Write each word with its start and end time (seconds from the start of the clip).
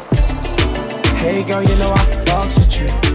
Hey 1.23 1.43
girl, 1.43 1.63
you 1.63 1.77
know 1.79 1.93
I 1.95 2.25
box 2.27 2.55
with 2.57 2.81
you. 2.81 3.12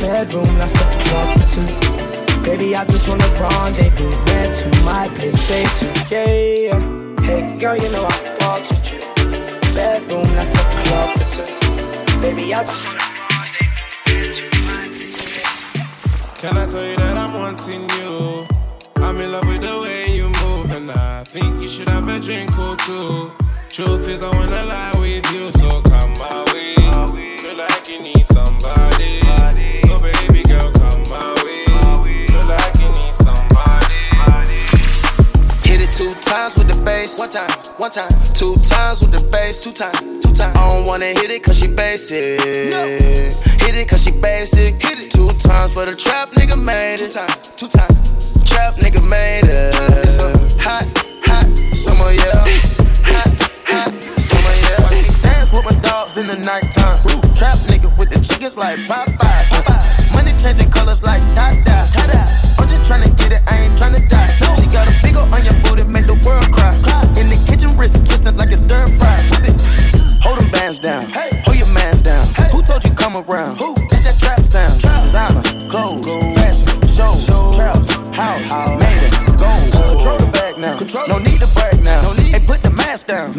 Bedroom, 0.00 0.58
that's 0.58 0.74
a 0.74 0.84
club 1.04 1.40
for 1.40 1.46
two. 1.54 2.42
Baby, 2.42 2.76
I 2.76 2.84
just 2.84 3.08
wanna 3.08 3.26
rendezvous. 3.40 4.10
Where 4.26 4.54
to 4.54 4.68
my 4.84 5.08
place, 5.14 5.40
say 5.40 5.64
to. 5.64 5.86
Yeah. 6.10 6.78
Hey 7.22 7.58
girl, 7.58 7.76
you 7.76 7.90
know 7.90 8.04
I 8.04 8.36
box 8.38 8.68
with 8.70 8.92
you. 8.92 9.00
Bedroom, 9.74 10.28
that's 10.36 10.54
a 10.54 10.64
club 10.84 11.18
for 11.18 11.26
two. 11.34 12.20
Baby, 12.20 12.54
I 12.54 12.64
just 12.64 12.86
wanna 12.86 13.02
rendezvous. 14.06 14.32
To 14.32 14.44
my 14.66 14.86
place. 14.86 16.38
Can 16.38 16.56
I 16.56 16.66
tell 16.66 16.84
you 16.86 16.96
that 16.96 17.16
I'm 17.16 17.34
wanting 17.34 17.88
you? 17.98 18.46
I'm 18.96 19.16
in 19.18 19.32
love 19.32 19.46
with 19.48 19.62
the 19.62 19.80
way 19.80 20.14
you 20.14 20.28
move, 20.44 20.70
and 20.70 20.90
I 20.90 21.24
think 21.24 21.60
you 21.60 21.68
should 21.68 21.88
have 21.88 22.06
a 22.08 22.20
drink 22.20 22.56
or 22.58 22.76
two. 22.76 23.32
Truth 23.70 24.08
is, 24.08 24.22
I 24.22 24.30
wanna 24.30 24.62
lie 24.66 24.92
with 25.00 25.30
you, 25.32 25.50
so 25.52 25.68
come 25.82 26.12
my 26.14 26.44
way. 26.52 26.74
Feel 27.38 27.56
like 27.56 27.88
you 27.88 28.02
need 28.02 28.24
somebody. 28.24 29.20
Bass. 36.86 37.18
One 37.18 37.28
time, 37.28 37.50
one 37.76 37.90
time. 37.90 38.08
Two 38.32 38.54
times 38.70 39.02
with 39.02 39.12
the 39.12 39.22
bass. 39.30 39.64
Two 39.64 39.72
times, 39.72 39.98
two 40.22 40.32
times. 40.32 40.56
I 40.56 40.70
don't 40.70 40.86
wanna 40.86 41.10
hit 41.18 41.30
it 41.30 41.42
cause 41.42 41.58
she 41.58 41.68
basic. 41.68 42.38
No. 42.70 42.86
Hit 43.66 43.74
it 43.74 43.88
cause 43.88 44.04
she 44.04 44.12
basic. 44.16 44.80
Hit 44.80 44.98
it 45.02 45.10
two 45.10 45.28
times 45.42 45.74
for 45.74 45.84
the 45.84 45.96
trap 45.98 46.30
nigga 46.38 46.56
made 46.56 47.02
it. 47.02 47.10
Two 47.10 47.18
times, 47.18 47.50
two 47.58 47.68
times. 47.68 48.46
Trap 48.48 48.74
nigga 48.78 49.02
made 49.02 49.44
it. 49.44 49.74
It's 50.06 50.22
a 50.22 50.30
hot, 50.62 50.86
hot 51.26 51.46
summer, 51.76 52.10
yeah. 52.14 52.46
Hot, 53.10 53.30
hot 53.66 53.92
summer, 54.18 54.54
yeah. 54.66 55.22
Dance 55.22 55.52
with 55.52 55.64
my 55.64 55.74
dogs 55.80 56.16
in 56.16 56.26
the 56.26 56.38
nighttime. 56.38 57.02
Trap 57.34 57.58
nigga 57.66 57.90
with 57.98 58.10
the 58.10 58.20
chickens 58.20 58.56
like 58.56 58.78
Popeye. 58.86 59.44
Popeye. 59.50 60.14
Money 60.14 60.32
changing 60.42 60.70
colors 60.70 61.02
like. 61.02 61.22
I'm 61.36 61.64
just 61.64 62.45
tryna 62.86 63.10
get 63.18 63.32
it, 63.32 63.42
I 63.46 63.66
ain't 63.66 63.74
tryna 63.74 64.08
die. 64.08 64.30
She 64.56 64.66
got 64.70 64.86
a 64.86 64.94
big 65.02 65.16
ol' 65.16 65.26
on 65.34 65.44
your 65.44 65.54
booty, 65.64 65.84
make 65.84 66.06
the 66.06 66.14
world 66.24 66.46
cry. 66.54 66.72
In 67.18 67.28
the 67.28 67.38
kitchen, 67.46 67.76
wrist 67.76 67.98
twisting 68.06 68.36
like 68.36 68.50
it's 68.50 68.62
stir 68.62 68.86
fry. 68.98 69.18
Hold 70.22 70.38
them 70.38 70.50
bands 70.50 70.78
down, 70.78 71.04
hold 71.44 71.56
your 71.56 71.68
mans 71.68 72.00
down. 72.02 72.26
Who 72.54 72.62
told 72.62 72.84
you 72.84 72.92
come 72.94 73.16
around? 73.16 73.58
It's 73.90 74.04
that 74.06 74.16
trap 74.18 74.40
sound. 74.46 74.80
Designer, 74.80 75.42
clothes, 75.68 76.06
fashion, 76.38 76.66
shows, 76.88 77.26
trap, 77.56 77.76
house, 78.14 78.46
made 78.78 79.02
it, 79.02 79.12
gold. 79.38 79.72
Control 79.72 80.18
the 80.18 80.30
bag 80.32 80.58
now, 80.58 80.78
no 81.06 81.18
need 81.18 81.40
to 81.40 81.46
brag 81.54 81.82
now. 81.82 82.12
Hey, 82.14 82.40
put 82.46 82.62
the 82.62 82.70
mask 82.70 83.06
down. 83.06 83.30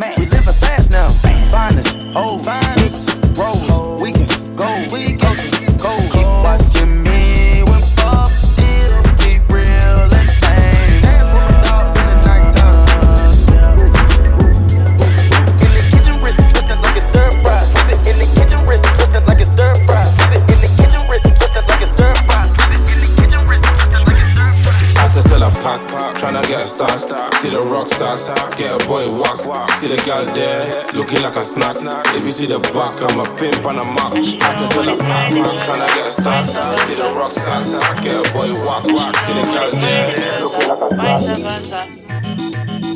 See 27.42 27.50
the 27.50 27.62
rock 27.62 27.88
stars, 27.88 28.26
get 28.56 28.74
a 28.74 28.88
boy 28.88 29.14
walk. 29.14 29.70
See 29.74 29.88
the 29.88 29.98
gal 29.98 30.26
there, 30.26 30.88
looking 30.94 31.22
like 31.22 31.36
a 31.36 31.44
snack. 31.44 31.76
If 32.16 32.24
you 32.24 32.32
see 32.32 32.48
the 32.48 32.58
back, 32.58 32.98
I'm 32.98 33.20
a 33.20 33.26
pimp 33.38 33.64
and 33.64 33.78
a 33.78 33.86
map. 33.86 34.14
Had 34.14 34.58
to 34.58 34.68
sell 34.74 34.90
a 34.90 34.98
pack, 34.98 35.32
tryna 35.32 35.88
get 35.88 36.08
a 36.08 36.12
star. 36.12 36.44
See 36.88 36.96
the 36.96 37.14
rock 37.14 37.32
stars, 37.32 37.70
get 38.02 38.16
a 38.16 38.34
boy 38.34 38.52
walk. 38.66 38.88
Walk, 38.88 39.16
see 39.18 39.34
the 39.34 39.42
gal 39.54 39.72
there, 39.72 40.42
looking 40.42 40.68
like 40.68 40.82
a 40.82 40.96
Vice 40.96 41.38
versa. 41.38 41.80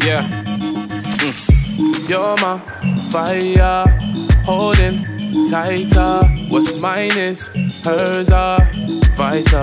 Yeah. 0.05 0.25
Mm. 1.21 2.09
You're 2.09 2.35
my 2.37 2.59
fire, 3.11 3.85
holding 4.43 5.45
tighter. 5.45 6.27
What's 6.49 6.79
mine 6.79 7.15
is 7.15 7.47
hers, 7.83 8.31
uh, 8.31 8.59
vice 9.15 9.53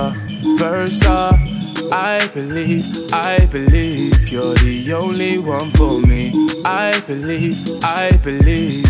versa. 0.57 1.58
I 1.93 2.29
believe, 2.35 2.87
I 3.13 3.47
believe 3.47 4.29
you're 4.29 4.55
the 4.55 4.93
only 4.93 5.39
one 5.39 5.71
for 5.73 6.01
me. 6.01 6.49
I 6.65 7.01
believe, 7.07 7.61
I 7.83 8.17
believe. 8.19 8.87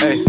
Hey. 0.00 0.24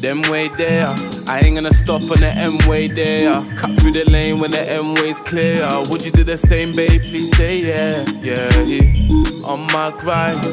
Them 0.00 0.22
way 0.30 0.48
there, 0.56 0.94
I 1.26 1.40
ain't 1.40 1.56
gonna 1.56 1.72
stop 1.72 2.02
on 2.02 2.20
the 2.20 2.28
M 2.28 2.58
way 2.68 2.86
there. 2.86 3.42
Cut 3.56 3.74
through 3.76 3.92
the 3.92 4.04
lane 4.08 4.38
when 4.38 4.52
the 4.52 4.60
M 4.70 4.94
way's 4.94 5.18
clear. 5.18 5.66
Would 5.88 6.04
you 6.04 6.12
do 6.12 6.22
the 6.22 6.36
same, 6.38 6.76
babe? 6.76 7.02
Please 7.02 7.34
say 7.36 7.58
yeah, 7.58 8.04
yeah, 8.22 8.62
yeah. 8.62 9.42
On 9.42 9.66
my 9.72 9.90
grind, 9.98 10.44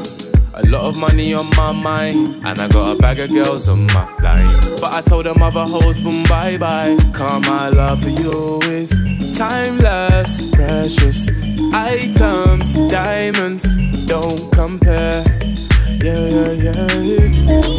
a 0.56 0.62
lot 0.68 0.84
of 0.84 0.96
money 0.96 1.34
on 1.34 1.50
my 1.58 1.72
mind, 1.72 2.46
and 2.46 2.60
I 2.60 2.68
got 2.68 2.96
a 2.96 2.96
bag 2.96 3.20
of 3.20 3.32
girls 3.32 3.68
on 3.68 3.88
my 3.88 4.08
line. 4.22 4.60
But 4.80 4.94
I 4.94 5.02
told 5.02 5.26
them 5.26 5.42
other 5.42 5.66
hoes, 5.66 5.98
boom, 5.98 6.22
bye 6.26 6.58
bye. 6.58 6.96
Come, 7.12 7.42
my 7.42 7.70
love 7.70 8.04
for 8.04 8.10
you 8.10 8.60
is 8.66 8.92
timeless, 9.36 10.46
precious. 10.52 11.28
Items, 11.74 12.78
diamonds, 12.88 13.76
don't 14.06 14.52
compare. 14.52 15.24
Yeah, 16.04 16.28
yeah, 16.28 16.52
yeah. 16.52 16.88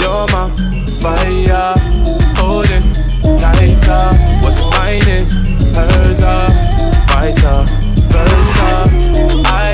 You're 0.03 0.27
my 0.35 0.51
fire, 1.01 1.75
holding 2.35 2.93
tighter. 3.39 4.05
What's 4.43 4.67
mine 4.77 5.09
is 5.09 5.37
hers, 5.77 6.23
uh, 6.25 6.49
vice 7.07 7.41
versa. 8.11 8.85
I 9.47 9.74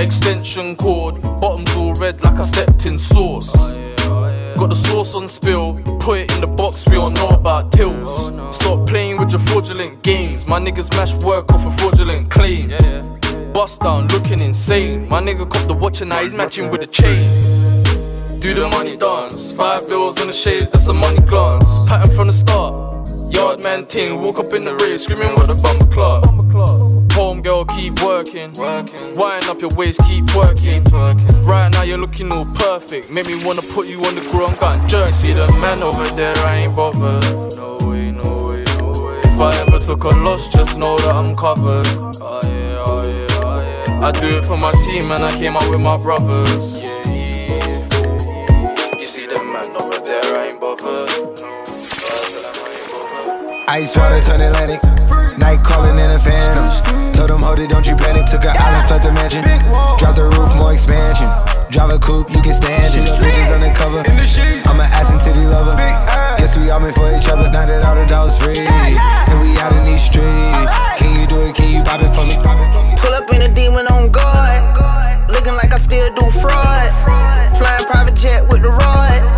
extension 0.00 0.76
cord, 0.76 1.20
bottoms 1.40 1.74
all 1.74 1.94
red 1.94 2.22
like 2.24 2.38
I 2.38 2.46
stepped 2.46 2.86
in 2.86 2.98
sauce. 2.98 3.54
Got 4.56 4.70
the 4.70 4.74
sauce 4.74 5.14
on 5.14 5.28
spill, 5.28 5.80
put 6.00 6.18
it 6.18 6.34
in 6.34 6.40
the 6.40 6.46
box, 6.46 6.84
we 6.88 6.96
all 6.96 7.10
know 7.10 7.28
about 7.28 7.72
tills. 7.72 8.26
Stop 8.56 8.88
playing 8.88 9.18
with 9.18 9.30
your 9.30 9.40
fraudulent 9.40 10.02
games, 10.02 10.46
my 10.46 10.58
niggas 10.58 10.90
mash 10.96 11.14
work 11.24 11.52
off 11.52 11.64
a 11.66 11.76
fraudulent 11.78 12.30
claim. 12.30 12.70
Bust 13.52 13.80
down, 13.80 14.06
looking 14.08 14.40
insane. 14.40 15.08
My 15.08 15.20
nigga 15.20 15.48
cop 15.50 15.66
the 15.66 15.74
watch 15.74 16.00
and 16.00 16.10
now 16.10 16.22
he's 16.22 16.32
matching 16.32 16.70
with 16.70 16.80
the 16.80 16.86
chain. 16.86 17.40
Do 18.40 18.54
the 18.54 18.68
money 18.68 18.96
dance, 18.96 19.52
five 19.52 19.88
bills 19.88 20.20
on 20.20 20.28
the 20.28 20.32
shades, 20.32 20.70
that's 20.70 20.86
a 20.86 20.92
money 20.92 21.20
glance. 21.20 21.64
Pattern 21.88 22.14
from 22.14 22.26
the 22.28 22.32
start, 22.32 23.34
yard 23.34 23.64
man 23.64 23.86
ting, 23.86 24.20
walk 24.20 24.38
up 24.38 24.52
in 24.54 24.64
the 24.64 24.74
rave, 24.76 25.00
screaming 25.00 25.34
with 25.36 25.50
a 25.50 25.60
bumper 25.62 25.92
club. 25.92 26.97
Home 27.18 27.42
girl, 27.42 27.64
keep 27.64 28.00
working. 28.00 28.52
working. 28.52 28.94
Wind 29.16 29.44
up 29.46 29.60
your 29.60 29.70
waist, 29.76 30.00
keep 30.06 30.24
working. 30.36 30.84
working 30.92 31.26
Right 31.44 31.68
now 31.68 31.82
you're 31.82 31.98
looking 31.98 32.30
all 32.30 32.46
perfect. 32.54 33.10
Make 33.10 33.26
me 33.26 33.44
wanna 33.44 33.60
put 33.60 33.88
you 33.88 33.98
on 34.04 34.14
the 34.14 34.20
ground, 34.30 34.60
gun 34.60 34.88
jerk. 34.88 35.12
See 35.12 35.32
the 35.32 35.48
man 35.60 35.82
over 35.82 36.06
there, 36.14 36.36
I 36.46 36.58
ain't 36.62 36.76
bothered. 36.76 37.56
No 37.56 37.76
way, 37.88 38.12
no 38.12 38.22
way, 38.22 38.62
no 38.78 38.92
way. 39.04 39.18
If 39.24 39.40
I 39.40 39.52
ever 39.66 39.80
took 39.80 40.04
a 40.04 40.10
loss, 40.10 40.46
just 40.46 40.78
know 40.78 40.96
that 40.96 41.12
I'm 41.12 41.34
covered. 41.34 41.88
Oh 42.22 42.38
yeah, 42.44 42.84
oh 42.86 43.02
yeah, 43.02 43.26
oh 43.42 43.62
yeah. 43.62 44.06
I 44.06 44.12
do 44.12 44.38
it 44.38 44.44
for 44.44 44.56
my 44.56 44.70
team 44.86 45.10
and 45.10 45.24
I 45.24 45.32
came 45.40 45.56
out 45.56 45.68
with 45.68 45.80
my 45.80 45.96
brothers. 45.96 46.80
Yeah, 46.80 47.02
yeah. 47.10 48.96
You 48.96 49.06
see 49.06 49.26
the 49.26 49.42
man 49.42 49.74
over 49.74 49.98
there, 50.06 50.38
I 50.38 50.50
ain't 50.52 50.60
bothered. 50.60 51.07
Ice 53.68 53.94
water 53.94 54.18
turn 54.22 54.40
Atlantic. 54.40 54.80
Night 55.36 55.60
calling 55.62 56.00
in 56.00 56.10
a 56.10 56.18
phantom. 56.18 56.64
Told 57.12 57.28
them, 57.28 57.42
hold 57.42 57.58
it, 57.60 57.68
don't 57.68 57.86
you 57.86 57.94
panic. 57.96 58.24
Took 58.24 58.48
an 58.48 58.56
island, 58.56 58.88
felt 58.88 59.02
the 59.02 59.12
mansion. 59.12 59.44
Drop 60.00 60.16
the 60.16 60.24
roof, 60.24 60.56
more 60.56 60.72
expansion. 60.72 61.28
Drive 61.68 61.90
a 61.92 61.98
coupe, 61.98 62.32
you 62.32 62.40
can 62.40 62.54
stand 62.54 62.88
it. 62.96 63.04
Bitches 63.20 63.52
undercover. 63.52 64.00
I'm 64.08 64.80
an 64.80 64.88
ass 64.88 65.12
and 65.12 65.20
titty 65.20 65.44
lover. 65.44 65.76
Guess 66.40 66.56
we 66.56 66.70
all 66.70 66.80
meant 66.80 66.96
for 66.96 67.12
each 67.12 67.28
other. 67.28 67.44
Now 67.52 67.68
that 67.68 67.84
all 67.84 67.94
the 67.94 68.08
dogs 68.08 68.40
free. 68.40 68.56
And 68.64 69.36
we 69.36 69.52
out 69.60 69.76
in 69.76 69.84
these 69.84 70.00
streets. 70.00 70.72
Can 70.96 71.12
you 71.20 71.28
do 71.28 71.44
it? 71.44 71.54
Can 71.54 71.68
you 71.68 71.84
pop 71.84 72.00
it 72.00 72.08
for 72.16 72.24
me? 72.24 72.40
Pull 72.96 73.12
up 73.12 73.28
in 73.28 73.42
a 73.42 73.52
demon 73.52 73.84
on 73.92 74.08
guard. 74.08 74.64
Looking 75.28 75.52
like 75.60 75.76
I 75.76 75.78
still 75.78 76.08
do 76.16 76.24
fraud. 76.40 76.88
Flying 77.60 77.84
private 77.84 78.16
jet 78.16 78.48
with 78.48 78.62
the 78.62 78.72
rod. 78.72 79.37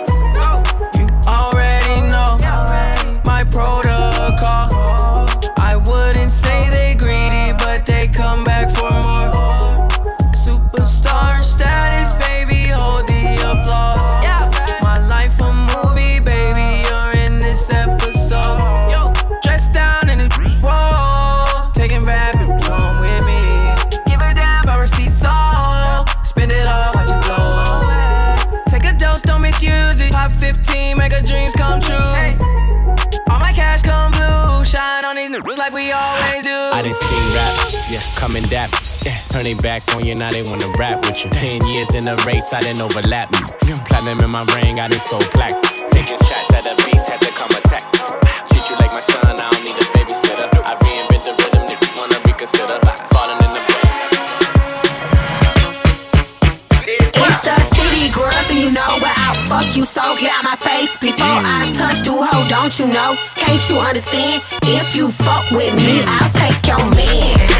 coming 38.17 38.43
dap. 38.43 38.69
Yeah, 39.05 39.17
turn 39.29 39.43
they 39.43 39.55
back 39.55 39.83
on 39.95 40.05
you, 40.05 40.15
now 40.15 40.31
they 40.31 40.43
wanna 40.43 40.69
rap 40.77 41.05
with 41.05 41.23
you. 41.23 41.29
Ten 41.31 41.65
years 41.67 41.93
in 41.95 42.07
a 42.07 42.15
race, 42.27 42.53
I 42.53 42.59
didn't 42.61 42.81
overlap 42.81 43.31
me. 43.31 43.39
Platinum 43.87 44.19
in 44.19 44.29
my 44.29 44.43
ring, 44.55 44.79
I 44.79 44.87
done 44.87 44.99
sold 44.99 45.27
black. 45.33 45.51
Taking 45.91 46.17
shots 46.17 46.53
at 46.53 46.63
the 46.63 46.75
beast, 46.85 47.09
had 47.09 47.21
to 47.21 47.31
come 47.33 47.51
attack. 47.51 47.83
Treat 48.49 48.69
you 48.69 48.75
like 48.77 48.93
my 48.93 49.01
son, 49.01 49.35
I 49.39 49.49
don't 49.49 49.63
need 49.65 49.75
a 49.75 49.85
babysitter. 49.95 50.47
I 50.69 50.75
reinvent 50.85 51.23
the 51.25 51.33
rhythm, 51.33 51.65
niggas 51.65 51.93
wanna 51.97 52.17
reconsider. 52.25 52.77
Falling 53.09 53.41
in 53.41 53.51
the. 53.53 53.61
It's 57.25 57.41
the 57.41 57.57
city 57.75 58.09
girls, 58.13 58.47
and 58.49 58.59
you 58.59 58.71
know 58.71 58.91
where 59.01 59.17
I'll 59.17 59.35
fuck 59.49 59.75
you 59.75 59.83
so 59.83 60.15
get 60.17 60.31
out 60.31 60.43
my 60.43 60.55
face 60.57 60.95
before 60.97 61.41
I 61.41 61.71
touch 61.73 62.05
you, 62.05 62.21
hoe. 62.21 62.47
Don't 62.47 62.77
you 62.77 62.87
know? 62.87 63.17
Can't 63.35 63.61
you 63.69 63.77
understand? 63.77 64.43
If 64.63 64.95
you 64.95 65.11
fuck 65.11 65.49
with 65.51 65.73
me, 65.75 66.03
I'll 66.05 66.31
take 66.31 66.67
your 66.67 66.79
man. 66.79 67.50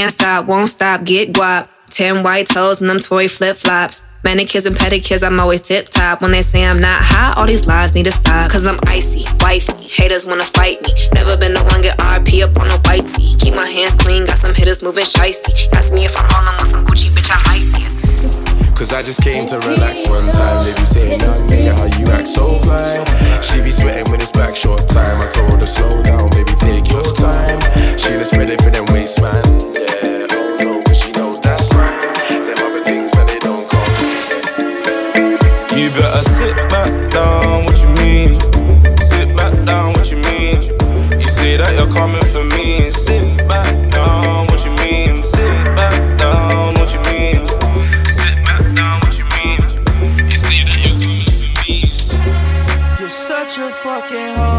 Can't 0.00 0.14
stop, 0.14 0.46
won't 0.46 0.70
stop, 0.70 1.04
get 1.04 1.34
guap. 1.34 1.68
Ten 1.90 2.22
white 2.22 2.46
toes 2.46 2.80
and 2.80 2.88
them 2.88 3.00
toy 3.00 3.28
flip 3.28 3.58
flops. 3.58 4.02
Manicures 4.24 4.64
and 4.64 4.74
pedicures, 4.74 5.22
I'm 5.22 5.38
always 5.38 5.60
tip 5.60 5.90
top. 5.90 6.22
When 6.22 6.32
they 6.32 6.40
say 6.40 6.64
I'm 6.64 6.80
not 6.80 7.02
hot, 7.02 7.36
all 7.36 7.44
these 7.44 7.66
lies 7.66 7.94
need 7.94 8.04
to 8.04 8.12
stop. 8.12 8.50
Cause 8.50 8.64
I'm 8.64 8.80
icy, 8.86 9.26
wifey. 9.40 9.76
Haters 9.76 10.24
wanna 10.24 10.46
fight 10.46 10.80
me. 10.80 10.94
Never 11.12 11.36
been 11.36 11.52
the 11.52 11.62
one 11.64 11.82
get 11.82 11.98
RP 11.98 12.42
up 12.42 12.58
on 12.58 12.68
a 12.68 12.78
white 12.88 13.04
tee. 13.12 13.36
Keep 13.40 13.52
my 13.52 13.68
hands 13.68 13.94
clean, 13.96 14.24
got 14.24 14.38
some 14.38 14.54
hitters 14.54 14.82
moving 14.82 15.04
shiesty. 15.04 15.70
Ask 15.74 15.92
me 15.92 16.06
if 16.06 16.16
I'm 16.16 16.24
on 16.32 16.46
them 16.46 16.54
with 16.60 16.70
some 16.70 16.86
Gucci, 16.86 17.12
bitch, 17.12 17.28
I 17.28 17.36
might 17.52 17.68
be. 17.76 18.74
Cause 18.74 18.94
I 18.94 19.02
just 19.02 19.22
came 19.22 19.46
to 19.48 19.58
relax 19.68 20.08
one 20.08 20.32
time. 20.32 20.64
They 20.64 20.72
be 20.80 20.86
saying 20.86 21.18
nothing, 21.18 21.76
how 21.76 21.84
you 22.00 22.06
act 22.16 22.28
so 22.28 22.58
fly. 22.60 23.04
She 23.42 23.60
be 23.60 23.70
sweating 23.70 24.10
when 24.10 24.22
it's 24.22 24.32
back 24.32 24.56
short 24.56 24.88
time. 24.88 25.20
I 25.20 25.30
told 25.30 25.60
her 25.60 25.66
slow 25.66 26.02
down, 26.02 26.30
baby, 26.30 26.56
take 26.56 26.88
your 26.88 27.04
time. 27.20 27.60
She 27.98 28.16
just 28.16 28.32
ready 28.32 28.56
for 28.56 28.70
them 28.70 28.86
waist, 28.94 29.20
man. 29.20 29.89
Better 36.00 36.28
sit 36.30 36.56
back 36.70 37.10
down, 37.10 37.64
what 37.66 37.78
you 37.82 37.88
mean? 38.00 38.34
Sit 39.00 39.36
back 39.36 39.52
down, 39.66 39.92
what 39.92 40.10
you 40.10 40.16
mean? 40.28 40.62
You 41.20 41.28
say 41.28 41.58
that 41.58 41.74
you're 41.76 41.92
coming 41.92 42.24
for 42.32 42.44
me. 42.56 42.90
Sit 42.90 43.24
back 43.46 43.74
down, 43.90 44.46
what 44.46 44.64
you 44.64 44.72
mean? 44.84 45.22
Sit 45.22 45.64
back 45.76 46.18
down, 46.18 46.74
what 46.78 46.90
you 46.94 47.00
mean? 47.12 47.46
Sit 48.18 48.36
back 48.48 48.64
down, 48.74 49.00
what 49.04 49.14
you 49.18 49.26
mean? 49.36 49.60
You 50.30 50.38
say 50.46 50.64
that 50.68 50.78
you're 50.84 51.00
coming 51.04 51.32
for 51.38 51.50
me. 51.60 51.76
You're 52.98 53.08
such 53.08 53.58
a 53.58 53.68
fucking 53.70 54.34
hoe. 54.36 54.49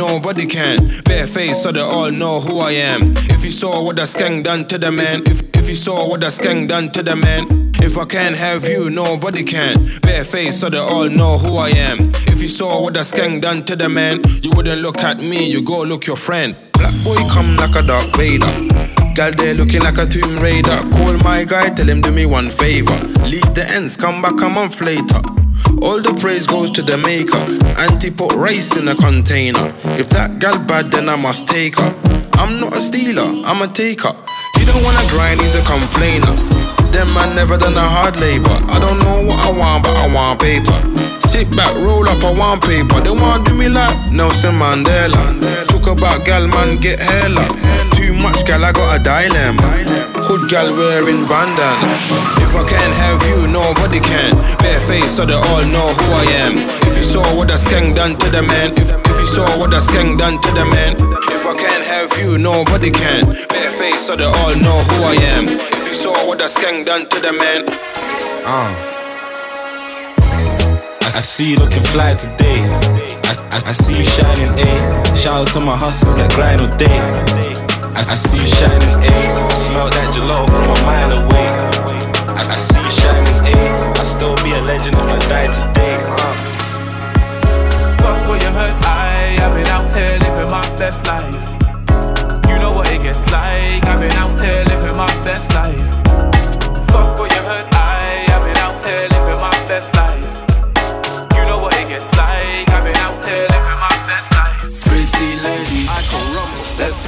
Nobody 0.00 0.46
can. 0.46 0.78
Bare 1.04 1.26
face 1.26 1.62
so 1.62 1.70
they 1.72 1.80
all 1.80 2.10
know 2.10 2.40
who 2.40 2.58
I 2.60 2.72
am. 2.72 3.12
If 3.34 3.44
you 3.44 3.50
saw 3.50 3.82
what 3.82 3.96
the 3.96 4.06
skeng 4.06 4.42
done 4.42 4.66
to 4.68 4.78
the 4.78 4.90
man, 4.90 5.22
if, 5.26 5.38
if 5.54 5.68
you 5.68 5.76
saw 5.76 6.08
what 6.08 6.22
the 6.22 6.28
skeng 6.28 6.66
done 6.66 6.90
to 6.92 7.02
the 7.02 7.16
man, 7.16 7.72
if 7.82 7.98
I 7.98 8.06
can't 8.06 8.34
have 8.34 8.66
you, 8.66 8.88
nobody 8.88 9.44
can. 9.44 9.74
Bare 10.00 10.24
face 10.24 10.60
so 10.60 10.70
they 10.70 10.78
all 10.78 11.10
know 11.10 11.36
who 11.36 11.58
I 11.58 11.68
am. 11.70 12.12
If 12.32 12.40
you 12.40 12.48
saw 12.48 12.80
what 12.82 12.94
the 12.94 13.00
skeng 13.00 13.42
done 13.42 13.62
to 13.66 13.76
the 13.76 13.90
man, 13.90 14.22
you 14.42 14.50
wouldn't 14.56 14.80
look 14.80 15.00
at 15.00 15.18
me, 15.18 15.46
you 15.50 15.60
go 15.62 15.82
look 15.82 16.06
your 16.06 16.16
friend. 16.16 16.56
Black 16.72 16.94
boy 17.04 17.20
come 17.34 17.56
like 17.56 17.76
a 17.76 17.86
dark 17.86 18.08
Vader. 18.16 18.52
Gal 19.14 19.32
there 19.32 19.54
looking 19.54 19.82
like 19.82 19.98
a 19.98 20.06
Tomb 20.06 20.38
Raider. 20.38 20.80
Call 20.96 21.16
my 21.18 21.44
guy, 21.44 21.68
tell 21.74 21.88
him 21.88 22.00
do 22.00 22.10
me 22.10 22.24
one 22.24 22.48
favor. 22.48 22.96
Leave 23.34 23.52
the 23.54 23.66
ends, 23.68 23.98
come 23.98 24.22
back 24.22 24.40
a 24.40 24.48
month 24.48 24.80
later. 24.80 25.20
All 25.82 26.00
the 26.00 26.16
praise 26.20 26.46
goes 26.46 26.70
to 26.72 26.82
the 26.82 26.96
maker. 26.98 27.40
Auntie 27.80 28.10
put 28.10 28.32
rice 28.34 28.76
in 28.76 28.88
a 28.88 28.94
container. 28.94 29.72
If 29.96 30.08
that 30.10 30.38
gal 30.38 30.58
bad, 30.64 30.92
then 30.92 31.08
I 31.08 31.16
must 31.16 31.48
take 31.48 31.78
her. 31.78 31.92
I'm 32.34 32.60
not 32.60 32.76
a 32.76 32.80
stealer, 32.80 33.28
I'm 33.44 33.62
a 33.62 33.68
taker. 33.68 34.12
He 34.56 34.64
don't 34.64 34.82
wanna 34.84 35.04
grind, 35.08 35.40
he's 35.40 35.56
a 35.56 35.64
complainer. 35.64 36.32
Them 36.92 37.12
man 37.14 37.34
never 37.34 37.56
done 37.56 37.76
a 37.76 37.86
hard 37.86 38.16
labor. 38.16 38.58
I 38.68 38.78
don't 38.78 38.98
know 39.00 39.24
what 39.24 39.40
I 39.46 39.50
want, 39.52 39.84
but 39.84 39.96
I 39.96 40.06
want 40.12 40.40
paper. 40.40 40.78
Sit 41.28 41.48
back, 41.56 41.74
roll 41.76 42.08
up, 42.08 42.22
I 42.24 42.32
want 42.32 42.62
paper. 42.62 43.00
They 43.00 43.10
wanna 43.10 43.44
do 43.44 43.54
me 43.54 43.68
like 43.68 44.12
Nelson 44.12 44.54
Mandela. 44.58 45.22
Talk 45.68 45.86
about 45.86 46.24
gal, 46.24 46.46
man, 46.48 46.76
get 46.76 47.00
hella. 47.00 47.46
Much 48.22 48.44
gal, 48.44 48.64
I 48.64 48.72
got 48.72 49.00
a 49.00 49.02
dilemma. 49.02 49.80
Hood 50.28 50.50
gal 50.50 50.76
wearing 50.76 51.24
bandana. 51.24 51.88
If 52.44 52.52
I 52.54 52.62
can't 52.68 52.94
have 53.00 53.22
you, 53.24 53.48
nobody 53.48 54.00
can. 54.00 54.36
Bare 54.58 54.80
face 54.86 55.16
so 55.16 55.24
they 55.24 55.34
all 55.34 55.64
know 55.64 55.88
who 55.88 56.06
I 56.12 56.24
am. 56.44 56.54
If 56.86 56.96
you 56.96 57.02
saw 57.02 57.24
what 57.34 57.48
the 57.48 57.56
skeng 57.56 57.94
done 57.94 58.18
to 58.18 58.30
the 58.30 58.42
man, 58.42 58.72
if, 58.76 58.92
if 58.92 59.16
you 59.20 59.26
saw 59.26 59.46
what 59.58 59.70
the 59.70 59.80
skeng 59.80 60.16
done 60.16 60.40
to 60.40 60.50
the 60.52 60.64
man, 60.66 60.96
if 61.32 61.46
I 61.46 61.54
can't 61.56 61.84
have 61.84 62.12
you, 62.20 62.36
nobody 62.36 62.90
can. 62.90 63.24
Bare 63.48 63.72
face 63.78 64.00
so 64.06 64.16
they 64.16 64.24
all 64.24 64.54
know 64.56 64.78
who 64.84 65.04
I 65.04 65.14
am. 65.34 65.48
If 65.48 65.88
you 65.88 65.94
saw 65.94 66.12
what 66.26 66.38
the 66.38 66.48
skeng 66.48 66.84
done 66.84 67.08
to 67.08 67.20
the 67.20 67.32
man, 67.32 67.64
uh. 68.44 68.90
I, 71.12 71.22
see 71.22 71.50
you 71.50 71.56
looking 71.56 71.82
fly 71.82 72.14
today. 72.14 72.60
I, 73.24 73.34
I, 73.50 73.70
I 73.70 73.72
see 73.72 73.98
you 73.98 74.04
shining, 74.04 74.52
A. 74.60 75.16
Shout 75.16 75.48
out 75.48 75.48
to 75.54 75.60
my 75.60 75.76
hustlers 75.76 76.16
that 76.16 76.32
grind 76.34 76.60
all 76.60 76.76
day. 76.76 77.49
I, 78.10 78.14
I 78.14 78.16
see 78.16 78.38
you 78.38 78.46
shining, 78.48 78.90
A. 79.06 79.54
Smell 79.54 79.88
that 79.88 80.10
gelato 80.10 80.50
from 80.50 80.66
a 80.66 80.78
mile 80.82 81.14
away. 81.22 81.46
I, 82.34 82.42
I 82.42 82.58
see 82.58 82.82
you 82.82 82.90
shining, 82.90 83.38
A. 83.54 83.94
I'll 83.94 84.04
still 84.04 84.34
be 84.42 84.50
a 84.50 84.60
legend 84.66 84.96
if 84.98 85.06
I 85.06 85.18
die 85.30 85.46
today. 85.46 85.94
Uh. 86.10 86.34
Fuck 88.02 88.28
what 88.28 88.42
you 88.42 88.50
heard, 88.50 88.74
I, 88.82 89.38
I've 89.38 89.54
been 89.54 89.68
out 89.68 89.94
here 89.94 90.18
living 90.26 90.50
my 90.50 90.66
best 90.74 91.06
life. 91.06 91.38
You 92.50 92.58
know 92.58 92.74
what 92.74 92.90
it 92.90 93.00
gets 93.02 93.30
like, 93.30 93.86
I've 93.86 94.00
been 94.00 94.10
out 94.18 94.40
here 94.40 94.64
living 94.66 94.96
my 94.96 95.06
best 95.22 95.54
life. 95.54 95.94
Fuck 96.90 97.14
what 97.14 97.30
you 97.30 97.42
heard, 97.46 97.66
I, 97.70 98.26
I've 98.26 98.42
been 98.42 98.58
out 98.58 98.84
here 98.84 99.06
living 99.06 99.38
my 99.38 99.54
best 99.70 99.94
life. 99.94 100.34
You 101.38 101.46
know 101.46 101.62
what 101.62 101.78
it 101.78 101.86
gets 101.86 102.10
like, 102.16 102.29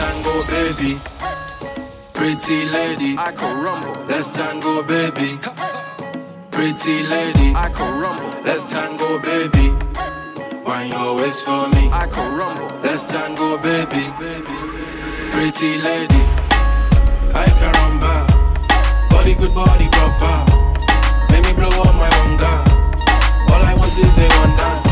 tango, 0.02 0.34
baby. 0.50 0.92
Pretty 2.12 2.64
lady, 2.76 3.16
I 3.18 3.30
can 3.32 3.54
rumble. 3.62 3.94
let's 4.10 4.28
tango, 4.28 4.82
baby. 4.82 5.30
Pretty 6.50 6.96
lady, 7.14 7.48
I 7.54 7.68
can 7.76 7.90
rumble. 8.02 8.32
let's 8.42 8.64
tango, 8.64 9.18
baby. 9.30 9.66
Wind 10.66 10.90
your 10.90 11.16
waist 11.16 11.44
for 11.44 11.68
me. 11.74 11.84
I 12.02 12.06
can 12.14 12.28
rumble. 12.38 12.70
Let's 12.82 13.04
tango, 13.04 13.58
baby. 13.58 14.04
Pretty 15.34 15.70
lady, 15.88 16.22
I 17.42 17.46
can 17.58 17.72
rumble. 17.78 18.22
Body 19.10 19.34
good, 19.34 19.54
body 19.54 19.88
proper. 19.96 20.36
Make 21.30 21.44
me 21.46 21.52
blow 21.58 21.74
up 21.86 21.94
my 22.02 22.10
hunger. 22.18 22.56
All 23.52 23.62
I 23.70 23.74
want 23.78 23.96
is 23.96 24.18
a 24.18 24.26
one 24.40 24.56
dance. 24.56 24.91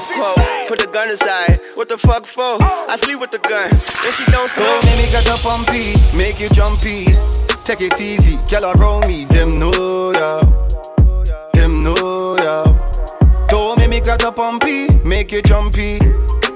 love 0.00 0.34
quote. 0.34 0.68
Put 0.68 0.78
the 0.78 0.86
gun 0.86 1.08
aside. 1.08 1.60
What 1.74 1.88
the 1.88 1.98
fuck 1.98 2.26
for? 2.26 2.56
I 2.60 2.96
sleep 2.96 3.20
with 3.20 3.30
the 3.30 3.38
gun. 3.38 3.70
Then 3.70 4.12
she 4.12 4.24
don't 4.30 4.48
So 4.48 4.60
smoke. 4.60 4.84
me 4.96 5.06
get 5.10 5.26
up 5.28 5.44
on 5.46 5.64
P, 5.66 5.94
make 6.16 6.40
you 6.40 6.48
jumpy. 6.50 7.06
Take 7.64 7.82
it 7.82 8.00
easy, 8.00 8.38
girl 8.50 8.72
around 8.72 9.06
me, 9.06 9.24
them 9.24 9.56
know 9.56 10.12
ya. 10.12 10.40
Them 11.52 11.80
know 11.80 12.36
ya. 12.38 12.64
Don't 13.48 13.78
make 13.78 13.90
me 13.90 14.00
get 14.00 14.24
up 14.24 14.38
on 14.38 14.58
P, 14.58 14.88
make 15.04 15.32
you 15.32 15.42
jumpy. 15.42 15.98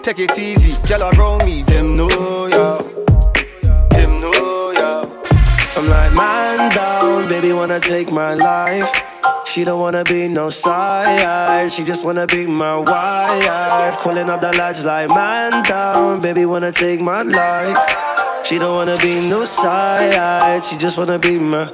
Take 0.02 0.18
it 0.18 0.38
easy, 0.38 0.74
girl 0.88 1.10
around 1.10 1.44
me, 1.44 1.62
them 1.62 1.94
know 1.94 2.46
ya. 2.46 2.78
Them 3.90 4.18
know 4.18 4.70
ya. 4.72 5.04
I'm 5.76 5.88
like 5.88 6.12
man 6.14 6.70
down, 6.70 7.28
baby 7.28 7.52
wanna 7.52 7.80
take 7.80 8.10
my 8.10 8.34
life. 8.34 9.13
She 9.54 9.62
don't 9.62 9.78
wanna 9.78 10.02
be 10.02 10.26
no 10.26 10.50
side, 10.50 11.70
she 11.70 11.84
just 11.84 12.04
wanna 12.04 12.26
be 12.26 12.44
my 12.44 12.76
wife. 12.76 13.96
Calling 13.98 14.28
up 14.28 14.40
the 14.40 14.50
lads 14.50 14.84
like 14.84 15.08
man 15.10 15.62
down, 15.62 16.18
baby 16.18 16.44
wanna 16.44 16.72
take 16.72 17.00
my 17.00 17.22
life. 17.22 17.78
She 18.44 18.58
don't 18.58 18.74
wanna 18.74 18.98
be 18.98 19.20
no 19.30 19.44
side, 19.44 20.66
she 20.66 20.76
just 20.76 20.98
wanna 20.98 21.20
be 21.20 21.38
my. 21.38 21.72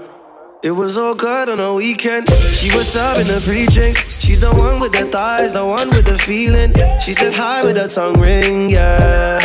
It 0.62 0.72
was 0.72 0.98
all 0.98 1.14
good 1.14 1.48
on 1.48 1.58
a 1.58 1.72
weekend. 1.72 2.28
She 2.52 2.68
was 2.76 2.86
serving 2.86 3.28
the 3.28 3.42
pre-drinks. 3.46 4.20
She's 4.20 4.42
the 4.42 4.52
one 4.52 4.78
with 4.78 4.92
the 4.92 5.06
thighs, 5.06 5.54
the 5.54 5.64
one 5.64 5.88
with 5.88 6.04
the 6.04 6.18
feeling. 6.18 6.74
She 7.00 7.14
said 7.14 7.32
hi 7.32 7.64
with 7.64 7.78
her 7.78 7.88
tongue 7.88 8.20
ring, 8.20 8.68
yeah. 8.68 9.40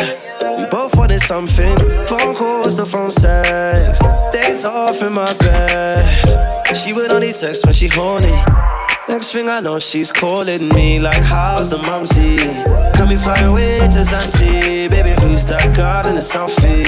We 0.58 0.66
both 0.66 0.98
wanted 0.98 1.22
something. 1.22 1.78
Phone 2.06 2.36
calls, 2.36 2.76
the 2.76 2.86
phone 2.86 3.12
sex. 3.12 3.98
Days 4.34 4.66
off 4.66 5.02
in 5.02 5.14
my 5.14 5.34
bed. 5.36 6.55
She 6.76 6.94
would 6.94 7.12
only 7.12 7.32
text 7.32 7.66
when 7.66 7.74
she 7.74 7.88
horny. 7.88 8.36
Next 9.08 9.32
thing 9.32 9.48
I 9.50 9.60
know, 9.60 9.80
she's 9.80 10.12
calling 10.12 10.68
me 10.70 11.00
like, 11.00 11.24
how's 11.24 11.70
the 11.70 11.78
mumsy? 11.78 12.38
Can 12.96 13.08
we 13.08 13.16
fly 13.16 13.40
away 13.40 13.80
to 13.80 14.02
Zante? 14.02 14.90
Baby, 14.90 15.14
who's 15.22 15.46
that 15.46 15.76
girl 15.76 16.06
in 16.08 16.16
the 16.16 16.22
selfie? 16.22 16.86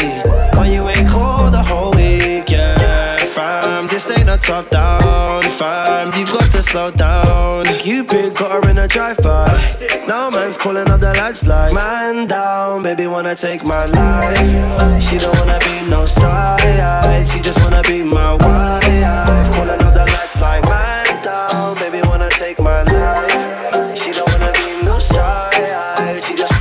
Why 0.56 0.68
you 0.68 0.88
ain't 0.90 1.08
called 1.08 1.54
the 1.54 1.64
whole 1.64 1.92
week, 1.92 2.50
yeah? 2.50 3.18
Fam, 3.18 3.88
this 3.88 4.12
ain't 4.12 4.30
a 4.30 4.38
top 4.38 4.70
down, 4.70 5.44
fam. 5.44 6.14
You 6.20 6.26
got 6.26 6.52
to 6.52 6.62
slow 6.62 6.92
down. 6.92 7.66
Cupid 7.66 8.36
got 8.36 8.52
her 8.52 8.70
in 8.70 8.80
a 8.80 8.88
drive-by. 8.88 10.06
Now 10.08 10.30
man's 10.30 10.58
calling 10.58 10.90
up 10.90 11.00
the 11.00 11.14
lads 11.14 11.46
like, 11.48 11.74
man 11.74 12.28
down, 12.28 12.84
baby 12.84 13.08
wanna 13.08 13.36
take 13.36 13.64
my 13.64 13.86
life. 13.86 15.02
She 15.02 15.18
don't 15.18 15.38
wanna 15.38 15.60
be 15.60 15.90
no 15.90 16.06
side, 16.06 17.28
she 17.28 17.40
just 17.40 17.62
wanna 17.62 17.84
be 17.84 18.04
my 18.04 18.34
wife. 18.34 19.37
Up 19.60 19.94
the 19.94 20.06
lads 20.06 20.40
like, 20.42 20.64
man 20.64 21.24
down, 21.24 21.76
baby 21.76 22.02
wanna 22.08 22.30
take 22.30 22.60
my 22.60 22.84
life. 22.84 23.98
She 23.98 24.12
don't 24.12 24.30
wanna 24.32 24.52
be 24.54 24.84
no 24.86 25.00
side, 25.00 26.24
she 26.24 26.36
just. 26.36 26.54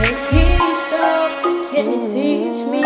Hey 0.00 0.14
teacher, 0.28 1.12
can 1.72 1.86
you 1.90 2.00
teach 2.06 2.60
me? 2.70 2.84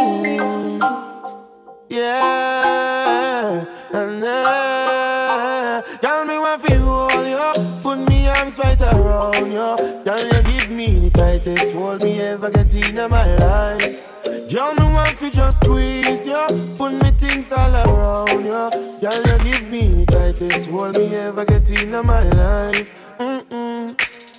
Yeah, 1.89 3.65
and 3.93 4.25
uh, 4.25 5.83
girl, 6.01 6.25
me 6.25 6.39
want 6.39 6.63
feel 6.63 6.81
hold 6.81 7.27
you, 7.27 7.81
put 7.83 7.99
me 8.09 8.29
arms 8.29 8.59
right 8.59 8.81
around 8.81 9.53
you. 9.53 10.03
Girl, 10.05 10.25
you 10.25 10.43
give 10.43 10.71
me 10.71 11.09
the 11.09 11.11
tightest 11.11 11.75
hold 11.75 12.03
me 12.03 12.21
ever 12.21 12.51
get 12.51 12.75
in 12.75 13.11
my 13.11 13.37
life. 13.37 14.14
Girl, 14.51 14.75
me 14.75 14.85
want 14.93 15.19
to 15.19 15.31
just 15.31 15.65
squeeze 15.65 16.27
you, 16.27 16.77
put 16.77 16.93
me 16.93 17.11
things 17.13 17.51
all 17.51 17.75
around 17.75 18.45
you. 18.45 19.01
Girl, 19.01 19.17
you 19.17 19.39
give 19.43 19.71
me 19.71 20.05
the 20.05 20.07
tightest 20.07 20.69
hold 20.69 20.97
me 20.97 21.15
ever 21.15 21.47
get 21.47 21.71
in 21.71 21.91
my 21.91 22.23
life. 22.23 22.91
Mm-mm. 23.19 23.97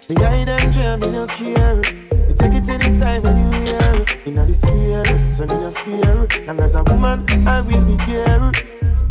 The 0.07 0.15
guy 0.15 0.45
them 0.45 0.71
jam 0.71 0.99
me 0.99 1.09
no 1.09 1.25
care. 1.25 1.77
You 1.77 2.35
take 2.35 2.53
it 2.53 2.69
anytime, 2.69 3.25
anywhere. 3.25 4.05
In 4.27 4.35
the 4.35 4.53
square, 4.53 5.33
so 5.33 5.47
me 5.47 5.65
a 5.65 5.71
fear. 5.71 6.27
And 6.49 6.59
as 6.59 6.75
a 6.75 6.83
woman, 6.83 7.25
I 7.47 7.61
will 7.61 7.83
be 7.83 7.97
there. 8.05 8.51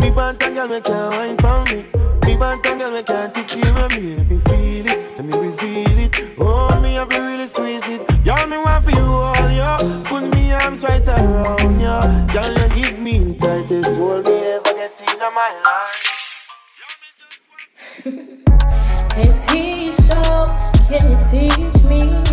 Me 0.01 0.11
want 0.13 0.41
a 0.43 0.51
girl, 0.51 0.69
me 0.69 0.81
can't 0.81 1.13
wine 1.13 1.37
for 1.39 1.65
me. 1.75 1.85
Me 2.25 2.37
want 2.37 2.65
a 2.65 2.77
girl, 2.79 2.93
me 2.93 3.03
can't 3.03 3.35
take 3.35 3.49
care 3.49 3.85
of 3.85 3.91
me. 4.01 4.15
Let 4.15 4.29
me 4.31 4.39
feel 4.39 4.87
it, 4.87 5.17
let 5.17 5.25
me 5.25 5.37
reveal 5.37 5.99
it. 5.99 6.35
Oh, 6.39 6.81
me 6.81 6.95
have 6.95 7.09
to 7.09 7.21
really 7.21 7.47
squeeze 7.47 7.83
it. 7.89 8.14
My 15.35 15.51
life. 15.65 16.07
Hey 19.15 19.31
Tisha, 19.43 20.21
can 20.89 21.11
you 21.11 21.19
teach 21.29 21.83
me? 21.91 22.24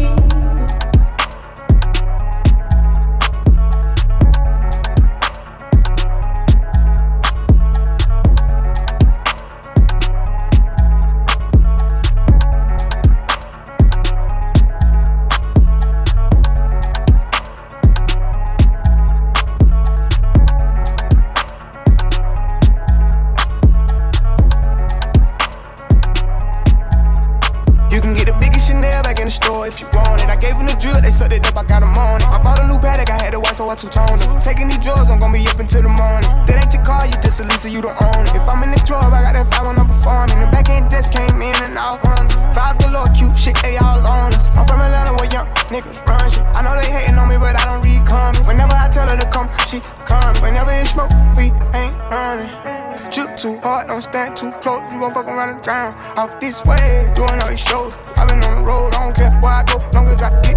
Don't 53.88 54.02
stand 54.02 54.38
too 54.38 54.52
close. 54.64 54.82
You 54.92 55.00
gon' 55.00 55.14
fuck 55.14 55.28
around 55.28 55.50
and 55.50 55.62
drown. 55.62 55.94
Off 56.18 56.40
this 56.40 56.64
way, 56.66 57.12
doing 57.16 57.42
all 57.42 57.50
these 57.50 57.60
shows. 57.60 57.96
I've 58.18 58.28
been 58.28 58.44
on 58.44 58.64
the 58.64 58.72
road, 58.72 58.94
I 58.96 59.06
don't 59.06 59.16
care 59.16 59.32
where 59.42 59.52
I 59.52 59.64
go, 59.64 59.78
long 59.94 60.08
as 60.08 60.22
I 60.22 60.30
get 60.42 60.51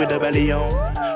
with 0.00 0.08
the 0.08 0.18
belly 0.18 0.52
on. 0.52 0.70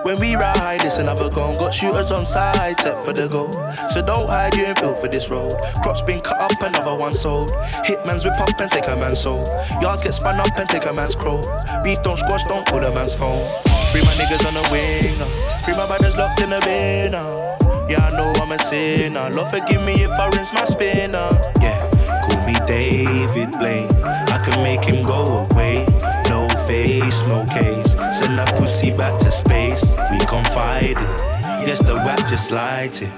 When 0.04 0.18
we 0.20 0.36
ride, 0.36 0.80
it's 0.82 0.98
another 0.98 1.28
gun. 1.30 1.54
Got 1.54 1.74
shooters 1.74 2.10
on 2.10 2.24
side, 2.24 2.76
set 2.80 3.04
for 3.04 3.12
the 3.12 3.28
goal. 3.28 3.52
So 3.88 4.00
don't 4.02 4.28
hide, 4.28 4.54
you 4.54 4.64
ain't 4.64 4.80
built 4.80 4.98
for 4.98 5.08
this 5.08 5.30
road. 5.30 5.52
Crops 5.82 6.02
been 6.02 6.20
cut 6.20 6.38
up, 6.40 6.52
another 6.60 6.94
one 6.94 7.14
sold. 7.14 7.50
Hitman's 7.84 8.24
whip 8.24 8.38
up 8.40 8.60
and 8.60 8.70
take 8.70 8.86
a 8.86 8.96
man's 8.96 9.20
soul. 9.20 9.44
Yards 9.80 10.02
get 10.02 10.14
spun 10.14 10.38
up 10.40 10.56
and 10.56 10.68
take 10.68 10.86
a 10.86 10.92
man's 10.92 11.14
crow. 11.14 11.42
Beef 11.82 12.02
don't 12.02 12.18
squash, 12.18 12.44
don't 12.44 12.66
pull 12.66 12.84
a 12.84 12.94
man's 12.94 13.14
phone. 13.14 13.46
Free 13.92 14.02
my 14.02 14.12
niggas 14.20 14.46
on 14.46 14.54
the 14.54 14.68
wing. 14.70 15.14
Free 15.64 15.74
my 15.76 15.86
brothers 15.86 16.16
locked 16.16 16.40
in 16.40 16.50
the 16.50 16.60
bin. 16.60 17.14
Uh. 17.14 17.56
Yeah, 17.88 18.06
I 18.06 18.16
know 18.16 18.32
I'm 18.40 18.52
a 18.52 18.58
sinner. 18.58 19.30
Lord 19.30 19.48
forgive 19.48 19.82
me 19.82 19.94
if 20.04 20.10
I 20.10 20.28
rinse 20.30 20.52
my 20.52 20.64
spinner. 20.64 21.30
Yeah, 21.60 21.88
call 22.20 22.46
me 22.46 22.54
David 22.66 23.52
Blaine. 23.52 23.90
I 24.04 24.38
can 24.44 24.62
make 24.62 24.84
him 24.84 25.06
go 25.06 25.46
away. 25.50 25.86
Face, 26.68 27.26
no 27.26 27.46
case. 27.46 27.92
Send 28.12 28.38
that 28.38 28.54
pussy 28.57 28.90
back 28.90 29.18
to 29.20 29.31
space. 29.31 29.83
We 30.11 30.18
confided. 30.26 30.98
Yes, 31.64 31.83
the 31.83 31.94
whack 31.96 32.28
just 32.28 32.50
lighting. 32.50 33.09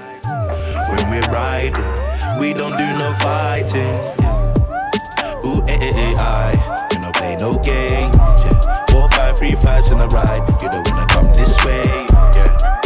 When 0.87 1.09
we're 1.09 1.27
riding, 1.27 1.75
we 2.39 2.53
don't 2.53 2.77
do 2.77 2.87
no 2.93 3.11
fighting. 3.19 3.91
Yeah. 4.23 5.43
Ooh, 5.43 5.61
eh, 5.67 5.83
eh, 5.83 5.91
eh, 5.91 6.15
I. 6.15 6.87
You 6.93 6.99
no 7.01 7.11
play 7.11 7.35
no 7.41 7.59
games. 7.59 8.15
Yeah. 8.15 8.85
Four, 8.89 9.09
five, 9.09 9.37
three, 9.37 9.51
fives 9.59 9.91
in 9.91 9.99
a 9.99 10.07
ride. 10.07 10.47
You 10.61 10.69
don't 10.69 10.87
wanna 10.87 11.05
come 11.07 11.27
this 11.33 11.53
way. 11.65 11.83
Yeah. 12.31 12.80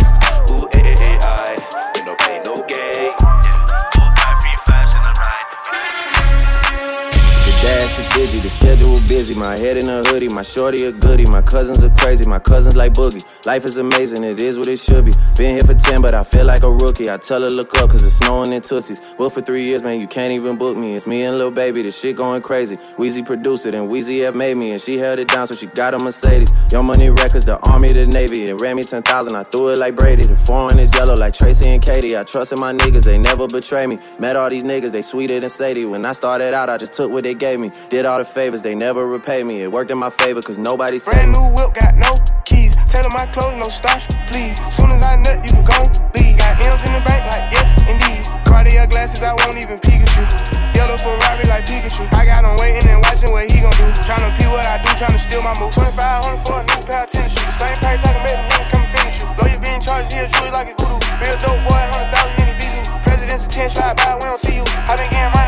My 9.16 9.58
head 9.58 9.78
in 9.78 9.88
a 9.88 10.04
hoodie, 10.04 10.28
my 10.28 10.44
shorty 10.44 10.86
a 10.86 10.92
goodie. 10.92 11.26
My 11.26 11.42
cousins 11.42 11.82
are 11.82 11.90
crazy, 11.96 12.28
my 12.28 12.38
cousins 12.38 12.76
like 12.76 12.92
boogie. 12.94 13.24
Life 13.46 13.64
is 13.64 13.78
amazing, 13.78 14.26
it 14.26 14.42
is 14.42 14.60
what 14.60 14.68
it 14.68 14.78
should 14.78 15.06
be. 15.06 15.14
Been 15.38 15.56
here 15.56 15.64
for 15.64 15.74
10, 15.74 16.02
but 16.02 16.14
I 16.14 16.26
feel 16.26 16.46
like 16.46 16.64
a 16.64 16.70
rookie. 16.70 17.10
I 17.10 17.16
tell 17.16 17.42
her 17.42 17.50
look 17.50 17.78
up, 17.78 17.92
cause 17.92 18.04
it's 18.04 18.16
snowing 18.16 18.52
in 18.52 18.62
Tussies. 18.62 19.00
Booked 19.18 19.36
for 19.36 19.42
three 19.42 19.64
years, 19.64 19.82
man, 19.84 20.02
you 20.02 20.08
can't 20.08 20.34
even 20.34 20.58
book 20.58 20.76
me. 20.76 20.96
It's 20.96 21.08
me 21.08 21.24
and 21.24 21.38
Lil 21.38 21.50
Baby, 21.50 21.82
the 21.82 21.92
shit 21.92 22.18
going 22.18 22.42
crazy. 22.42 22.76
Weezy 22.98 23.26
produced 23.26 23.66
it, 23.66 23.74
and 23.74 23.90
Weezy 23.90 24.22
have 24.26 24.36
made 24.36 24.58
me, 24.58 24.72
and 24.72 24.82
she 24.82 24.98
held 24.98 25.20
it 25.20 25.30
down, 25.30 25.48
so 25.48 25.56
she 25.56 25.68
got 25.68 25.94
a 25.94 26.04
Mercedes. 26.04 26.52
Young 26.74 26.86
Money 26.86 27.10
Records, 27.10 27.46
the 27.46 27.58
Army, 27.72 27.94
the 27.94 28.08
Navy. 28.08 28.46
They 28.46 28.54
ran 28.54 28.76
me 28.76 28.84
10,000, 28.84 29.34
I 29.34 29.44
threw 29.44 29.70
it 29.70 29.80
like 29.80 29.96
Brady. 29.96 30.24
The 30.24 30.36
foreign 30.36 30.78
is 30.78 30.94
yellow 30.94 31.16
like 31.16 31.34
Tracy 31.34 31.66
McGrady. 31.66 32.20
I 32.20 32.26
trusted 32.26 32.60
my 32.60 32.74
niggas, 32.74 33.06
they 33.06 33.18
never 33.18 33.48
betray 33.48 33.88
me. 33.88 33.98
Met 34.20 34.36
all 34.36 34.50
these 34.50 34.66
niggas, 34.66 34.92
they 34.92 35.02
sweeter 35.02 35.40
than 35.40 35.50
Sadie. 35.50 35.86
When 35.86 36.04
I 36.06 36.12
started 36.12 36.54
out, 36.54 36.70
I 36.70 36.78
just 36.78 36.94
took 36.94 37.12
what 37.12 37.24
they 37.24 37.34
gave 37.34 37.62
me. 37.62 37.72
Did 37.90 38.06
all 38.06 38.18
the 38.18 38.26
favors, 38.26 38.62
they 38.62 38.76
never 38.76 39.05
repay 39.08 39.44
me. 39.44 39.62
It 39.62 39.72
worked 39.72 39.92
in 39.92 39.98
my 39.98 40.10
favor, 40.10 40.42
cause 40.42 40.58
nobody 40.58 41.00
said. 41.00 41.14
Brand 41.14 41.32
new 41.34 41.48
whip, 41.56 41.74
got 41.74 41.96
no 41.96 42.12
keys. 42.46 42.76
Tailor 42.90 43.12
my 43.14 43.26
clothes, 43.32 43.58
no 43.58 43.68
starch, 43.68 44.08
please. 44.28 44.58
Soon 44.74 44.92
as 44.92 45.04
I 45.04 45.16
nut, 45.18 45.44
you 45.46 45.52
can 45.52 45.66
go 45.66 45.80
leave. 46.16 46.38
Got 46.38 46.60
M's 46.62 46.84
in 46.86 46.94
the 46.94 47.04
bank, 47.06 47.24
like 47.30 47.48
yes, 47.52 47.72
indeed. 47.88 48.24
Cartier 48.46 48.88
glasses, 48.88 49.24
I 49.24 49.34
won't 49.34 49.58
even 49.58 49.80
Pikachu. 49.80 50.24
Yellow 50.76 50.98
Ferrari 50.98 51.46
like 51.48 51.66
Pikachu. 51.66 52.04
I 52.16 52.26
got 52.26 52.44
him 52.44 52.56
waiting 52.60 52.88
and 52.90 53.02
watching 53.04 53.32
what 53.32 53.46
he 53.50 53.62
gon' 53.62 53.74
do. 53.78 53.88
Tryna 54.06 54.32
pee 54.38 54.48
what 54.48 54.66
I 54.68 54.82
do, 54.82 54.90
tryna 54.96 55.20
steal 55.20 55.44
my 55.44 55.56
move. 55.60 55.74
2500 55.76 56.42
for 56.46 56.60
a 56.60 56.64
new 56.64 56.82
pair 56.88 57.04
of 57.04 57.10
tennis 57.12 57.34
shoes. 57.36 57.46
The 57.46 57.56
same 57.56 57.78
price 57.84 58.02
I 58.06 58.12
can 58.16 58.22
make 58.24 58.38
the 58.38 58.46
niggas 58.48 58.70
come 58.72 58.84
and 58.84 58.92
finish 58.92 59.16
you. 59.22 59.28
Lawyer 59.40 59.60
being 59.60 59.82
charged, 59.82 60.12
yeah, 60.16 60.28
jewelry 60.32 60.52
like 60.56 60.70
a 60.72 60.76
voodoo. 60.80 61.00
Real 61.20 61.38
dope 61.42 61.62
boy, 61.68 61.82
100,000 62.00 62.42
in 62.42 62.48
the 62.52 62.56
visa. 62.60 62.92
President's 63.04 63.46
attention, 63.48 63.76
slide 63.76 63.98
by, 64.00 64.16
we 64.20 64.26
don't 64.28 64.40
see 64.40 64.56
you. 64.60 64.66
I 64.88 64.96
been 64.96 65.10
getting 65.12 65.32
money, 65.36 65.45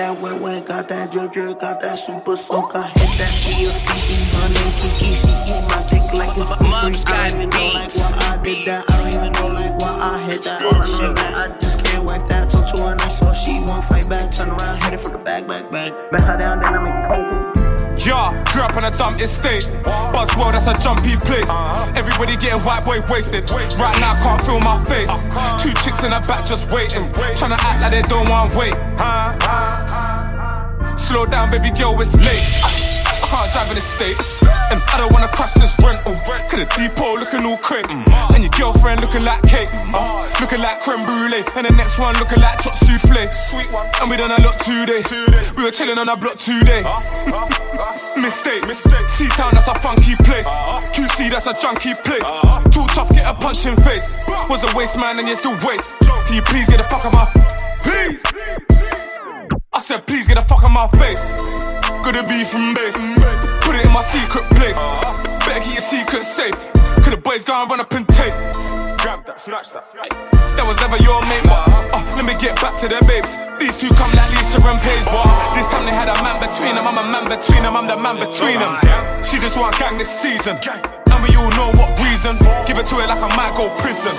that 0.00 0.18
wet 0.18 0.40
wet, 0.40 0.64
got 0.64 0.88
that 0.88 1.10
drip 1.12 1.30
drip, 1.30 1.60
got 1.60 1.78
that 1.80 1.98
super 1.98 2.34
soak. 2.34 2.74
I 2.74 2.88
hit 2.88 3.12
that 3.20 3.28
she 3.36 3.68
a 3.68 3.72
Fiji, 3.84 4.16
honey, 4.32 4.72
Kiki, 4.80 5.12
she 5.12 5.28
eat 5.52 5.64
my 5.68 5.76
dick 5.92 6.00
like 6.16 6.32
it's 6.40 6.48
free. 6.56 6.72
I 6.72 7.28
don't 7.28 7.36
even 7.36 7.50
know 7.52 7.68
like 7.76 7.92
why 7.92 8.08
I 8.24 8.40
did 8.40 8.64
that. 8.64 8.88
I 8.88 8.96
don't 8.96 9.12
even 9.12 9.32
know 9.36 9.48
like 9.52 9.76
why 9.76 9.92
I 10.00 10.16
hit 10.24 10.42
that. 10.44 10.64
All 10.64 10.72
I 10.72 10.88
know 10.88 11.12
that 11.12 11.32
I 11.36 11.52
just 11.60 11.84
can't 11.84 12.04
wipe 12.08 12.26
that. 12.28 12.48
Talk 12.48 12.64
to 12.72 12.80
her 12.80 12.96
nice 12.96 13.20
so 13.20 13.28
she 13.36 13.60
won't 13.68 13.84
fight 13.84 14.08
back. 14.08 14.32
Turn 14.32 14.48
around, 14.48 14.82
hit 14.84 14.94
it 14.94 15.00
for 15.00 15.12
the 15.12 15.18
back, 15.20 15.46
back, 15.46 15.70
back. 15.70 15.92
Bet 16.10 16.24
her 16.24 16.36
down, 16.38 16.60
then 16.60 16.72
I 16.72 16.80
make 16.80 16.96
cold. 17.04 18.00
Yeah, 18.00 18.39
grew 18.60 18.68
up 18.68 18.76
on 18.76 18.84
a 18.84 18.90
dumb 18.90 19.14
estate. 19.20 19.64
Buzzwell, 20.12 20.52
that's 20.52 20.66
a 20.66 20.82
jumpy 20.82 21.16
place. 21.16 21.48
Everybody 21.96 22.36
getting 22.36 22.60
white 22.60 22.84
boy 22.84 23.00
wasted. 23.08 23.48
Right 23.50 23.98
now, 24.00 24.14
can't 24.14 24.40
feel 24.42 24.60
my 24.60 24.82
face. 24.84 25.10
Two 25.62 25.72
chicks 25.82 26.04
in 26.04 26.10
the 26.10 26.20
back 26.28 26.44
just 26.46 26.70
waiting. 26.70 27.10
Trying 27.36 27.56
to 27.56 27.60
act 27.60 27.80
like 27.80 27.92
they 27.92 28.02
don't 28.02 28.28
want 28.28 28.54
wait. 28.54 28.74
Slow 30.98 31.26
down, 31.26 31.50
baby 31.50 31.70
girl, 31.70 32.00
it's 32.00 32.16
late 32.16 32.79
can't 33.30 33.50
drive 33.54 33.70
in 33.70 33.78
the 33.78 33.80
States. 33.80 34.42
And 34.74 34.82
I 34.90 34.98
don't 34.98 35.12
wanna 35.14 35.30
crush 35.30 35.54
this 35.54 35.70
rental. 35.78 36.18
Cause 36.26 36.58
the 36.58 36.66
depot 36.74 37.14
looking 37.14 37.46
all 37.46 37.58
crate. 37.62 37.86
And 37.86 38.42
your 38.42 38.50
girlfriend 38.58 39.00
looking 39.00 39.22
like 39.22 39.42
cake. 39.46 39.70
Looking 40.42 40.60
like 40.60 40.82
creme 40.82 41.06
brulee. 41.06 41.46
And 41.54 41.64
the 41.66 41.74
next 41.78 41.98
one 41.98 42.14
looking 42.18 42.42
like 42.42 42.58
chop 42.58 42.74
souffle. 42.74 43.22
Sweet 43.30 43.70
one. 43.70 43.86
And 44.02 44.10
we 44.10 44.18
done 44.18 44.34
a 44.34 44.40
lot 44.42 44.58
today. 44.66 45.06
We 45.54 45.62
were 45.62 45.70
chilling 45.70 45.98
on 45.98 46.10
our 46.10 46.18
block 46.18 46.42
today. 46.42 46.82
Mistake. 48.18 48.66
Mistake. 48.66 49.06
C-Town, 49.06 49.54
that's 49.54 49.70
a 49.70 49.74
funky 49.78 50.18
place. 50.26 50.46
QC, 50.90 51.30
that's 51.30 51.46
a 51.46 51.54
junky 51.54 51.94
place. 52.02 52.26
Too 52.74 52.86
tough, 52.90 53.14
get 53.14 53.30
a 53.30 53.34
punch 53.34 53.64
in 53.66 53.76
face. 53.86 54.18
Was 54.50 54.66
a 54.66 54.70
waste 54.76 54.98
man 54.98 55.18
and 55.18 55.28
you 55.28 55.34
still 55.38 55.56
waste. 55.62 55.94
Can 56.26 56.34
you 56.34 56.42
please 56.42 56.66
get 56.66 56.78
the 56.82 56.86
fuck 56.90 57.06
out 57.06 57.14
my 57.14 57.26
Please. 57.80 58.22
I 59.72 59.80
said, 59.80 60.06
please 60.06 60.26
get 60.26 60.36
the 60.36 60.42
fuck 60.42 60.64
out 60.64 60.70
my 60.70 60.88
face. 60.98 61.79
Gotta 62.02 62.24
be 62.26 62.42
from 62.44 62.74
base. 62.74 62.96
Put 63.60 63.76
it 63.76 63.84
in 63.84 63.92
my 63.92 64.02
secret 64.02 64.48
place. 64.56 64.80
Better 65.46 65.60
keep 65.60 65.78
your 65.78 65.84
secret 65.84 66.24
safe. 66.24 66.56
Could 67.04 67.12
the 67.12 67.20
boys 67.22 67.44
go 67.44 67.54
and 67.54 67.70
run 67.70 67.80
up 67.80 67.92
and 67.92 68.08
take. 68.08 68.32
Grab 68.98 69.24
that, 69.28 69.40
snatch 69.40 69.70
that. 69.72 69.84
That 70.56 70.64
was 70.66 70.80
ever 70.80 70.96
your 71.04 71.20
mate, 71.28 71.44
but 71.44 71.64
uh, 71.92 72.02
let 72.16 72.24
me 72.24 72.34
get 72.40 72.56
back 72.58 72.80
to 72.82 72.88
the 72.88 72.98
babes. 73.04 73.36
These 73.60 73.76
two 73.76 73.92
come 73.94 74.10
like 74.16 74.32
Lisa 74.32 74.58
and 74.64 74.80
Paige, 74.80 75.06
but 75.06 75.28
this 75.54 75.68
time 75.68 75.84
they 75.84 75.94
had 75.94 76.08
a 76.08 76.16
man 76.24 76.40
between 76.40 76.74
them. 76.74 76.88
I'm 76.88 76.98
a 76.98 77.06
man 77.06 77.24
between 77.28 77.62
them, 77.62 77.76
I'm 77.76 77.86
the 77.86 77.96
man 77.96 78.16
between 78.16 78.58
them. 78.58 78.74
She 79.22 79.38
just 79.38 79.60
want 79.60 79.76
gang 79.78 79.96
this 79.96 80.10
season. 80.10 80.56
And 80.56 81.20
we 81.22 81.36
all 81.36 81.52
know 81.54 81.70
what 81.78 81.94
reason. 82.00 82.36
Give 82.66 82.80
it 82.80 82.88
to 82.90 83.00
her 83.00 83.06
like 83.06 83.22
I 83.22 83.30
might 83.36 83.54
go 83.54 83.70
prison. 83.76 84.12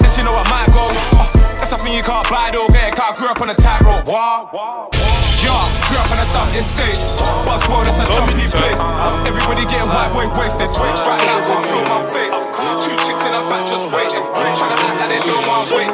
Says 0.00 0.12
she 0.16 0.24
know 0.24 0.34
I 0.34 0.44
might 0.50 0.72
go. 0.72 0.84
Uh, 1.14 1.28
that's 1.56 1.70
something 1.70 1.92
you 1.92 2.02
can't 2.02 2.26
buy, 2.28 2.50
though. 2.50 2.66
Get 2.72 2.92
it, 2.92 3.00
I 3.00 3.14
grew 3.14 3.28
up 3.28 3.40
on 3.40 3.52
a 3.52 3.56
tightrope. 3.56 4.08
Wow. 4.08 4.90
Yeah, 5.96 6.04
grew 6.04 6.12
up 6.12 6.12
on 6.12 6.20
a 6.20 6.28
dumb 6.28 6.52
estate. 6.52 7.00
Buzzword, 7.48 7.88
that's 7.88 8.04
a 8.04 8.12
jumpy 8.12 8.44
place. 8.52 8.82
Everybody 9.24 9.64
getting 9.64 9.88
white 9.88 10.12
boy 10.12 10.28
wasted. 10.36 10.68
Right 10.68 11.24
now, 11.24 11.40
can't 11.40 11.64
feel 11.64 11.84
my 11.88 12.04
face. 12.12 12.36
Two 12.84 12.92
chicks 13.08 13.24
in 13.24 13.32
the 13.32 13.40
back 13.48 13.64
just 13.64 13.88
waiting. 13.88 14.20
Trying 14.20 14.76
to 14.76 14.76
act 14.76 15.00
like 15.00 15.08
they 15.08 15.20
know 15.24 15.40
my 15.48 15.64
weight. 15.72 15.92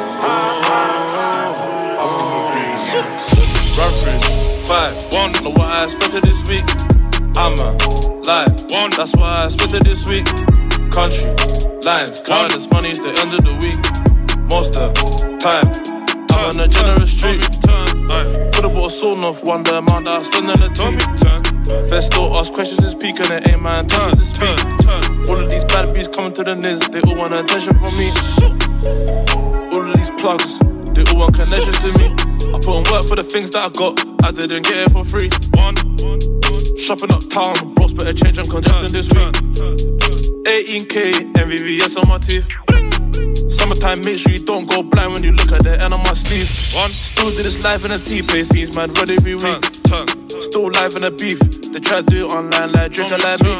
Run 3.79 3.91
through 3.95 4.19
five, 4.67 4.91
one. 5.15 5.31
Know 5.43 5.55
what 5.55 5.71
I 5.71 5.85
expected 5.85 6.23
this 6.23 6.43
week. 6.51 6.67
I'm 7.37 7.55
a 7.63 7.71
live 8.27 8.51
one. 8.75 8.91
That's 8.91 9.15
why 9.15 9.45
I 9.45 9.47
spent 9.47 9.73
it 9.73 9.83
this 9.85 10.07
week. 10.07 10.27
Country 10.91 11.31
lines, 11.87 12.21
counting 12.21 12.57
this 12.57 12.69
money, 12.69 12.89
it's 12.89 12.99
the 12.99 13.07
end 13.07 13.31
of 13.33 13.41
the 13.47 13.55
week. 13.63 13.79
Most 14.51 14.75
of 14.75 14.93
the 14.93 15.37
time, 15.39 15.71
I'm 16.29 16.51
on 16.51 16.59
a 16.59 16.67
generous 16.67 17.11
street. 17.11 18.52
Put 18.63 18.71
a 18.71 18.75
bottle 18.75 18.85
of 18.85 18.91
salt 18.93 19.19
off, 19.19 19.43
one 19.43 19.63
the 19.63 19.79
amount 19.79 20.05
that 20.05 20.19
I 20.19 20.21
spend 20.21 20.49
on 20.49 20.57
the 20.57 20.69
two. 20.71 20.95
Festo 21.91 22.31
ask 22.39 22.53
questions, 22.53 22.81
it's 22.81 22.95
peak 22.95 23.19
and 23.19 23.29
it 23.29 23.51
ain't 23.51 23.61
my 23.61 23.81
intention 23.81 24.15
to 24.15 24.23
speak. 24.23 25.27
All 25.27 25.35
of 25.35 25.49
these 25.49 25.65
bad 25.65 25.93
bees 25.93 26.07
coming 26.07 26.31
to 26.31 26.45
the 26.45 26.55
niz, 26.55 26.79
they 26.89 27.01
all 27.01 27.17
want 27.17 27.33
attention 27.33 27.73
from 27.73 27.91
me. 27.99 28.07
All 29.67 29.83
of 29.83 29.93
these 29.97 30.11
plugs, 30.15 30.59
they 30.95 31.03
all 31.11 31.19
want 31.19 31.35
connections 31.35 31.77
to 31.83 31.91
me. 31.99 32.15
I 32.55 32.57
put 32.63 32.79
in 32.79 32.87
work 32.87 33.03
for 33.03 33.19
the 33.19 33.27
things 33.27 33.49
that 33.51 33.67
I 33.67 33.69
got, 33.75 33.99
I 34.23 34.31
didn't 34.31 34.63
get 34.63 34.79
it 34.79 34.91
for 34.95 35.03
free. 35.03 35.27
Shopping 36.79 37.11
uptown, 37.11 37.75
bros 37.75 37.91
better 37.91 38.15
change, 38.15 38.39
I'm 38.39 38.47
congesting 38.47 38.95
this 38.95 39.11
week. 39.11 39.35
18k, 40.47 41.35
MVVS 41.35 41.99
on 41.99 42.07
my 42.07 42.17
teeth. 42.17 42.47
Summertime, 43.63 44.01
make 44.03 44.19
sure 44.19 44.33
you 44.33 44.43
don't 44.43 44.67
go 44.67 44.83
blind 44.83 45.13
when 45.13 45.23
you 45.23 45.31
look 45.31 45.47
at 45.55 45.63
the 45.63 45.79
end 45.79 45.95
of 45.95 46.03
my 46.03 46.11
sleeve. 46.11 46.51
One, 46.75 46.91
still 46.91 47.31
do 47.31 47.47
this 47.47 47.63
life 47.63 47.79
in 47.87 47.95
a 47.95 47.97
T-Pay 47.97 48.43
fiends, 48.51 48.75
man, 48.75 48.91
ready 48.99 49.15
every 49.15 49.39
week. 49.39 49.55
Still 50.35 50.67
live 50.67 50.99
in 50.99 51.07
a 51.07 51.11
beef, 51.15 51.39
they 51.71 51.79
try 51.79 52.03
to 52.03 52.07
do 52.11 52.27
it 52.27 52.29
online 52.35 52.67
like 52.75 52.91
drinking 52.91 53.23
like 53.23 53.39
me. 53.39 53.55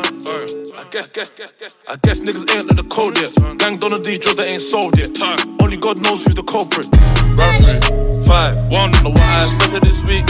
I 0.75 0.83
guess, 0.91 1.07
guess, 1.07 1.31
guess, 1.31 1.55
guess. 1.55 1.79
I 1.87 1.95
guess 2.03 2.19
niggas 2.19 2.43
ain't 2.51 2.67
let 2.67 2.75
the 2.75 2.83
code 2.91 3.15
yet. 3.15 3.31
Gang 3.55 3.79
done 3.79 3.95
these 4.03 4.19
drugs 4.19 4.43
that 4.43 4.51
ain't 4.51 4.59
solved 4.59 4.99
yet. 4.99 5.15
Only 5.63 5.79
God 5.79 6.03
knows 6.03 6.27
who's 6.27 6.35
the 6.35 6.43
culprit. 6.43 6.91
Run 7.39 7.55
through 7.63 8.27
five, 8.27 8.59
one. 8.75 8.91
Know 9.07 9.15
what 9.15 9.23
I 9.23 9.47
expected 9.47 9.87
this 9.87 10.03
week. 10.03 10.27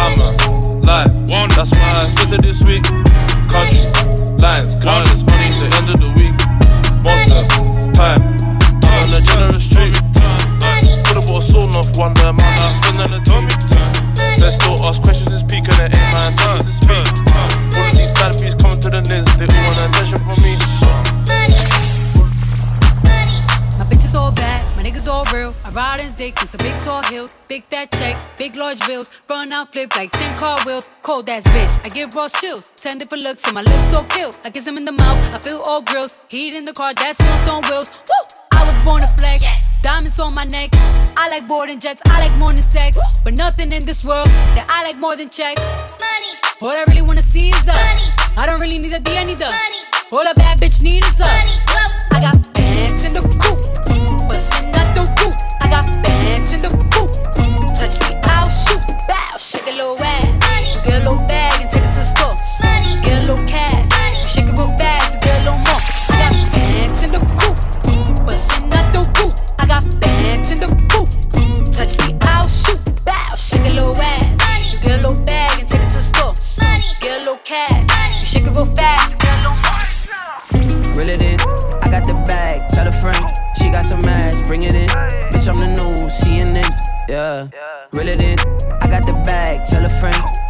I'm 0.00 0.16
a 0.16 0.32
live 0.80 1.12
one. 1.28 1.52
That's 1.52 1.76
why 1.76 1.92
I 1.92 2.08
expected 2.08 2.40
this 2.40 2.64
week. 2.64 2.88
Country 3.52 3.84
lines, 4.40 4.72
counting 4.80 5.12
this 5.12 5.28
money, 5.28 5.52
the 5.60 5.68
end 5.76 5.92
of 5.92 6.00
the 6.00 6.08
week. 6.16 6.32
The 7.04 7.92
time, 7.92 8.33
a 9.14 9.20
generous 9.20 9.64
street. 9.64 9.94
Put 11.06 11.14
a 11.14 11.22
bottle 11.22 11.38
of 11.38 11.44
salt 11.44 11.74
off, 11.76 11.96
one 11.96 12.14
the 12.14 12.34
amount 12.34 12.42
I 12.42 12.74
spend 12.74 12.98
on 12.98 13.10
the 13.14 13.20
two. 13.22 13.38
Let's 14.42 14.56
still 14.56 14.74
ask 14.88 15.00
questions, 15.02 15.30
it's 15.30 15.44
peak 15.46 15.70
and 15.70 15.78
it 15.78 15.94
ain't 15.94 16.10
my 16.12 16.34
intention 16.34 16.66
to 16.66 16.74
speak. 16.74 17.06
All 17.78 17.86
of 17.86 17.94
these 17.94 18.10
bad 18.10 18.34
bees 18.42 18.54
coming 18.58 18.80
to 18.82 18.90
the 18.90 19.02
niz, 19.06 19.26
they 19.38 19.46
all 19.46 19.62
want 19.70 19.78
attention 19.86 20.18
from 20.18 20.38
me. 20.42 20.52
My 23.78 23.84
bitches 23.86 24.14
all 24.18 24.32
bad, 24.32 24.60
my 24.76 24.82
niggas 24.82 25.06
all 25.06 25.24
real. 25.32 25.54
I 25.64 25.70
ride 25.70 26.00
in 26.00 26.12
dick 26.12 26.40
in 26.40 26.48
some 26.48 26.58
big 26.58 26.74
tall 26.82 27.02
hills, 27.04 27.34
big 27.46 27.62
fat 27.70 27.92
checks, 27.92 28.24
big 28.36 28.56
large 28.56 28.84
bills. 28.86 29.10
Run 29.30 29.52
out, 29.52 29.72
flip 29.72 29.94
like 29.94 30.10
10 30.10 30.36
car 30.38 30.58
wheels. 30.66 30.88
Cold 31.02 31.28
ass 31.28 31.44
bitch, 31.54 31.78
I 31.86 31.88
give 31.88 32.14
raw 32.14 32.28
chills. 32.28 32.72
10 32.76 32.98
different 32.98 33.22
looks, 33.22 33.44
and 33.46 33.54
my 33.54 33.62
lips 33.62 33.90
so 33.90 34.02
kill. 34.04 34.32
I 34.42 34.50
kiss 34.50 34.66
him 34.66 34.76
in 34.76 34.84
the 34.84 34.92
mouth, 34.92 35.22
I 35.32 35.38
feel 35.38 35.62
all 35.64 35.82
grills. 35.82 36.16
Heat 36.30 36.56
in 36.56 36.64
the 36.64 36.72
car, 36.72 36.92
that 36.94 37.14
smells 37.14 37.46
on 37.46 37.62
wheels. 37.70 37.92
Woo! 38.08 38.43
I 38.64 38.66
was 38.66 38.78
born 38.80 39.02
to 39.02 39.08
flex. 39.20 39.44
Diamonds 39.82 40.18
on 40.18 40.34
my 40.34 40.44
neck. 40.44 40.70
I 41.18 41.28
like 41.28 41.46
boarding 41.46 41.78
jets, 41.78 42.00
I 42.06 42.24
like 42.24 42.34
more 42.38 42.50
than 42.50 42.62
sex. 42.62 42.96
But 43.22 43.34
nothing 43.34 43.72
in 43.72 43.84
this 43.84 44.06
world 44.06 44.28
that 44.56 44.64
I 44.72 44.82
like 44.88 44.98
more 44.98 45.14
than 45.16 45.28
checks. 45.28 45.60
Money. 46.00 46.32
All 46.62 46.72
I 46.72 46.82
really 46.88 47.02
wanna 47.02 47.20
see 47.20 47.50
is 47.50 47.66
the 47.66 47.76
money. 47.76 48.08
I 48.38 48.46
don't 48.46 48.60
really 48.60 48.78
need 48.78 48.96
a 48.96 49.00
D, 49.00 49.18
I 49.18 49.24
need 49.24 49.36
the 49.36 49.52
money. 49.52 49.80
All 50.16 50.24
a 50.24 50.32
bad 50.32 50.58
bitch 50.60 50.82
need 50.82 51.04
is 51.04 51.16
the 51.20 51.28
money. 51.28 51.60
I 52.16 52.20
got 52.24 52.40
bands 52.54 53.04
in 53.04 53.12
the 53.12 53.20
coop, 53.36 53.60
bustin' 54.32 54.72
out 54.80 54.88
the 54.96 55.04
roof. 55.20 55.36
I 55.60 55.68
got 55.68 55.84
bands 56.02 56.52
in 56.56 56.62
the 56.64 56.72
coop. 56.88 57.12
Touch 57.76 58.00
me, 58.00 58.16
I'll 58.32 58.48
shoot. 58.48 58.80
Bow, 59.04 59.36
shake 59.36 59.68
a 59.68 59.76
little 59.76 60.02
ass. 60.02 60.13
Yeah. 87.14 87.46
Reel 87.92 88.08
it 88.08 88.18
in. 88.18 88.36
I 88.82 88.88
got 88.88 89.06
the 89.06 89.12
bag. 89.24 89.64
Tell 89.66 89.84
a 89.84 89.88
friend. 90.00 90.43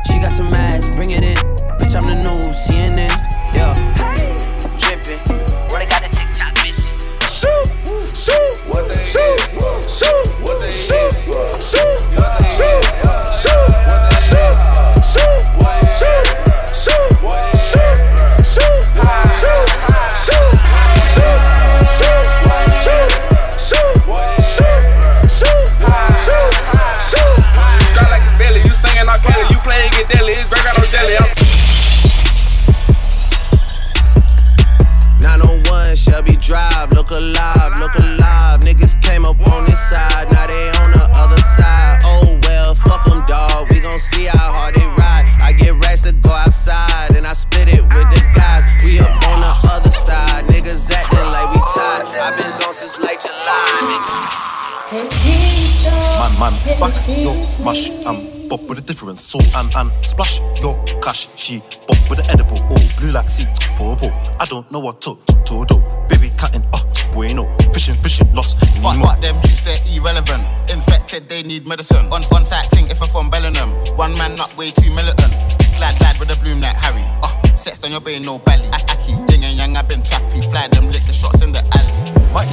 Sauce 59.34 59.56
and 59.56 59.74
and 59.76 60.04
splash 60.04 60.40
your 60.60 60.78
cash. 61.02 61.28
She 61.36 61.60
pop 61.86 61.98
with 62.08 62.18
the 62.22 62.26
edible, 62.30 62.58
oh 62.70 62.88
blue 62.98 63.10
like 63.10 63.30
sea, 63.30 63.46
purple. 63.76 64.12
I 64.38 64.44
don't 64.44 64.70
know 64.70 64.80
what 64.80 65.00
to 65.02 65.18
to 65.26 65.64
do. 65.66 65.82
Baby 66.08 66.30
cutting, 66.36 66.64
oh 66.72 66.84
bueno. 67.12 67.50
Fishing, 67.72 67.96
fishing, 67.96 68.32
lost. 68.34 68.58
Fuck, 68.82 68.96
fuck 69.02 69.20
them 69.20 69.36
youths, 69.36 69.62
they're 69.62 69.78
irrelevant. 69.90 70.44
Infected, 70.70 71.28
they 71.28 71.42
need 71.42 71.66
medicine. 71.66 72.08
One, 72.10 72.22
one 72.24 72.44
side 72.44 72.66
thing 72.70 72.88
if 72.88 73.02
I'm 73.02 73.08
from 73.08 73.30
Bellingham. 73.30 73.70
One 73.96 74.14
man 74.14 74.34
not 74.36 74.56
way 74.56 74.68
too 74.68 74.90
militant. 74.90 75.32
Glad, 75.76 75.98
glad 75.98 76.18
with 76.20 76.30
a 76.30 76.38
bloom 76.40 76.60
like 76.60 76.76
Harry. 76.76 77.04
Uh, 77.22 77.56
sexed 77.56 77.84
on 77.84 77.90
your 77.90 78.00
brain, 78.00 78.22
no 78.22 78.38
belly. 78.38 78.68
I, 78.68 78.76
I 78.76 78.96
keep 79.02 79.26
ding 79.26 79.44
and 79.44 79.56
yang, 79.56 79.76
I've 79.76 79.88
been 79.88 80.02
trappy. 80.02 80.44
Fly 80.50 80.68
them, 80.68 80.86
lick 80.86 81.02
the 81.06 81.12
shots 81.12 81.42
in 81.42 81.52
the 81.52 81.62
alley. 81.74 81.94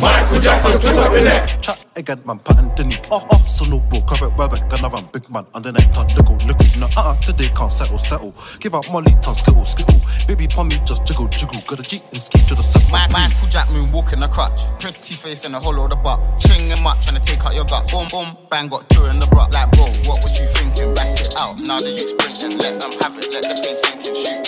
Michael 0.02 0.42
Jackson, 0.42 0.74
twist 0.80 0.98
up 0.98 1.12
your 1.12 1.24
neck. 1.24 1.62
Chat 1.62 1.81
again, 2.02 2.22
man, 2.26 2.40
pattern 2.40 2.70
Danique. 2.72 3.08
Oh, 3.10 3.26
oh, 3.32 3.46
so 3.48 3.64
no 3.70 3.80
bro, 3.80 4.02
cover 4.02 4.28
it, 4.28 4.38
rabbit, 4.38 4.62
gonna 4.70 4.90
run 4.90 5.08
big 5.14 5.30
man 5.30 5.46
under 5.54 5.72
neck, 5.72 5.94
ton, 5.94 6.08
look, 6.18 6.30
look, 6.30 6.60
no, 6.78 6.88
uh, 6.98 7.14
uh, 7.14 7.16
today 7.22 7.48
can't 7.56 7.72
settle, 7.72 7.98
settle. 7.98 8.34
Give 8.60 8.76
out 8.76 8.92
Molly, 8.92 9.14
ton, 9.22 9.36
skittle, 9.36 9.64
skittle. 9.64 10.02
Baby, 10.28 10.48
pon 10.48 10.68
me, 10.68 10.78
just 10.84 11.06
jiggle, 11.06 11.28
jiggle. 11.28 11.62
Got 11.68 11.80
a 11.80 11.84
G 11.84 12.02
and 12.12 12.22
ski 12.22 12.40
to 12.50 12.56
the 12.56 12.64
set. 12.64 12.84
My 12.92 13.08
man, 13.14 13.32
cool 13.40 13.50
Jack 13.50 13.70
moon 13.72 13.92
walking 13.92 14.22
a 14.24 14.28
crutch. 14.28 14.66
Pretty 14.80 15.14
face 15.14 15.46
in 15.46 15.54
the 15.54 15.60
hollow 15.60 15.86
of 15.86 15.92
the 15.92 15.96
butt. 15.96 16.20
Ching 16.40 16.68
him 16.70 16.86
up, 16.86 17.00
trying 17.02 17.22
to 17.22 17.24
take 17.24 17.46
out 17.46 17.56
your 17.56 17.66
guts. 17.66 17.92
Boom, 17.92 18.08
boom, 18.10 18.36
bang, 18.50 18.68
got 18.68 18.90
two 18.90 19.06
in 19.06 19.20
the 19.20 19.28
bruck. 19.28 19.54
Like, 19.54 19.72
bro, 19.72 19.86
what 20.10 20.24
was 20.24 20.40
you 20.40 20.48
thinking? 20.48 20.94
Back 20.94 21.22
it 21.22 21.34
out. 21.40 21.62
Now 21.64 21.78
the 21.78 21.92
youth 21.94 22.18
sprinting, 22.18 22.58
let 22.60 22.82
them 22.82 22.92
have 23.00 23.18
it, 23.18 23.30
let 23.32 23.44
the 23.46 23.56
pain 23.62 23.76
sink 23.78 24.08
and 24.08 24.18
shoot. 24.18 24.42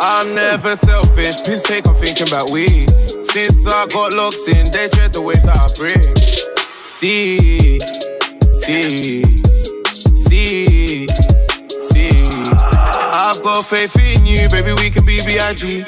I'm 0.00 0.30
never 0.30 0.76
selfish, 0.76 1.42
piss 1.44 1.62
take, 1.62 1.86
I'm 1.88 1.94
thinking 1.94 2.28
about 2.28 2.50
we. 2.50 2.86
Since 3.22 3.66
I 3.66 3.86
got 3.88 4.12
locks 4.12 4.46
in, 4.48 4.70
they 4.70 4.88
dread 4.90 5.12
the 5.12 5.22
way 5.22 5.34
that 5.34 5.56
I 5.56 5.66
bring. 5.74 6.43
See, 6.94 7.80
see, 8.52 9.24
see, 10.14 11.06
see. 11.08 12.28
I've 13.12 13.42
got 13.42 13.66
faith 13.66 13.96
in 13.96 14.24
you, 14.24 14.48
baby, 14.48 14.74
we 14.80 14.90
can 14.90 15.04
be 15.04 15.18
B.I.G. 15.26 15.82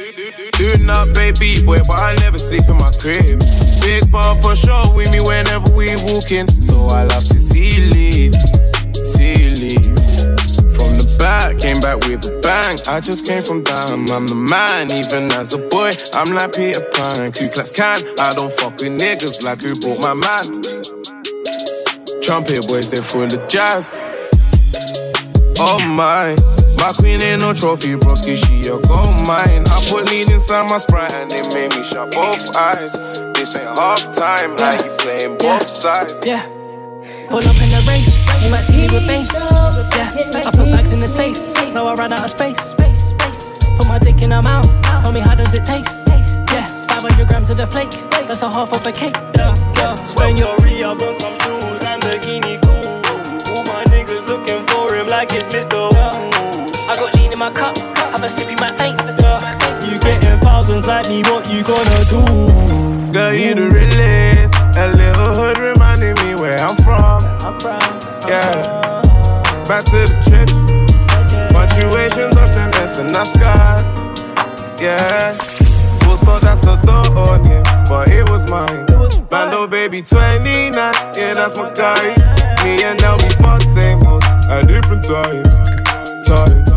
Doing 0.54 0.90
up, 0.90 1.14
baby 1.14 1.62
boy, 1.64 1.78
but 1.86 2.00
I 2.00 2.16
never 2.16 2.38
sleep 2.38 2.68
in 2.68 2.76
my 2.78 2.90
crib. 2.98 3.38
Big 3.82 4.10
bar 4.10 4.34
for 4.34 4.56
sure 4.56 4.92
with 4.96 5.12
me 5.12 5.20
whenever 5.20 5.70
we 5.70 5.94
walking. 6.10 6.48
So 6.48 6.86
I 6.86 7.04
love 7.04 7.24
to 7.28 7.38
see 7.38 7.76
you 7.76 7.90
leave, 7.90 8.34
see 9.06 9.44
you 9.44 9.50
leave. 9.50 9.96
From 10.74 10.90
the 10.98 11.16
back, 11.20 11.60
came 11.60 11.78
back 11.78 12.00
with 12.08 12.26
a 12.26 12.40
bang. 12.42 12.80
I 12.88 12.98
just 12.98 13.24
came 13.24 13.44
from 13.44 13.62
down, 13.62 14.10
I'm 14.10 14.26
the 14.26 14.34
man. 14.34 14.90
Even 14.90 15.30
as 15.38 15.54
a 15.54 15.58
boy, 15.58 15.92
I'm 16.14 16.32
like 16.32 16.56
Peter 16.56 16.80
Pan. 16.80 17.30
Ku 17.30 17.46
Klux 17.48 17.72
Klan, 17.72 18.00
I 18.18 18.34
don't 18.34 18.52
fuck 18.52 18.80
with 18.80 18.98
niggas 18.98 19.44
like 19.44 19.62
who 19.62 19.72
brought 19.78 20.00
my 20.00 20.14
man. 20.14 20.95
Trumpet 22.26 22.66
boys, 22.66 22.90
they're 22.90 23.02
full 23.02 23.22
of 23.22 23.46
jazz. 23.46 24.00
Oh 25.60 25.78
my. 25.78 26.34
My 26.76 26.92
queen 26.98 27.22
ain't 27.22 27.40
no 27.40 27.54
trophy, 27.54 27.94
broski, 27.94 28.34
she 28.34 28.66
a 28.66 28.80
gold 28.80 29.14
mine. 29.24 29.62
I 29.70 29.86
put 29.88 30.10
lean 30.10 30.32
inside 30.32 30.68
my 30.68 30.78
sprite 30.78 31.12
and 31.12 31.30
they 31.30 31.42
made 31.54 31.70
me 31.76 31.84
shut 31.84 32.10
both 32.10 32.56
eyes. 32.56 32.94
This 33.34 33.54
ain't 33.54 33.68
half 33.78 34.12
time, 34.12 34.58
how 34.58 34.72
you 34.72 34.96
playing 34.98 35.38
both 35.38 35.62
sides? 35.62 36.26
Yeah. 36.26 36.42
Pull 37.30 37.46
up 37.46 37.62
in 37.62 37.70
the 37.70 37.78
race, 37.86 38.10
you 38.42 38.50
might 38.50 38.66
see 38.66 38.76
me 38.76 38.88
with 38.90 39.06
bass. 39.06 39.30
Yeah, 39.94 40.10
I 40.44 40.50
put 40.50 40.66
bags 40.74 40.90
in 40.90 40.98
the 40.98 41.06
safe, 41.06 41.38
now 41.74 41.86
I 41.86 41.94
run 41.94 42.12
out 42.12 42.24
of 42.24 42.30
space. 42.30 42.74
Put 43.78 43.86
my 43.86 44.00
dick 44.00 44.20
in 44.20 44.32
her 44.32 44.42
mouth, 44.42 44.66
tell 44.82 45.12
me 45.12 45.20
how 45.20 45.36
does 45.36 45.54
it 45.54 45.64
taste? 45.64 45.88
Yeah, 46.50 46.66
500 46.88 47.28
grams 47.28 47.50
of 47.50 47.56
the 47.56 47.68
flake, 47.68 47.90
that's 48.10 48.42
a 48.42 48.48
half 48.52 48.72
of 48.72 48.84
a 48.84 48.90
cake. 48.90 49.14
Yeah, 49.36 49.54
yeah. 49.76 49.94
Spend 49.94 50.40
your 50.40 50.56
re-up 50.58 50.98
in 57.36 57.40
my 57.40 57.50
cup, 57.52 57.76
have 57.76 58.22
a 58.22 58.28
sip 58.28 58.48
in 58.48 58.56
my 58.56 58.72
face. 58.72 58.96
You 59.84 59.98
getting 60.00 60.40
thousands 60.40 60.86
like 60.86 61.08
me, 61.08 61.22
what 61.24 61.48
you 61.50 61.62
gonna 61.62 62.04
do? 62.04 62.22
Girl, 63.12 63.32
you 63.32 63.54
the 63.54 63.68
realest. 63.76 64.54
A 64.76 64.88
little 64.96 65.34
hood 65.34 65.58
reminding 65.58 66.14
me 66.24 66.34
where 66.40 66.58
I'm 66.58 66.76
from. 66.76 67.20
I'm 67.44 67.58
from. 67.60 67.80
Yeah. 68.28 69.02
Back 69.68 69.84
to 69.92 70.04
the 70.08 70.16
trips. 70.24 70.56
Punctuation, 71.52 72.30
don't 72.30 72.48
send 72.48 72.74
and 72.74 73.10
that's 73.10 73.36
God. 73.38 73.84
Yeah. 74.80 75.34
Full 76.04 76.16
stop, 76.16 76.40
that's 76.40 76.64
a 76.64 76.76
thought 76.78 77.10
on 77.28 77.44
you, 77.44 77.62
but 77.88 78.08
it 78.08 78.28
was 78.30 78.50
mine. 78.50 78.86
Bando 79.28 79.66
baby 79.66 80.00
29, 80.00 80.72
yeah, 80.72 81.34
that's 81.34 81.58
my 81.58 81.68
oh 81.68 81.74
guy. 81.74 82.14
Me 82.64 82.82
and 82.82 83.00
now 83.02 83.16
we 83.16 83.28
fuck 83.40 83.60
same 83.62 84.00
hoes 84.00 84.22
at 84.48 84.66
different 84.68 85.04
times. 85.04 85.60
Times. 86.26 86.75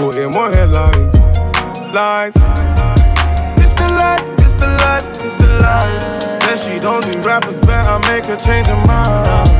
Put 0.00 0.16
in 0.16 0.30
more 0.30 0.48
headlines. 0.48 1.14
Lines. 1.92 2.32
This 3.60 3.74
the 3.74 3.86
life, 4.00 4.24
this 4.38 4.54
the 4.56 4.66
life, 4.80 5.04
this 5.20 5.36
the 5.36 5.46
life. 5.60 6.40
Says 6.40 6.64
she 6.64 6.78
don't 6.80 7.04
do 7.04 7.20
rappers, 7.20 7.60
better 7.60 7.98
make 8.08 8.24
her 8.24 8.36
change 8.36 8.66
her 8.68 8.80
mind. 8.88 9.50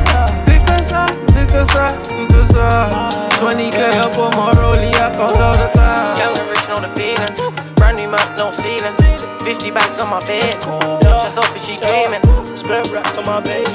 Pick 0.47 0.67
us 0.69 0.91
up, 0.91 1.13
pick 1.37 1.51
us 1.53 1.75
up, 1.75 1.93
pick 2.09 2.33
us 2.33 2.55
up. 2.55 3.13
20k 3.33 3.93
up 4.01 4.17
on 4.17 4.31
my 4.31 4.51
rollie, 4.57 4.89
I 4.95 5.13
count 5.13 5.37
all 5.37 5.53
the 5.53 5.69
time. 5.75 6.17
Young 6.17 6.35
and 6.35 6.49
rich, 6.49 6.67
know 6.67 6.81
the 6.81 6.89
feeling. 6.97 7.75
Brand 7.75 7.99
new 7.99 8.09
mount, 8.09 8.35
no 8.39 8.51
ceilings. 8.51 8.97
50 9.43 9.69
bags 9.69 9.99
on 9.99 10.09
my 10.09 10.19
bed. 10.25 10.59
Just 11.21 11.37
off 11.37 11.55
if 11.55 11.61
she 11.61 11.77
dreaming. 11.77 12.21
Split 12.55 12.91
racks 12.91 13.15
on 13.15 13.25
my 13.27 13.39
baby. 13.41 13.69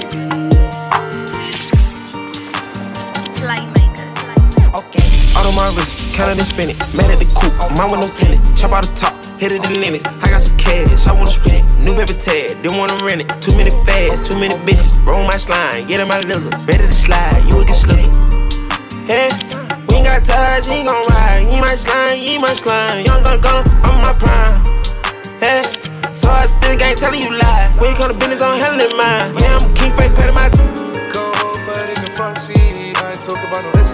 Playmakers. 3.38 4.74
Okay. 4.74 5.15
Out 5.36 5.44
on 5.44 5.54
my 5.54 5.68
wrist, 5.76 6.16
counting 6.16 6.40
and 6.40 6.48
spin 6.48 6.70
it. 6.70 6.80
Mad 6.96 7.12
at 7.12 7.20
the 7.20 7.28
coupe, 7.36 7.52
mine 7.76 7.92
with 7.92 8.00
no 8.00 8.08
tenant. 8.16 8.40
Chop 8.56 8.72
out 8.72 8.88
the 8.88 8.94
top, 8.96 9.12
hit 9.36 9.52
it 9.52 9.60
the 9.68 9.76
limits. 9.76 10.06
I 10.24 10.32
got 10.32 10.40
some 10.40 10.56
cash, 10.56 11.06
I 11.06 11.12
wanna 11.12 11.30
spend 11.30 11.60
it. 11.60 11.64
New 11.84 11.92
paper 11.92 12.16
tag, 12.16 12.56
didn't 12.64 12.80
wanna 12.80 12.96
rent 13.04 13.20
it. 13.20 13.28
Too 13.44 13.52
many 13.52 13.68
fads, 13.84 14.26
too 14.26 14.40
many 14.40 14.56
bitches. 14.64 14.96
Roll 15.04 15.28
my 15.28 15.36
slime, 15.36 15.86
get 15.86 16.00
in 16.00 16.08
my 16.08 16.20
lizard. 16.24 16.56
Ready 16.64 16.88
to 16.88 16.92
slide, 16.92 17.44
you 17.44 17.56
would 17.60 17.68
get 17.68 17.76
slicker. 17.76 18.08
Hey, 19.04 19.28
we 19.92 20.00
ain't 20.00 20.08
got 20.08 20.24
ties, 20.24 20.72
ain't 20.72 20.88
gon' 20.88 21.04
ride. 21.12 21.44
You 21.52 21.60
my 21.60 21.76
slime, 21.76 22.18
you 22.18 22.40
my 22.40 22.54
slime. 22.56 23.04
Young 23.04 23.22
gun 23.22 23.38
gun, 23.38 23.60
I'm 23.84 24.00
my 24.00 24.16
prime. 24.16 24.64
Hey, 25.36 25.60
so 26.16 26.32
I 26.32 26.48
think 26.64 26.80
I 26.80 26.96
ain't 26.96 26.98
telling 26.98 27.20
you 27.20 27.36
lies. 27.36 27.78
When 27.78 27.92
you 27.92 27.96
come 28.00 28.08
to 28.08 28.16
business, 28.16 28.40
I'm 28.40 28.56
handling 28.56 28.96
mine. 28.96 29.36
Yeah, 29.36 29.60
I'm 29.60 29.68
king 29.76 29.92
face, 30.00 30.16
patting 30.16 30.34
my. 30.34 30.48
Go 31.12 31.28
home, 31.36 31.60
but 31.68 31.92
in 31.92 32.00
the 32.00 32.10
front 32.16 32.40
seat. 32.40 32.96
I 32.96 33.12
ain't 33.12 33.20
about 33.20 33.62
no 33.62 33.85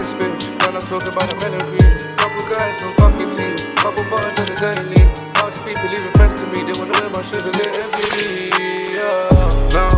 Talking 0.93 1.09
about 1.09 1.33
a 1.33 1.49
melody. 1.49 1.81
Couple 2.21 2.45
guys 2.53 2.83
on 2.83 2.93
fucking 3.01 3.33
team. 3.33 3.57
Couple 3.81 4.05
bars 4.13 4.29
in 4.37 4.45
the 4.45 4.53
daily. 4.61 5.01
All 5.41 5.49
these 5.49 5.65
people 5.65 5.89
leaving 5.89 6.13
friends 6.13 6.37
to 6.37 6.45
me. 6.53 6.61
They 6.69 6.77
wanna 6.77 6.93
wear 7.01 7.09
my 7.09 7.25
shoes 7.25 7.41
and 7.41 7.55
they're 7.57 7.81
empty. 7.81 8.53
Yeah. 8.93 9.25
Now 9.73 9.89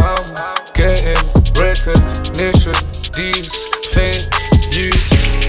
I'm 0.00 0.24
getting 0.72 1.20
recognition. 1.60 2.72
These 3.12 3.52
fake 3.92 4.32
you. 4.72 4.88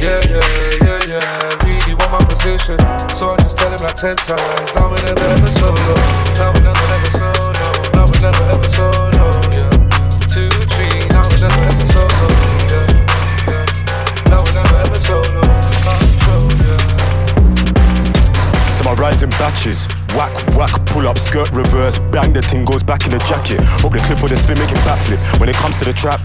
Yeah, 0.03 0.19
yeah, 0.27 0.43
yeah, 0.83 0.99
yeah. 1.07 1.63
Really 1.63 1.95
want 1.95 2.11
my 2.11 2.19
position. 2.27 2.75
So 3.15 3.31
I 3.31 3.39
just 3.47 3.55
tell 3.55 3.71
him 3.71 3.79
like 3.79 3.95
ten 3.95 4.19
times. 4.19 4.75
Now 4.75 4.91
we 4.91 4.99
never 5.07 5.23
ever 5.23 5.51
solo. 5.55 5.95
Now 6.35 6.51
we 6.51 6.67
never 6.67 6.90
rise 19.01 19.23
in 19.23 19.29
batches. 19.31 19.87
Whack, 20.15 20.31
whack, 20.55 20.85
pull 20.85 21.07
up, 21.07 21.17
skirt 21.17 21.49
reverse, 21.51 21.97
bang, 22.13 22.31
the 22.33 22.41
thing 22.43 22.63
goes 22.63 22.83
back 22.83 23.03
in 23.05 23.11
the 23.11 23.19
jacket. 23.19 23.59
Hope 23.81 23.93
the 23.93 23.99
clip 23.99 24.21
or 24.21 24.29
the 24.29 24.37
spin 24.37 24.59
make 24.59 24.69
it 24.69 24.77
backflip. 24.85 25.39
When 25.39 25.49
it 25.49 25.55
comes 25.55 25.79
to 25.79 25.85
the 25.85 25.93
trap, 25.93 26.21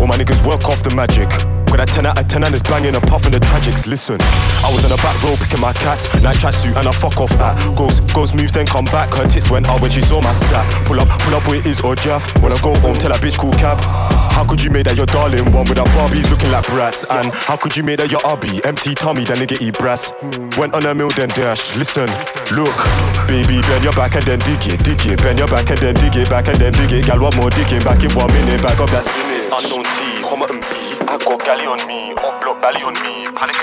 all 0.00 0.06
my 0.06 0.16
niggas 0.16 0.44
work 0.46 0.64
off 0.70 0.82
the 0.82 0.94
magic. 0.94 1.53
Got 1.74 1.90
that 1.90 2.06
10 2.06 2.06
out 2.06 2.18
of 2.22 2.28
10 2.28 2.44
and 2.44 2.54
it's 2.54 2.62
banging 2.62 2.94
and 2.94 3.02
puffing 3.02 3.32
the 3.34 3.42
tragics. 3.42 3.90
Listen, 3.90 4.14
I 4.62 4.70
was 4.70 4.86
on 4.86 4.94
the 4.94 5.00
back 5.02 5.18
row 5.26 5.34
picking 5.34 5.58
my 5.58 5.74
cats, 5.74 6.06
night 6.22 6.38
tracksuit 6.38 6.78
and 6.78 6.86
I 6.86 6.92
fuck 6.94 7.18
off 7.18 7.34
at. 7.42 7.58
Goes, 7.74 7.98
goes, 8.14 8.30
moves, 8.30 8.52
then 8.52 8.64
come 8.64 8.84
back. 8.94 9.10
Her 9.10 9.26
tits 9.26 9.50
went 9.50 9.66
out 9.66 9.82
when 9.82 9.90
she 9.90 10.00
saw 10.00 10.22
my 10.22 10.32
stack. 10.34 10.70
Pull 10.86 11.02
up, 11.02 11.10
pull 11.26 11.34
up 11.34 11.42
where 11.50 11.58
it 11.58 11.66
is 11.66 11.80
or 11.80 11.96
Jeff. 11.98 12.22
When 12.38 12.52
I 12.52 12.58
go 12.62 12.78
home, 12.78 12.94
tell 12.94 13.10
that 13.10 13.18
bitch 13.18 13.42
cool 13.42 13.50
cab. 13.58 13.82
How 14.30 14.46
could 14.46 14.62
you 14.62 14.70
make 14.70 14.86
that 14.86 14.94
your 14.94 15.06
darling 15.06 15.50
one 15.50 15.66
with 15.66 15.82
our 15.82 15.90
Barbies 15.98 16.30
looking 16.30 16.50
like 16.54 16.62
brats? 16.70 17.02
And 17.10 17.34
how 17.34 17.56
could 17.56 17.76
you 17.76 17.82
make 17.82 17.98
that 17.98 18.06
your 18.06 18.22
hubby? 18.22 18.62
Empty 18.62 18.94
tummy, 18.94 19.24
then 19.24 19.42
nigga 19.42 19.58
eat 19.58 19.74
brass. 19.74 20.14
Went 20.54 20.74
on 20.74 20.86
a 20.86 20.94
mill, 20.94 21.10
then 21.10 21.30
dash. 21.34 21.74
Listen, 21.74 22.06
look, 22.54 22.78
baby, 23.26 23.58
bend 23.66 23.82
your 23.82 23.98
back 23.98 24.14
and 24.14 24.22
then 24.22 24.38
dig 24.46 24.62
it, 24.70 24.78
dig 24.86 25.02
it. 25.10 25.18
Bend 25.26 25.42
your 25.42 25.50
back 25.50 25.70
and 25.74 25.78
then 25.82 25.98
dig 25.98 26.14
it, 26.14 26.30
back 26.30 26.46
and 26.46 26.58
then 26.62 26.70
dig 26.74 26.92
it. 26.92 27.06
Gal, 27.06 27.18
one 27.18 27.34
more 27.34 27.50
digging 27.50 27.82
back 27.82 27.98
in 28.06 28.14
one 28.14 28.30
minute. 28.30 28.62
Back 28.62 28.78
up 28.78 28.90
that 28.94 29.02
spinach. 29.02 29.34
Unknown 29.54 29.86
T, 29.86 30.23
Homer 30.34 30.50
and 30.50 30.66
B. 30.66 30.74
I 31.06 31.14
got 31.22 31.46
galley 31.46 31.62
on 31.62 31.78
me, 31.86 32.10
up 32.18 32.42
block 32.42 32.58
belly 32.58 32.82
on 32.82 32.98
me. 33.06 33.30
Panic. 33.38 33.54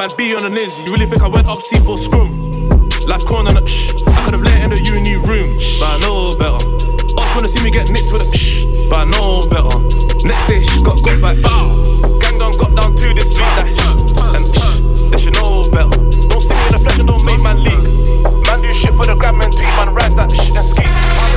Man, 0.00 0.08
be 0.16 0.32
on 0.32 0.48
a 0.48 0.50
nizzy. 0.56 0.80
You 0.88 0.96
really 0.96 1.04
think 1.04 1.20
I 1.20 1.28
went 1.28 1.46
up 1.46 1.60
C 1.60 1.76
for 1.84 2.00
scrum? 2.00 2.32
Life 3.04 3.28
corner, 3.28 3.52
shh. 3.68 4.00
I 4.08 4.24
could've 4.24 4.40
let 4.40 4.64
in 4.64 4.70
the 4.72 4.80
uni 4.80 5.20
room, 5.28 5.52
but 5.76 5.92
I 5.92 6.00
know 6.00 6.32
better. 6.40 6.56
Us 7.20 7.28
wanna 7.36 7.52
see 7.52 7.60
me 7.60 7.68
get 7.68 7.92
nicked 7.92 8.08
with 8.08 8.24
a 8.24 8.28
shh, 8.32 8.64
but 8.88 9.04
I 9.04 9.12
know 9.12 9.44
better. 9.52 9.76
Next 10.24 10.44
day, 10.48 10.64
she 10.64 10.80
got 10.80 11.04
got 11.04 11.20
back, 11.20 11.36
bow. 11.44 11.68
Gang 12.24 12.40
done 12.40 12.56
got 12.56 12.72
down 12.80 12.96
to 12.96 13.12
this 13.12 13.28
street, 13.28 13.52
like, 13.60 13.76
shh, 13.76 13.92
and 14.40 14.46
shh, 14.48 15.12
they 15.12 15.20
should 15.20 15.36
know 15.36 15.68
better. 15.68 16.00
Don't 16.32 16.40
see 16.40 16.56
me 16.56 16.64
in 16.64 16.72
the 16.72 16.80
flesh 16.80 16.96
and 16.96 17.08
don't 17.12 17.20
make 17.28 17.44
man 17.44 17.60
leak. 17.60 17.76
Man 18.48 18.64
do 18.64 18.72
shit 18.72 18.96
for 18.96 19.04
the 19.04 19.20
gram 19.20 19.36
and 19.44 19.52
tweet, 19.52 19.68
man 19.76 19.92
ride 19.92 20.16
that 20.16 20.32
shit 20.32 20.56
and 20.56 20.64
ski. 20.64 21.27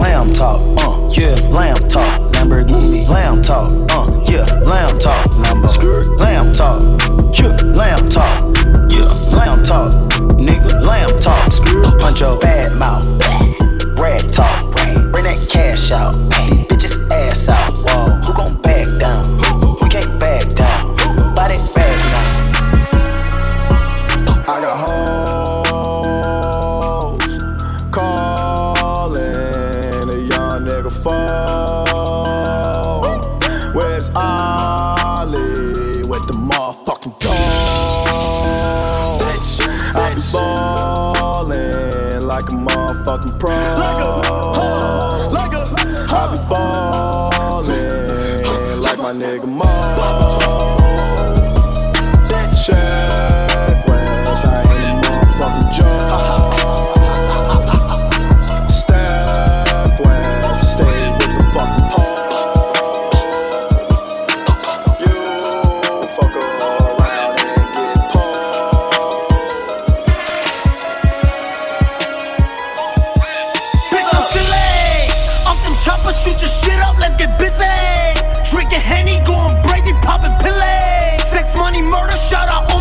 Lamb 0.00 0.32
talk, 0.32 0.60
uh, 0.80 1.08
yeah, 1.12 1.34
lamb 1.50 1.76
talk, 1.88 2.20
Lamborghini. 2.32 3.08
Lamb 3.08 3.42
talk, 3.42 3.70
uh, 3.92 4.06
yeah, 4.24 4.44
lamb 4.64 4.98
talk, 4.98 5.26
number. 5.38 5.68
Lamb 6.16 6.52
talk, 6.54 6.80
yeah, 7.38 7.54
lamb 7.74 8.08
talk, 8.08 8.56
yeah, 8.90 9.12
lamb 9.36 9.62
talk, 9.62 9.92
nigga, 10.38 10.80
lamb 10.82 11.10
talk. 11.20 12.00
Punch 12.00 12.20
your 12.20 12.38
bad 12.38 12.76
mouth, 12.78 13.06
rag 13.98 14.20
talk, 14.32 14.72
bring 15.12 15.24
that 15.24 15.48
cash 15.50 15.92
out. 15.92 16.59
Let's 77.00 77.16
get 77.16 77.32
busy. 77.38 77.64
Drinking 78.50 78.80
Henny, 78.80 79.18
going 79.24 79.56
crazy, 79.64 79.92
popping 80.04 80.36
pillay. 80.44 81.18
Sex, 81.20 81.56
money, 81.56 81.82
murder, 81.82 82.16
shout 82.16 82.48
out 82.48 82.66
oh, 82.70 82.79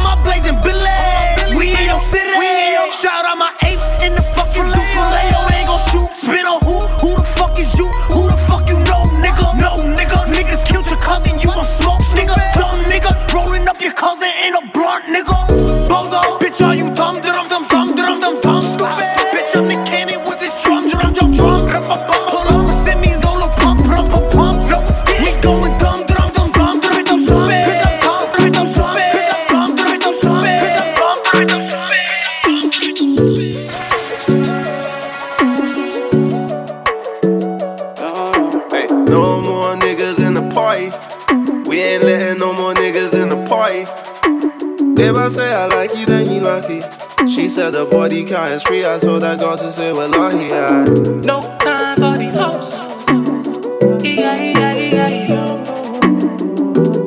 body 47.90 48.24
count 48.24 48.52
is 48.52 48.64
free. 48.64 48.86
I 48.86 48.98
told 48.98 49.24
that 49.24 49.40
girl 49.40 49.58
to 49.58 49.72
say 49.72 49.92
we're 49.92 50.08
lucky. 50.08 50.48
Yeah. 50.48 50.86
No 51.26 51.42
time 51.60 51.98
for 51.98 52.18
these 52.18 52.36
hoes. 52.36 52.78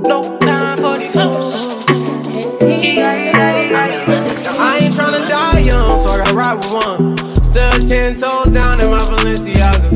No 0.07 0.39
time 0.39 0.79
for 0.79 0.97
these 0.99 1.15
hoes. 1.15 1.55
I 4.65 4.79
ain't 4.81 4.95
tryna 4.95 5.29
die 5.29 5.59
young, 5.61 6.07
so 6.07 6.13
I 6.13 6.19
gotta 6.19 6.35
ride 6.35 6.55
with 6.55 6.75
one. 6.85 7.17
Still 7.45 7.71
ten 7.89 8.15
toes 8.15 8.53
down 8.53 8.81
in 8.81 8.91
my 8.91 8.99
Balenciaga. 8.99 9.93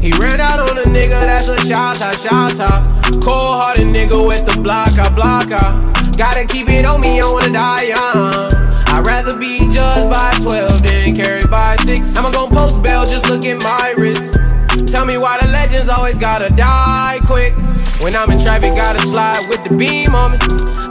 He 0.00 0.12
ran 0.22 0.40
out 0.40 0.60
on 0.60 0.78
a 0.78 0.84
nigga, 0.84 1.20
that's 1.20 1.48
a 1.48 1.58
shot 1.66 2.00
out, 2.00 2.14
shot 2.18 2.58
out. 2.60 3.22
Cold 3.22 3.60
hearted 3.60 3.88
nigga 3.94 4.26
with 4.26 4.46
the 4.46 4.60
block, 4.60 4.98
I 4.98 5.08
block 5.14 5.50
out. 5.52 6.16
Gotta 6.16 6.46
keep 6.46 6.68
it 6.68 6.88
on 6.88 7.00
me, 7.00 7.20
I 7.20 7.24
wanna 7.32 7.52
die 7.52 7.82
young. 7.88 8.29
I'ma 12.20 12.32
gon' 12.32 12.50
post 12.50 12.82
bail, 12.82 13.06
just 13.06 13.30
look 13.30 13.46
at 13.46 13.62
my 13.62 13.94
wrist. 13.96 14.36
Tell 14.92 15.06
me 15.06 15.16
why 15.16 15.40
the 15.40 15.48
legends 15.48 15.88
always 15.88 16.18
gotta 16.18 16.50
die 16.50 17.18
quick. 17.24 17.56
When 18.04 18.14
I'm 18.14 18.30
in 18.30 18.44
traffic, 18.44 18.76
gotta 18.76 19.00
slide 19.00 19.40
with 19.48 19.64
the 19.64 19.74
beam 19.74 20.14
on 20.14 20.32
me. 20.32 20.38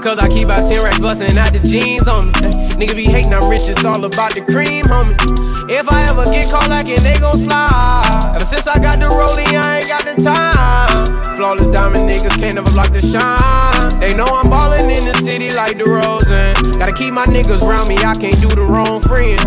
Cause 0.02 0.18
I 0.18 0.28
keep 0.28 0.50
out 0.50 0.66
10 0.66 0.84
racks 0.84 0.98
bustin' 0.98 1.38
out 1.38 1.54
the 1.54 1.60
jeans 1.60 2.08
on 2.08 2.34
me. 2.34 2.34
Nigga 2.82 2.96
be 2.96 3.06
hating, 3.06 3.32
I'm 3.32 3.48
rich, 3.48 3.70
it's 3.70 3.86
all 3.86 4.04
about 4.04 4.34
the 4.34 4.42
cream, 4.42 4.82
homie. 4.86 5.14
If 5.70 5.92
I 5.92 6.10
ever 6.10 6.26
get 6.26 6.50
caught 6.50 6.68
like 6.68 6.90
it, 6.90 7.02
they 7.02 7.14
gon' 7.22 7.38
slide. 7.38 8.34
Ever 8.34 8.46
since 8.46 8.66
I 8.66 8.80
got 8.80 8.98
the 8.98 9.06
rollie, 9.06 9.54
I 9.54 9.78
ain't 9.78 9.88
got 9.88 10.10
the 10.10 10.18
time. 10.18 11.38
Flawless 11.38 11.68
diamond 11.68 12.10
niggas 12.10 12.42
can't 12.42 12.56
never 12.56 12.72
block 12.74 12.90
the 12.90 13.06
shine. 13.06 14.00
They 14.02 14.16
know 14.16 14.26
I'm 14.26 14.50
ballin' 14.50 14.90
in 14.90 15.06
the 15.06 15.14
city 15.22 15.54
like 15.54 15.78
the 15.78 15.84
DeRozan. 15.84 16.80
Gotta 16.80 16.94
keep 16.94 17.14
my 17.14 17.28
niggas 17.28 17.62
round 17.62 17.88
me, 17.88 17.98
I 18.02 18.18
can't 18.18 18.42
do 18.42 18.50
the 18.50 18.66
wrong 18.66 19.00
friend. 19.00 19.38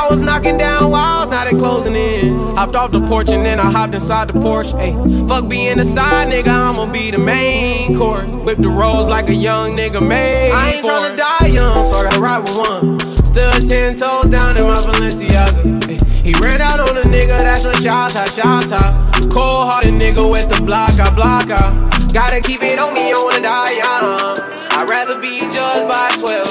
I 0.00 0.08
was 0.08 0.22
knocking 0.22 0.56
down 0.56 0.90
walls, 0.90 1.28
now 1.28 1.44
they 1.44 1.50
closing 1.50 1.94
in. 1.94 2.34
Hopped 2.56 2.74
off 2.74 2.90
the 2.90 3.02
porch 3.06 3.28
and 3.28 3.44
then 3.44 3.60
I 3.60 3.70
hopped 3.70 3.94
inside 3.94 4.28
the 4.28 4.32
Porsche. 4.32 4.72
Ayy, 4.80 5.28
fuck 5.28 5.46
being 5.46 5.76
the 5.76 5.84
side 5.84 6.28
nigga, 6.28 6.48
I'ma 6.48 6.90
be 6.90 7.10
the 7.10 7.18
main 7.18 7.98
course. 7.98 8.26
Whip 8.26 8.56
the 8.56 8.70
rolls 8.70 9.08
like 9.08 9.28
a 9.28 9.34
young 9.34 9.76
nigga 9.76 10.00
made. 10.00 10.52
I 10.52 10.72
ain't 10.72 10.86
tryna 10.86 11.18
die 11.18 11.48
young, 11.48 11.76
so 11.92 11.98
I 11.98 12.04
gotta 12.04 12.20
ride 12.20 12.38
with 12.38 12.58
one. 12.66 12.98
Still 13.26 13.52
ten 13.52 13.94
toes 13.94 14.30
down 14.30 14.56
in 14.56 14.64
my 14.64 14.74
Balenciaga. 14.88 15.80
Ayy, 15.80 16.02
he 16.24 16.32
ran 16.40 16.62
out 16.62 16.80
on 16.80 16.96
a 16.96 17.02
nigga, 17.02 17.36
that's 17.36 17.66
a 17.66 17.74
shot 17.82 18.10
shot 18.10 18.72
out. 18.72 19.30
Cold 19.30 19.68
hearted 19.68 20.00
nigga 20.00 20.24
with 20.30 20.48
the 20.48 20.64
block, 20.64 20.98
I 20.98 21.14
block 21.14 21.50
out. 21.50 21.92
Gotta 22.14 22.40
keep 22.40 22.62
it 22.62 22.80
on 22.80 22.94
me, 22.94 23.12
I 23.12 23.20
wanna 23.22 23.42
die 23.42 23.72
young. 23.76 24.60
I'd 24.80 24.88
rather 24.88 25.20
be 25.20 25.40
judged 25.40 25.86
by 25.92 26.08
12 26.24 26.49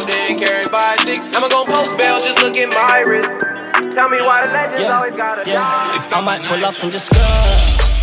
I'ma 1.39 1.47
gon' 1.47 1.67
post 1.67 1.95
bail, 1.95 2.19
just 2.19 2.37
look 2.43 2.57
at 2.57 2.67
my 2.67 2.99
wrist. 2.99 3.95
Tell 3.95 4.09
me 4.09 4.19
why 4.19 4.45
the 4.45 4.51
legends 4.51 4.81
Yeah, 4.83 4.97
always 4.97 5.15
gotta 5.15 5.49
yeah. 5.49 5.95
die. 6.11 6.17
I 6.17 6.19
might 6.19 6.43
pull 6.43 6.65
up 6.65 6.75
and 6.83 6.91
just 6.91 7.05
skirt. 7.05 7.23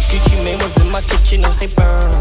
Gucci 0.09 0.42
Mane 0.42 0.57
was 0.57 0.75
in 0.81 0.90
my 0.90 1.03
kitchen, 1.03 1.44
as 1.44 1.53
they 1.61 1.68
burn. 1.77 2.16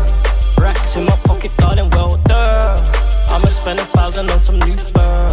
Racks 0.60 0.98
in 0.98 1.06
my 1.06 1.16
pocket, 1.24 1.54
thought 1.56 1.80
and 1.80 1.88
well 1.96 2.18
done. 2.28 2.84
I'ma 3.32 3.48
spend 3.48 3.80
a 3.80 3.86
thousand 3.96 4.30
on 4.30 4.42
some 4.42 4.60
new 4.60 4.76
fur. 4.76 5.32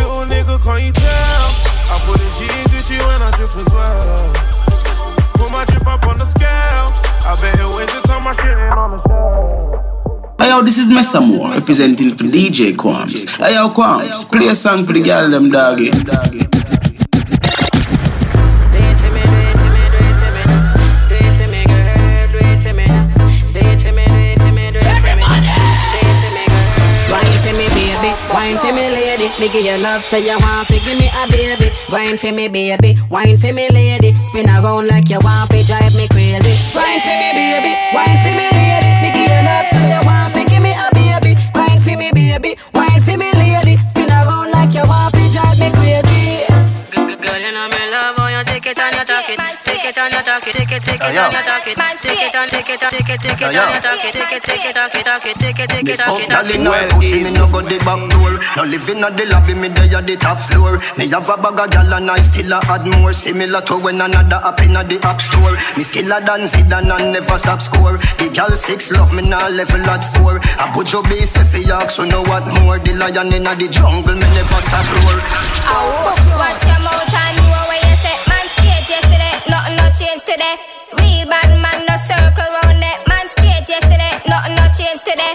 Little 0.00 0.24
nigga, 0.24 0.56
can't 0.64 0.82
you 0.82 0.92
tell? 0.96 1.44
I 1.92 2.00
put 2.08 2.16
a 2.16 2.28
G 2.40 2.48
in 2.48 2.64
Gucci 2.72 2.96
when 3.04 3.20
I 3.20 3.30
drip 3.36 3.52
as 3.52 3.68
well. 3.68 4.32
Put 5.36 5.52
my 5.52 5.66
drip 5.66 5.86
up 5.86 6.06
on 6.06 6.18
the 6.18 6.24
scale. 6.24 6.88
I 7.28 7.36
bet 7.36 7.52
it 7.60 7.76
weighs 7.76 7.92
the 7.92 8.00
time 8.08 8.24
my 8.24 8.32
shit 8.32 8.56
ain't 8.56 8.72
on 8.72 8.96
the 8.96 9.02
shelf. 9.08 9.67
Hey 10.38 10.50
yo, 10.50 10.62
this 10.62 10.78
is 10.78 10.88
Messa 10.88 11.20
Moore 11.20 11.50
representing 11.50 12.14
for 12.14 12.24
DJ 12.24 12.72
Quams. 12.74 13.28
Hey 13.38 13.54
yo, 13.54 13.68
Quams, 13.70 14.24
play 14.30 14.46
a 14.48 14.54
song 14.54 14.86
for 14.86 14.92
the 14.92 15.02
girl 15.02 15.28
them 15.28 15.50
doggy. 15.50 15.88
Everybody, 15.88 16.46
Wine 27.10 27.38
for 27.42 27.52
me, 27.56 27.66
baby. 27.74 28.10
Wine 28.32 28.56
for 28.58 28.72
me, 28.72 28.86
lady. 28.94 29.28
Me 29.40 29.48
give 29.50 29.64
you 29.64 29.76
love, 29.78 30.04
say 30.04 30.24
you 30.24 30.38
want 30.38 30.68
to 30.68 30.78
give 30.80 30.98
me 30.98 31.08
a 31.08 31.26
baby. 31.30 31.70
Wine 31.90 32.16
for 32.16 32.32
me, 32.32 32.48
baby. 32.48 32.96
Wine 33.10 33.38
for 33.38 33.52
me, 33.52 33.68
lady. 33.70 34.14
Spin 34.22 34.48
around 34.48 34.86
like 34.86 35.08
you 35.08 35.18
want 35.18 35.50
to 35.50 35.66
drive 35.66 35.94
me 35.96 36.06
crazy. 36.08 36.54
Wine 36.78 37.00
for 37.00 37.16
me, 37.18 37.30
baby. 37.34 37.72
Wine 37.92 38.18
for 38.22 38.32
me, 38.38 38.46
lady. 38.52 38.67
Love, 39.48 39.66
say 39.72 39.84
you 39.92 40.00
want 40.06 40.34
to 40.34 40.44
give 40.44 40.62
me 40.62 40.72
a 40.72 40.88
baby. 40.94 41.32
Wine 41.54 41.80
for 41.80 41.96
me, 41.96 42.10
baby. 42.12 42.27
It. 49.88 49.94
Take 49.94 49.96
it 49.96 49.98
and 49.98 50.14
you 50.14 50.22
talk 50.22 50.46
it. 50.46 50.52
Take 50.54 50.72
it, 50.72 50.82
take 50.82 51.00
it 51.00 51.02
and 51.02 51.32
you 51.32 51.42
talk 51.48 51.66
it. 51.66 51.76
Take 51.98 52.20
it 52.20 52.34
and 52.34 52.50
take 52.50 52.68
it, 52.68 52.80
take 52.80 53.08
it, 53.08 53.20
take 53.20 53.40
it 53.40 53.48
and 53.48 53.54
you 53.54 53.80
talk 53.80 54.04
it. 54.04 54.12
Take 54.12 54.32
it, 54.32 54.42
take 54.42 54.64
it, 54.64 54.74
talk 54.74 54.94
it, 54.94 55.04
talk 55.04 55.26
it. 55.26 55.36
Take 55.38 55.58
it, 55.58 55.70
take 55.70 55.88
it, 55.88 55.98
talk 55.98 56.20
it, 56.20 56.28
Girl 56.28 56.50
it. 56.50 56.60
no 56.60 57.46
go 57.48 57.60
the 57.62 57.78
back 57.84 58.00
door. 58.12 58.34
No 58.56 58.62
living 58.64 59.04
on 59.04 59.16
the 59.16 59.24
lobby, 59.26 59.54
me 59.54 59.68
dey 59.68 59.94
at 59.94 60.06
the 60.06 60.16
top 60.16 60.40
floor. 60.42 60.80
Me 60.98 61.08
have 61.08 61.28
a 61.28 61.36
bag 61.36 61.58
of 61.58 61.70
gyal 61.70 61.96
and 61.96 62.10
I 62.10 62.20
still 62.20 62.52
a 62.52 62.60
add 62.68 62.86
more. 62.86 63.12
Similar 63.12 63.62
to 63.62 63.76
when 63.78 64.00
another 64.00 64.36
up 64.36 64.60
in 64.60 64.72
the 64.74 64.98
app 65.02 65.20
store. 65.20 65.56
Me 65.76 65.82
still 65.84 66.12
a 66.12 66.20
dance 66.20 66.54
it 66.56 66.72
and 66.72 66.92
I 66.92 67.10
never 67.12 67.38
stop 67.38 67.62
score. 67.62 67.96
The 68.20 68.28
gyal 68.32 68.56
six 68.56 68.92
love 68.92 69.12
me 69.14 69.22
now 69.22 69.48
level 69.48 69.88
at 69.88 70.04
four. 70.16 70.36
A 70.36 70.66
bujo 70.76 71.02
base 71.08 71.36
if 71.36 71.52
he 71.54 71.70
ask, 71.70 71.96
so 71.96 72.04
know 72.04 72.22
what 72.22 72.46
more. 72.60 72.78
The 72.78 72.92
lion 72.94 73.32
in 73.32 73.44
the 73.44 73.68
jungle, 73.70 74.14
me 74.14 74.28
never 74.36 74.60
stop 74.68 74.86
roar. 74.92 75.18
Watch 76.38 76.66
your 76.66 76.80
mouth 76.80 77.27
change 80.18 80.36
today. 80.36 80.56
Real 80.98 81.28
bad 81.28 81.50
man 81.62 81.86
no 81.86 81.96
circle 82.06 82.50
round 82.62 82.82
it. 82.82 82.98
Man 83.08 83.26
straight 83.28 83.68
yesterday. 83.68 84.12
Nothing 84.28 84.54
no 84.54 84.66
change 84.72 85.02
today. 85.02 85.34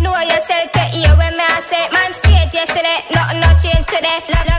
Know 0.00 0.18
yourself 0.20 0.72
to 0.72 0.80
hear 0.94 1.14
when 1.16 1.36
me 1.36 1.42
I 1.42 1.60
say 1.62 1.88
man 1.92 2.12
straight 2.12 2.52
yesterday. 2.52 2.98
Nothing 3.14 3.40
no 3.40 3.50
change 3.58 3.86
today. 3.86 4.18
Love, 4.32 4.55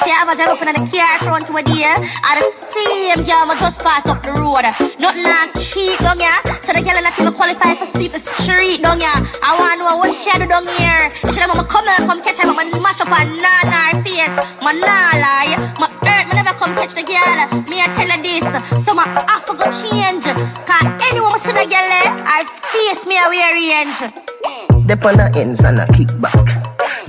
say 0.00 0.14
I 0.14 0.24
never 0.24 0.56
up 0.56 0.62
in 0.62 0.72
the 0.72 0.84
car 0.88 1.18
front 1.20 1.44
to 1.48 1.52
a 1.58 1.62
deer. 1.62 1.92
I 2.24 2.40
the 2.40 2.44
same 2.72 3.20
girl 3.28 3.44
I 3.50 3.56
just 3.60 3.80
pass 3.84 4.08
up 4.08 4.22
the 4.24 4.32
road. 4.40 4.64
Nothing 4.96 5.28
like 5.28 5.52
cheap 5.60 5.98
down 6.00 6.16
here. 6.16 6.32
So 6.64 6.72
the 6.72 6.80
girl 6.80 6.96
not 6.96 7.12
even 7.18 7.34
qualify 7.36 7.76
for 7.76 7.88
sleep 7.92 8.12
the 8.12 8.20
street 8.20 8.80
down 8.80 9.00
here. 9.00 9.12
I 9.44 9.52
want 9.60 9.80
to 9.80 9.84
know 9.84 9.96
what 10.00 10.12
she 10.16 10.32
do 10.38 10.48
down 10.48 10.64
here. 10.80 11.12
She 11.32 11.40
have 11.40 11.52
mama 11.52 11.68
come 11.68 11.84
and 11.84 12.08
come 12.08 12.20
catch 12.24 12.40
her, 12.40 12.48
mama 12.48 12.64
mash 12.80 13.00
up 13.04 13.12
her 13.12 13.24
nana 13.26 13.92
her 13.92 14.00
face. 14.00 14.32
My 14.64 14.72
nah 14.72 15.12
lie. 15.20 15.52
My 15.76 15.88
hurt, 16.08 16.24
me 16.30 16.34
never 16.40 16.56
come 16.56 16.72
catch 16.72 16.96
the 16.96 17.04
girl. 17.04 17.38
Me 17.68 17.84
I 17.84 17.88
tell 17.92 18.08
her 18.08 18.20
this. 18.22 18.48
So 18.86 18.96
my 18.96 19.04
to 19.04 19.52
go 19.52 19.66
change. 19.68 20.24
Cause 20.64 20.88
anyone 21.04 21.36
see 21.40 21.52
the 21.52 21.66
girl, 21.68 21.90
eh, 22.00 22.08
I 22.24 22.44
face 22.72 23.04
me 23.04 23.20
a 23.20 23.28
wear 23.28 23.52
range. 23.52 24.00
Dep 24.86 25.04
on 25.04 25.16
the 25.20 25.28
ends 25.36 25.60
and 25.60 25.78
a 25.78 25.86
kickback. 25.92 26.61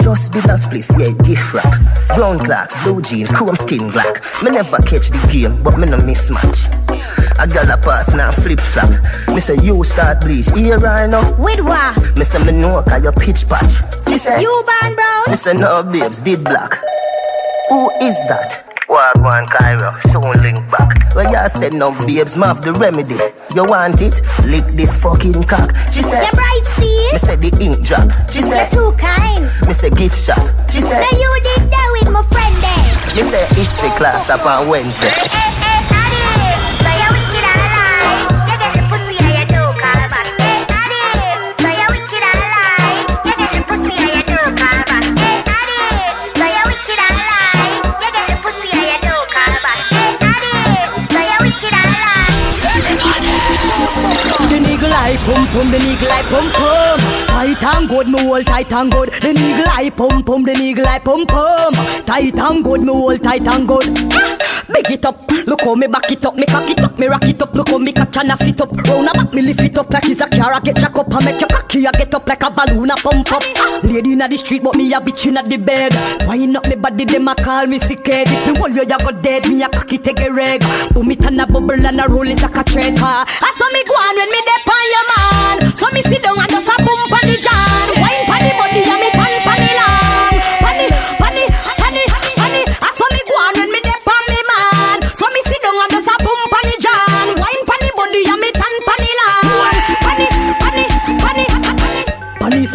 Just 0.04 0.34
be 0.34 0.40
a 0.40 0.60
spliff, 0.60 0.90
yeah, 1.00 1.12
gift 1.24 1.54
wrap. 1.54 1.74
Brown 2.18 2.38
clocks, 2.38 2.76
blue 2.84 3.02
jeans, 3.02 3.32
chrome 3.32 3.56
skin 3.56 3.90
black. 3.90 4.22
Me 4.44 4.52
never 4.52 4.78
catch 4.80 5.10
the 5.10 5.28
game, 5.32 5.64
but 5.64 5.78
me 5.78 5.88
no 5.88 5.98
mismatch. 5.98 6.68
A 7.40 7.48
gal 7.48 7.72
a 7.72 7.78
pass 7.78 8.14
now 8.14 8.32
flip 8.34 8.60
flop. 8.60 8.92
Me 9.34 9.40
say 9.40 9.56
you 9.64 9.82
start 9.86 10.20
bleach, 10.20 10.50
here 10.52 10.86
I 10.86 11.08
know. 11.08 11.24
With 11.40 11.62
what? 11.64 12.18
Me 12.18 12.26
say 12.26 12.44
me 12.44 12.52
know 12.52 12.84
cause 12.84 13.02
you 13.02 13.12
pitch 13.14 13.48
patch. 13.48 13.80
She 14.10 14.18
say 14.18 14.42
You 14.42 14.64
born 14.68 14.94
brown? 14.96 15.24
Me 15.30 15.36
say 15.38 15.54
no 15.54 15.82
babes, 15.84 16.20
did 16.20 16.44
black. 16.44 16.74
Who 17.70 17.90
is 18.02 18.20
that? 18.28 18.60
Wagwan 18.90 19.48
Cairo, 19.48 19.98
soon 20.12 20.38
link 20.44 20.60
back. 20.70 21.16
Well, 21.16 21.32
you 21.32 21.50
said 21.50 21.74
no 21.74 21.98
babes, 22.06 22.36
ma 22.36 22.48
have 22.48 22.62
the 22.62 22.74
remedy. 22.74 23.16
You 23.56 23.64
want 23.66 24.02
it? 24.02 24.20
Lick 24.46 24.66
this 24.74 25.00
fucking 25.02 25.44
cock. 25.44 25.76
She 25.92 26.02
said, 26.02 26.26
You 26.26 26.32
bright 26.32 26.66
see? 26.76 27.10
Me 27.12 27.18
said 27.20 27.40
the 27.42 27.52
ink 27.62 27.86
drop. 27.86 28.10
She 28.32 28.42
said, 28.42 28.74
You're 28.74 28.90
too 28.90 28.98
kind. 28.98 29.46
Me 29.68 29.74
say 29.74 29.92
gift 29.92 30.18
shop. 30.18 30.42
She 30.72 30.82
said, 30.82 31.00
Now 31.00 31.14
you 31.14 31.30
did 31.42 31.70
that 31.70 31.90
with 32.02 32.10
my 32.12 32.24
friend 32.34 32.56
then. 32.66 33.16
Me 33.16 33.22
say 33.22 33.46
history 33.54 33.90
class 33.92 34.30
up 34.32 34.44
on 34.46 34.68
Wednesday. 34.70 35.06
Eh, 35.06 35.30
eh, 35.32 35.63
pum 55.26 55.48
pum, 55.48 55.72
the 55.72 55.80
niggle 55.80 56.12
eye 56.12 56.24
pum 56.30 56.52
pum. 56.52 57.00
Tight 57.28 57.64
and 57.64 57.90
good, 57.90 58.08
me 58.08 58.20
hold 58.22 58.46
tight 58.46 58.72
and 58.72 58.92
good. 58.92 59.10
The 59.10 59.34
niggle 59.34 59.68
eye 59.68 59.90
pum 59.90 60.24
pum, 60.24 60.44
the 60.44 60.54
niggle 60.54 60.88
eye 60.88 61.00
pum 61.00 61.26
pum. 61.26 61.74
Tight 62.06 62.38
and 62.38 62.64
good, 62.64 62.82
me 62.82 62.94
hold 62.94 63.24
tight 63.24 63.48
and 63.48 63.68
good. 63.68 63.84
Ah, 64.14 64.33
Big 64.72 64.92
it 64.92 65.06
up, 65.06 65.30
look 65.46 65.62
how 65.62 65.76
me 65.76 65.88
back 65.88 66.10
it 66.12 66.26
up, 66.26 66.36
me 66.36 66.46
cock 66.46 66.70
it 66.70 66.82
up, 66.82 66.98
me 66.98 67.08
rock 67.08 67.28
it 67.28 67.42
up. 67.42 67.54
Look 67.54 67.70
how 67.70 67.78
me 67.78 67.92
catch 67.92 68.18
and 68.18 68.32
I 68.32 68.36
sit 68.36 68.62
up. 68.62 68.72
Round 68.72 69.10
about 69.10 69.34
me 69.34 69.42
lift 69.42 69.62
it 69.62 69.78
up 69.78 69.90
like 69.92 70.08
it's 70.08 70.22
a 70.22 70.28
car. 70.28 70.54
I 70.54 70.60
get 70.62 70.78
jack 70.78 70.98
up, 70.98 71.14
I 71.14 71.26
make 71.26 71.42
your 71.42 71.50
cocky, 71.50 71.86
I 71.86 71.92
get 71.92 72.14
up 72.16 72.28
like 72.28 72.44
a 72.44 72.50
balloon, 72.50 72.92
I 72.92 72.96
pump 72.96 73.32
up. 73.32 73.44
Ah, 73.58 73.82
Lady 73.84 74.14
inna 74.14 74.28
the 74.28 74.38
street, 74.38 74.64
but 74.64 74.76
me 74.76 74.94
a 74.94 75.02
bitch 75.02 75.28
inna 75.28 75.44
the 75.44 75.58
bed. 75.58 75.94
Wind 76.28 76.56
up 76.56 76.68
me 76.68 76.76
body, 76.76 77.06
them 77.06 77.28
a 77.28 77.36
call 77.36 77.68
me 77.68 77.80
sick 77.80 78.08
head. 78.08 78.28
If 78.30 78.48
me 78.48 78.58
hold 78.58 78.76
you, 78.76 78.84
you 78.84 78.98
go 78.98 79.12
dead. 79.12 79.48
Me 79.50 79.64
a 79.64 79.70
cocky 79.70 79.98
take 79.98 80.22
a 80.22 80.32
reg. 80.32 80.64
Boom 80.94 81.12
it 81.12 81.24
and 81.26 81.42
a 81.42 81.46
bubble 81.46 81.74
and 81.74 82.00
a 82.00 82.08
roll 82.08 82.28
it 82.28 82.42
like 82.42 82.56
a 82.56 82.64
trend. 82.64 83.00
Ha, 83.00 83.26
I 83.28 83.50
saw 83.58 83.70
me 83.74 83.84
go 83.84 83.94
on 83.94 84.16
when 84.16 84.32
me 84.32 84.42
dep 84.48 84.68
on 84.72 84.86
your 84.94 85.06
man. 85.12 85.76
So 85.76 85.90
me 85.92 86.02
sit 86.04 86.24
down 86.24 86.40
and 86.40 86.50
just 86.50 86.68
a 86.68 86.76
boom 86.80 87.04
pon 87.12 87.24
the 87.28 87.36
jam. 87.36 88.00
Wine 88.00 88.26
pon 88.26 88.40
the 88.40 88.52
body 88.56 88.82
and 88.88 89.00
me 89.02 89.10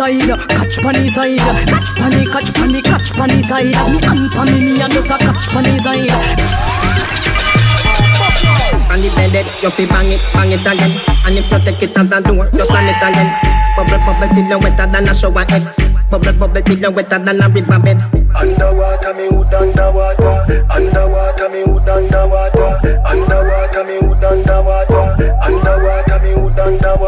side, 0.09 0.49
catch 0.49 0.77
funny 0.81 1.11
side, 1.11 1.39
catch 1.39 1.89
funny, 1.99 2.27
catch 2.27 2.51
funny, 2.57 2.83
catch 2.83 3.11
funny 3.13 3.43
side. 3.43 3.77
Me 3.93 3.99
hand 4.01 4.31
for 4.33 4.45
me, 4.47 4.61
me 4.61 4.81
and 4.81 4.93
just 4.93 5.11
a 5.11 5.19
catch 5.19 5.47
funny 5.53 5.79
side. 5.81 6.11
On 8.91 9.03
the 9.03 9.11
bed, 9.15 9.47
you 9.63 9.71
fi 9.71 9.85
bang 9.87 10.11
it, 10.13 10.21
bang 10.33 10.53
it 10.53 10.61
again. 10.61 10.93
And 11.27 11.39
if 11.39 11.51
you 11.51 11.59
take 11.61 11.83
it 11.83 11.97
as 11.97 12.11
a 12.11 12.21
door, 12.23 12.49
you 12.53 12.65
slam 12.65 12.89
it 12.89 13.03
again. 13.05 13.29
Bubble, 13.77 13.99
bubble 13.99 14.35
till 14.35 14.49
you 14.49 14.59
wetter 14.59 14.87
than 14.87 15.09
a 15.09 15.15
shower 15.15 15.45
head. 15.45 15.65
Bubble, 16.11 16.33
bubble 16.33 16.63
till 16.63 16.79
you 16.79 16.91
wetter 16.91 17.19
than 17.19 17.41
a 17.41 17.49
river 17.49 17.79
bed. 17.79 18.01
Underwater, 18.33 19.13
me 19.15 19.29
hood 19.29 19.53
underwater. 19.53 20.65
Underwater, 20.73 21.49
me 21.53 21.61
hood 21.69 21.89
underwater. 21.89 22.81
Underwater, 23.05 23.85
me 23.85 23.97
hood 24.01 24.25
underwater. 24.25 25.05
Underwater, 25.45 26.19
me 26.25 26.33
hood 26.33 26.59
underwater. 26.59 27.08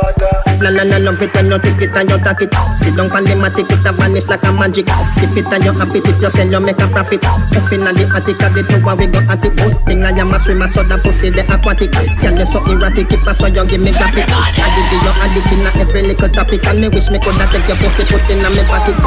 La 0.61 0.69
la 0.69 0.85
la 0.85 0.99
love 0.99 1.23
it 1.23 1.35
and 1.37 1.49
you 1.49 1.59
take 1.59 1.81
it 1.81 1.97
and 1.97 2.11
you 2.11 2.19
take 2.21 2.45
it. 2.45 2.53
Sit 2.77 2.93
down 2.95 3.09
pon 3.09 3.25
the 3.25 3.33
matic, 3.33 3.73
it 3.73 3.81
a 3.81 3.93
vanish 3.97 4.29
like 4.29 4.45
a 4.45 4.53
magic. 4.53 4.85
Skip 5.17 5.33
it 5.33 5.49
and 5.49 5.65
you 5.65 5.73
happy 5.73 6.05
if 6.05 6.21
you 6.21 6.29
sell, 6.29 6.47
you 6.47 6.61
make 6.61 6.77
a 6.77 6.87
profit. 6.93 7.25
Up 7.25 7.73
inna 7.73 7.97
the 7.97 8.05
attic 8.13 8.43
of 8.45 8.53
the 8.53 8.61
tower, 8.69 8.93
we 8.93 9.09
go 9.09 9.25
at 9.25 9.41
it. 9.41 9.57
Good 9.57 9.73
thing 9.89 10.05
I 10.05 10.13
am 10.13 10.35
a 10.35 10.39
swimmer, 10.39 10.69
so 10.69 10.85
that 10.85 11.01
pussy 11.01 11.31
the 11.31 11.49
aquatic. 11.49 11.93
Can 12.21 12.37
you 12.37 12.45
so 12.45 12.61
erratic, 12.69 13.09
keep 13.09 13.25
us 13.25 13.39
so 13.41 13.49
you 13.49 13.65
give 13.65 13.81
me 13.81 13.93
graphic. 13.97 14.29
Addict, 14.29 14.93
you 14.93 15.13
addict 15.25 15.49
inna 15.49 15.71
every 15.81 16.03
little 16.13 16.29
topic, 16.29 16.61
and 16.69 16.81
me 16.81 16.89
wish 16.93 17.09
me 17.09 17.17
coulda 17.25 17.49
take 17.49 17.65
your 17.65 17.81
pussy, 17.81 18.05
put 18.05 18.21
inna 18.29 18.53
me 18.53 18.61
pocket. 18.69 19.01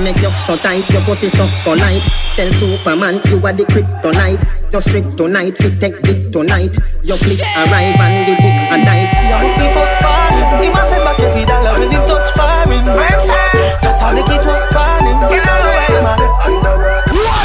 Make 0.00 0.24
you 0.24 0.32
so 0.48 0.56
tight, 0.56 0.88
your 0.88 1.04
pussy 1.04 1.28
so 1.28 1.44
polite. 1.68 2.00
Tell 2.32 2.48
Superman 2.56 3.20
you 3.28 3.44
are 3.44 3.52
the 3.52 3.68
kryptonite. 3.68 4.40
You're 4.72 4.80
strict 4.80 5.20
tonight, 5.20 5.54
fit 5.60 5.78
take 5.78 6.00
dick 6.00 6.32
tonight. 6.32 6.74
Your 7.04 7.20
click 7.20 7.44
arrive 7.44 8.00
and 8.00 8.24
the 8.24 8.34
dick 8.40 8.56
a 8.72 8.76
dive. 8.82 9.12
Steve 9.52 9.76
was 9.76 9.94
falling. 10.02 10.64
He 10.64 10.70
sent 10.94 11.04
back 11.04 11.18
every 11.20 11.44
dollar 11.44 11.74
when 11.78 11.90
he 11.90 11.98
touch 12.06 12.30
firing. 12.38 12.86
Just 13.82 13.98
how 13.98 14.14
the 14.14 14.22
kid 14.22 14.42
was 14.46 14.62
out 14.74 15.02
of 15.02 15.18
the 15.20 15.26
way, 15.26 15.98
man. 16.02 16.18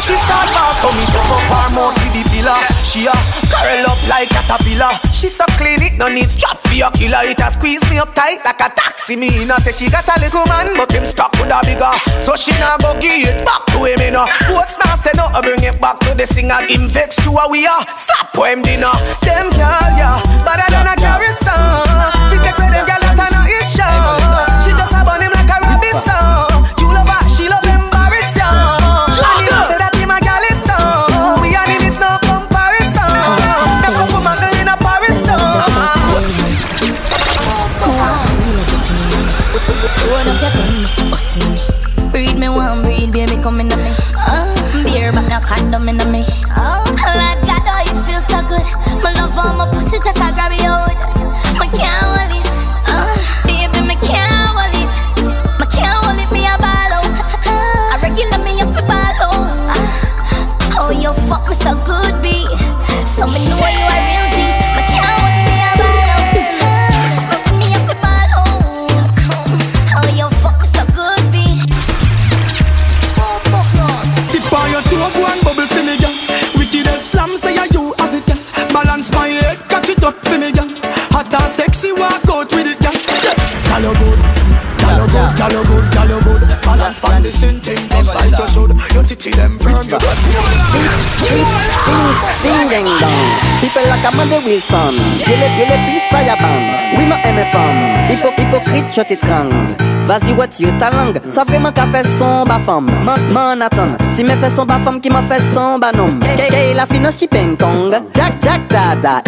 She 0.05 0.15
start 0.15 0.47
boss, 0.55 0.81
so 0.81 0.89
me 0.95 1.05
took 1.11 1.27
up 1.27 1.43
her 1.49 1.67
mouth 1.75 1.97
with 2.01 2.13
the 2.13 2.23
pillar. 2.29 2.57
She 2.85 3.05
a 3.05 3.13
curl 3.49 3.85
up 3.89 4.01
like 4.07 4.29
caterpillar. 4.29 4.93
She 5.13 5.29
so 5.29 5.45
clean 5.57 5.81
it, 5.81 5.97
no 5.97 6.07
need 6.07 6.29
strap 6.29 6.57
for 6.57 6.73
your 6.73 6.91
killer. 6.91 7.21
It 7.25 7.41
a 7.41 7.51
squeeze 7.51 7.83
me 7.89 7.99
up 7.99 8.13
tight 8.15 8.45
like 8.45 8.61
a 8.61 8.69
taxi. 8.73 9.15
Me 9.15 9.29
no 9.45 9.57
say 9.57 9.73
she 9.73 9.91
got 9.91 10.07
a 10.07 10.15
little 10.21 10.45
man, 10.47 10.73
but 10.77 10.91
him 10.91 11.05
stuck 11.05 11.33
with 11.33 11.51
a 11.51 11.59
bigger. 11.65 11.93
So 12.21 12.35
she 12.35 12.53
nah 12.57 12.77
go 12.77 12.93
give 13.01 13.27
it 13.27 13.43
back 13.45 13.65
to 13.73 13.85
him, 13.85 14.13
know. 14.13 14.25
What's 14.55 14.77
now 14.79 14.95
say 14.95 15.11
no, 15.17 15.25
I 15.25 15.41
bring 15.41 15.63
it 15.63 15.79
back 15.81 15.99
to 16.07 16.15
the 16.15 16.25
singer. 16.27 16.61
Him 16.69 16.89
vex 16.89 17.15
to 17.27 17.31
a 17.33 17.49
we 17.49 17.67
are. 17.67 17.85
Slap 17.97 18.33
him 18.33 18.61
dinner. 18.61 18.95
Them 19.21 19.51
girl, 19.59 19.89
yeah, 19.99 20.23
better 20.45 20.69
than 20.71 20.87
a 20.87 20.95
garrison. 20.95 21.88
Up 80.09 80.17
for 80.25 80.37
me, 80.37 80.49
girl. 80.51 80.65
Hot 81.13 81.29
and 81.29 81.49
sexy, 81.49 81.93
walk 81.93 82.25
out 82.25 82.49
with 82.49 82.65
it, 82.65 82.81
girl. 82.81 82.97
Girl, 83.69 83.93
good. 83.93 84.19
Girl, 84.81 85.05
good, 85.05 85.29
girl, 85.37 85.63
good, 85.69 85.85
girl, 85.93 86.13
good. 86.25 86.41
Balance 86.65 86.99
pan 86.99 87.21
the 87.21 87.29
same 87.29 87.61
thing, 87.61 87.77
just 87.93 88.13
like 88.17 88.33
you 88.33 88.47
should. 88.49 88.71
Them 88.73 89.53
you 92.41 92.57
ding 92.69 92.89
dong. 92.97 93.29
People 93.61 93.85
like 93.85 94.05
a 94.05 94.11
Monday 94.15 94.41
Wilson. 94.41 94.93
You 95.21 95.35
le, 95.37 95.47
you 95.57 95.65
le 95.69 95.77
peace 95.85 96.07
fire 96.09 96.35
bomb. 96.41 96.65
Oui, 96.97 97.05
ma 97.05 97.17
MFM. 97.21 97.77
Hypo, 98.09 98.29
hypocrite, 98.33 98.89
shut 98.93 99.11
it 99.11 99.21
gang. 99.21 99.77
Vas-y, 100.09 100.33
retire 100.33 100.75
ta 100.79 100.89
langue. 100.89 101.21
Ça 101.31 101.43
vraiment 101.43 101.71
qu'a 101.71 101.85
fait 101.85 102.03
son 102.17 102.43
bas 102.43 102.57
femme. 102.57 102.89
M'en 103.05 103.61
attend. 103.61 103.95
Si 104.15 104.23
me 104.23 104.31
fait 104.31 104.49
son 104.55 104.65
bas 104.65 104.79
femme 104.79 104.99
qui 104.99 105.07
m'en 105.07 105.21
fait 105.21 105.39
son 105.53 105.77
bas 105.77 105.91
nom. 105.91 106.07
Kay 106.35 106.73
la 106.73 106.87
fine 106.87 107.11
shipping 107.11 107.55
tong. 107.55 107.91
Jack, 108.15 108.33
Jack, 108.41 108.61
dada. 108.69 109.21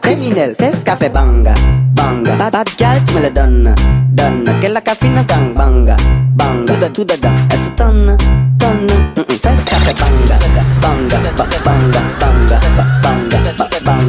Criminel, 0.00 0.54
fesse 0.58 0.82
qu'a 0.82 0.96
fait 0.96 1.10
bang. 1.10 1.46
Bang. 1.92 2.22
Bad, 2.38 2.50
bad 2.50 2.66
gal, 2.78 2.98
tu 3.06 3.14
me 3.16 3.20
le 3.24 3.30
donnes. 3.30 3.74
Donne. 4.12 4.50
Qu'elle 4.62 4.74
a 4.74 4.80
qu'a 4.80 4.94
fine 4.94 5.22
gang. 5.28 5.52
Bang. 5.54 5.94
Bang. 6.34 6.64
Tout 6.64 6.76
de, 6.76 6.86
tout 6.86 7.04
de, 7.04 7.12
Elle 7.12 7.58
se 7.58 7.68
tonne. 7.76 8.16
Tonne. 8.58 8.88
Fesse 9.28 9.64
qu'a 9.66 9.76
fait 9.80 10.00
bang. 10.00 10.38
Bang. 10.80 11.08
Bang. 11.10 11.28
Bang. 11.36 11.48
Bang. 11.62 11.90
Bang. 11.92 12.08
Bang. 12.18 12.48
Bang. 12.48 13.02
Bang. 13.02 13.44
Bang. 13.44 13.82
Bang. 13.84 14.08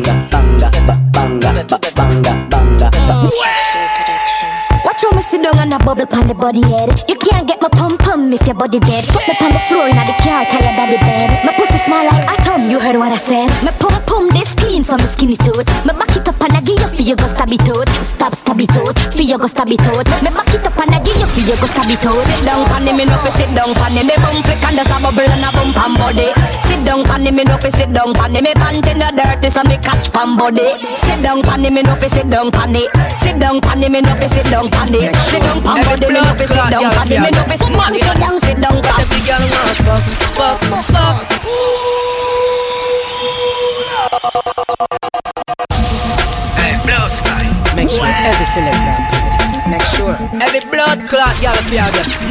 Bang. 1.11 1.59
Bang. 1.67 1.91
Bang. 1.97 2.21
Bang. 2.23 2.49
Bang. 2.49 3.33
Watch 4.93 5.09
how 5.09 5.17
me 5.17 5.23
sit 5.23 5.41
down 5.41 5.57
and 5.57 5.73
a 5.73 5.79
bubble 5.79 6.05
pon 6.05 6.27
the 6.27 6.35
body 6.35 6.61
head. 6.61 7.01
You 7.09 7.17
can't 7.17 7.47
get 7.47 7.59
my 7.59 7.67
pum 7.67 7.97
pum 7.97 8.31
if 8.31 8.45
your 8.45 8.53
body 8.53 8.77
dead. 8.77 9.03
Put 9.09 9.25
me 9.25 9.33
on 9.41 9.49
the 9.49 9.57
floor 9.65 9.89
in 9.89 9.97
the 9.97 10.13
car, 10.21 10.45
tired 10.45 10.69
of 10.69 10.85
the 10.93 11.01
bed. 11.01 11.41
My 11.43 11.51
pussy 11.57 11.81
small 11.81 12.05
like 12.05 12.29
atom, 12.29 12.69
you 12.69 12.77
heard 12.77 12.97
what 13.01 13.09
I 13.11 13.17
said. 13.17 13.49
My 13.65 13.73
pum 13.81 13.97
pum 14.05 14.29
this 14.83 14.91
clean, 14.91 14.97
so 14.97 14.97
me 14.97 15.07
skinny 15.07 15.35
tooth. 15.37 15.67
Me 15.85 15.93
back 15.93 16.15
it 16.15 16.27
up 16.27 16.41
and 16.41 16.53
I 16.53 16.61
give 16.61 16.79
you 16.79 16.87
for 16.87 17.03
you 17.03 17.15
go 17.15 17.27
stab 17.27 17.51
it 17.51 17.69
out. 17.69 17.87
Stab 18.03 18.33
stab 18.35 18.59
it 18.59 18.75
out, 18.75 18.97
for 19.13 19.21
you 19.21 19.37
go 19.37 19.47
stab 19.47 19.69
it 19.69 19.81
out. 19.87 20.07
Me 20.23 20.29
back 20.29 20.53
it 20.53 20.65
up 20.65 20.77
and 20.77 20.95
I 20.95 20.99
give 21.03 21.17
you 21.17 21.27
for 21.27 21.39
you 21.39 21.55
go 21.55 21.67
stab 21.67 21.89
it 21.89 22.05
out. 22.05 22.23
Sit 22.27 22.45
down 22.45 22.65
pon 22.67 22.85
me 22.85 23.05
no 23.05 23.17
fi 23.23 23.29
sit 23.31 23.55
down 23.55 23.73
pon 23.75 23.93
me 23.93 24.15
bum 24.17 24.43
flick 24.43 24.63
and 24.63 24.77
there's 24.77 24.91
a 24.91 24.99
bubble 24.99 25.21
and 25.23 25.45
a 25.45 25.49
bump 25.51 25.75
pon 25.75 25.93
body. 25.95 26.29
Sit 26.67 26.83
down 26.85 27.03
pon 27.03 27.23
me 27.23 27.43
no 27.43 27.57
fi 27.57 27.69
sit 27.71 27.91
down 27.93 28.13
pon 28.13 28.33
me 28.33 28.51
panty 28.53 28.93
no 28.95 29.07
dirty 29.11 29.49
so 29.49 29.63
me 29.63 29.77
catch 29.77 30.11
pon 30.11 30.37
body. 30.37 30.75
Sit 30.95 31.21
down 31.23 31.41
pon 31.41 31.61
me 31.61 31.81
no 31.81 31.95
fi 31.95 32.07
sit 32.07 32.27
down 32.29 32.51
pon 32.51 32.75
it. 32.75 32.89
Sit 33.19 33.39
down 33.39 33.61
pon 33.61 33.79
me 33.79 33.99
no 34.01 34.13
fi 34.19 34.27
sit 34.27 34.47
down 34.51 34.69
pon 34.69 34.93
it. 34.93 35.15
Sit 35.31 35.41
down 35.41 35.59
pon 35.63 35.77
body 35.87 36.07
me 36.07 36.19
no 36.19 36.33
fi 36.35 36.45
sit 36.45 36.65
down 36.69 36.83
pon 36.91 37.11
it. 37.11 37.19
Me 37.21 37.29
no 37.31 37.43
fi 37.47 37.55
sit 37.55 37.73
man 37.73 37.93
sit 37.93 38.17
down 38.19 38.35
sit 38.41 38.57
down 38.59 38.77
pon. 38.83 38.99
Every 38.99 39.21
girl 39.23 39.43
want 39.47 39.77
fuck, 39.83 40.03
fuck, 40.35 40.85
fuck. 40.91 41.32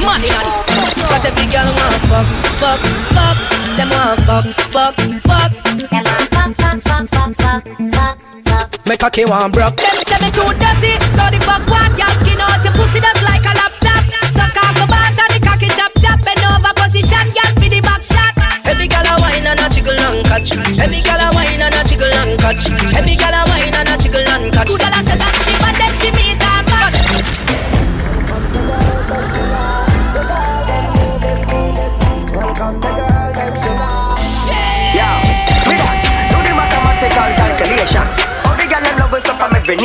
Money 0.04 0.30
on 0.34 0.42
this. 0.44 0.58
Cause 1.06 1.24
every 1.24 1.46
girl 1.50 1.70
want 1.78 2.00
fuck, 2.10 2.28
fuck, 2.58 2.80
fuck. 3.14 3.36
Them 3.76 3.88
want 3.90 4.20
fuck, 4.26 4.44
fuck, 4.74 4.94
fuck. 5.22 5.50
Them 5.90 6.04
want 6.04 6.26
fuck, 6.30 6.50
fuck, 6.54 6.78
fuck, 6.82 7.06
fuck, 7.08 7.34
fuck, 7.38 7.64
fuck, 7.88 8.16
fuck. 8.44 8.86
Make 8.86 9.00
cocky 9.00 9.24
one 9.24 9.50
broke. 9.50 9.76
Them 9.78 9.98
say 10.04 10.18
me 10.20 10.30
too 10.34 10.50
dirty, 10.58 10.92
so 11.14 11.24
the 11.30 11.38
fuck 11.46 11.64
one 11.70 11.92
girl 11.96 12.14
skin 12.20 12.40
out 12.42 12.62
your 12.64 12.74
pussy 12.74 13.00
that's 13.00 13.22
like 13.22 13.44
a 13.46 13.52
laptop. 13.54 14.02
Suck 14.28 14.56
off 14.58 14.74
the 14.74 14.84
bars 14.90 15.16
and 15.16 15.30
the 15.32 15.40
cocky 15.40 15.68
chop 15.72 15.92
chop. 16.02 16.18
Bend 16.26 16.42
over 16.50 16.74
position, 16.76 17.24
girl 17.32 17.52
for 17.56 17.68
the 17.70 17.80
back 17.80 18.02
shot. 18.02 18.34
Every 18.66 18.88
girl 18.90 19.06
a 19.06 19.14
wine 19.22 19.46
and 19.46 19.60
a 19.60 19.66
jiggle 19.70 19.96
and 19.96 20.26
catch. 20.26 20.52
Every 20.82 21.00
girl 21.00 21.22
a 21.22 21.30
wine 21.32 21.62
and 21.62 21.74
a 21.74 21.80
jiggle 21.86 22.10
and 22.10 22.34
catch. 22.40 22.68
Every 22.92 23.14
girl 23.16 23.32
a 23.32 23.42
wine 23.48 23.72
and 23.72 23.88
a 23.88 23.94
jiggle 23.96 24.26
and 24.26 24.50
catch. 24.52 24.66
Two 24.66 24.76
girl 24.76 24.92
a 24.92 25.00
that 25.14 25.34
she 25.46 25.51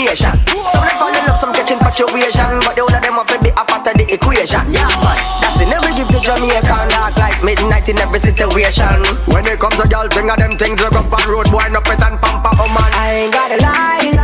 nation. 0.07 0.31
Some 0.71 0.87
them 0.87 0.95
fall 0.95 1.11
in 1.11 1.23
love, 1.27 1.37
some 1.37 1.51
catch 1.51 1.71
infatuation, 1.71 2.63
but 2.63 2.79
the 2.79 2.83
other 2.87 3.01
them 3.03 3.19
want 3.19 3.27
to 3.29 3.37
be 3.43 3.51
a 3.51 3.63
part 3.67 3.83
of 3.83 3.93
the 3.99 4.07
equation. 4.07 4.63
Yeah, 4.71 4.87
man, 5.03 5.19
that's 5.43 5.59
it. 5.59 5.67
Never 5.67 5.91
give 5.91 6.07
the 6.07 6.23
Jamaican 6.23 6.87
dark 6.95 7.19
like 7.19 7.43
midnight 7.43 7.91
in 7.91 7.99
every 7.99 8.19
situation. 8.19 9.03
When 9.27 9.43
it 9.43 9.59
comes 9.59 9.75
to 9.75 9.85
girl, 9.91 10.07
thing 10.07 10.31
of 10.31 10.39
them 10.39 10.55
things 10.55 10.79
we 10.79 10.87
go 10.87 11.03
on 11.03 11.23
road, 11.27 11.51
wind 11.51 11.75
up 11.75 11.87
it 11.91 11.99
and 11.99 12.15
pamper, 12.23 12.53
oh 12.55 12.71
man. 12.71 12.91
I 12.95 13.27
ain't 13.27 13.33
gotta 13.35 13.57
lie. 13.59 14.15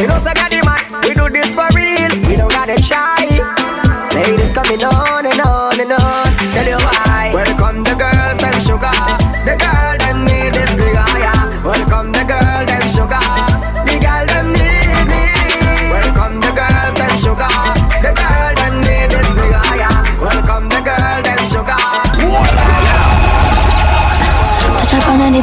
Me 0.00 0.08
know 0.08 0.18
say 0.24 0.32
daddy 0.32 0.64
man, 0.64 0.80
we 1.04 1.12
do 1.12 1.28
this 1.28 1.52
for 1.52 1.68
real. 1.76 2.12
We 2.24 2.40
don't 2.40 2.48
gotta 2.48 2.80
try. 2.80 3.20
Ladies 4.16 4.52
coming 4.56 4.80
on 4.80 5.25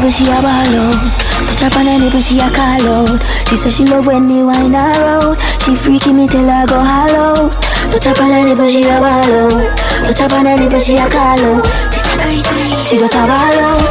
she 0.10 0.26
a 0.26 0.42
ball 0.42 0.76
out. 0.76 1.24
Touch 1.48 1.64
up 1.64 1.78
on 1.78 1.86
nipple, 1.86 2.20
she 2.20 2.40
a 2.40 2.50
call 2.50 2.88
out. 2.88 3.24
She 3.48 3.56
say 3.56 3.70
she 3.70 3.86
love 3.86 4.08
when 4.08 4.28
me 4.28 4.44
wind 4.44 4.76
her 4.76 4.80
out. 4.80 5.38
She 5.62 5.76
freaky 5.76 6.12
me 6.12 6.28
till 6.28 6.50
I 6.50 6.66
go 6.66 6.80
hollow. 6.80 7.50
Touch 7.92 8.08
up 8.08 8.20
on 8.22 8.46
nipple, 8.46 8.70
she 8.70 8.84
a 8.84 9.00
ball 9.00 9.32
out. 9.32 9.78
Touch 10.06 10.22
up 10.22 10.34
on 10.34 10.44
nipple, 10.44 10.80
she 10.80 10.98
a 10.98 11.08
call 11.10 11.40
out. 11.40 11.66
She 12.88 12.98
just 12.98 13.14
a 13.14 13.24
ball 13.28 13.60
out. 13.64 13.84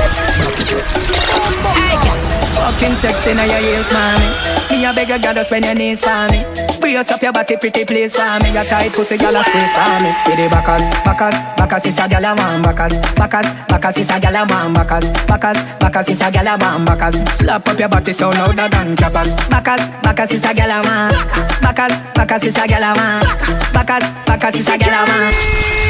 Fucking 2.57 2.95
sexy 2.95 3.35
now 3.35 3.45
your 3.45 3.61
heels, 3.61 3.93
mommy. 3.93 4.29
Me 4.71 4.85
a 4.85 4.93
beg 4.93 5.11
a 5.11 5.35
to 5.35 5.45
spend 5.45 5.65
your 5.65 5.75
knees 5.75 6.01
for 6.01 6.29
me. 6.31 6.72
Brace 6.93 7.11
up 7.11 7.23
your 7.23 7.33
body, 7.33 7.57
pretty 7.57 7.87
please 7.87 8.15
for 8.15 8.39
me. 8.45 8.53
Your 8.53 8.65
tight 8.65 8.93
pussy, 8.93 9.15
a 9.15 9.19
squeeze 9.19 9.73
for 9.73 9.97
me. 10.05 10.13
With 10.29 10.37
the 10.37 10.49
backers, 10.53 10.85
backers, 11.01 11.35
backers 11.57 11.87
is 11.87 11.99
a 11.99 12.07
girl 12.07 12.25
a 12.25 12.37
man. 12.37 12.61
Backers, 12.61 12.99
backers, 13.17 13.49
backers 13.65 13.97
is 13.97 14.11
a 14.11 14.21
girl 14.21 14.37
a 14.37 14.47
man. 14.47 14.75
Backers, 14.75 15.09
backers, 15.25 15.57
backers 15.81 16.09
is 16.11 16.21
a 16.21 16.31
girl 16.31 16.49
a 16.49 16.59
man. 16.59 16.85
Backers, 16.85 17.17
slap 17.33 17.67
up 17.67 17.79
your 17.79 17.89
body 17.89 18.13
so 18.13 18.29
louder 18.29 18.69
than 18.69 18.95
clappers. 18.95 19.33
Backers, 19.49 19.89
backers 20.03 20.33
is 20.33 20.45
a 20.45 20.53
girl 20.53 20.69
a 20.69 20.83
man. 20.85 21.13
Backers, 21.63 21.97
backers 22.13 22.45
is 22.45 22.59
a 22.59 22.69
girl 22.69 22.85
a 22.85 22.93
man. 22.93 23.25
Backers, 23.73 24.05
backers 24.27 24.61
is 24.61 24.69
a 24.69 24.77
girl 24.77 24.93
a 24.93 25.07
man. 25.07 25.82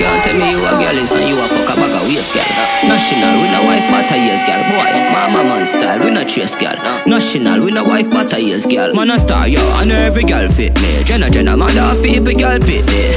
Can't 0.00 0.24
tell 0.24 0.38
me 0.40 0.56
you 0.56 0.64
a 0.64 0.72
girl 0.80 0.96
is 0.96 1.12
and 1.12 1.28
you 1.28 1.36
a 1.36 1.44
fuck 1.44 1.68
a 1.68 1.74
bag 1.76 1.92
of 1.92 2.08
waist, 2.08 2.32
girl. 2.32 2.48
National, 2.88 3.36
we 3.36 3.52
no 3.52 3.60
wife 3.68 3.84
but 3.92 4.08
a 4.08 4.16
years, 4.16 4.40
girl. 4.48 4.62
Boy, 4.72 4.88
mama 5.12 5.44
man 5.44 5.66
style, 5.68 6.00
we 6.00 6.10
no 6.10 6.24
chase, 6.24 6.56
girl. 6.56 6.72
National, 7.04 7.60
we 7.60 7.70
no 7.70 7.84
wife 7.84 8.08
but 8.08 8.32
a 8.32 8.40
years, 8.40 8.64
girl. 8.64 8.94
Man 8.94 9.10
a 9.10 9.18
star, 9.20 9.46
yo, 9.46 9.60
and 9.76 9.92
every 9.92 10.24
girl 10.24 10.48
fit 10.48 10.72
me. 10.80 11.04
Jenna, 11.04 11.28
Jenna, 11.28 11.54
man 11.54 11.76
half 11.76 12.00
people, 12.02 12.32
girl 12.32 12.58
pit 12.58 12.88
me. 12.88 13.12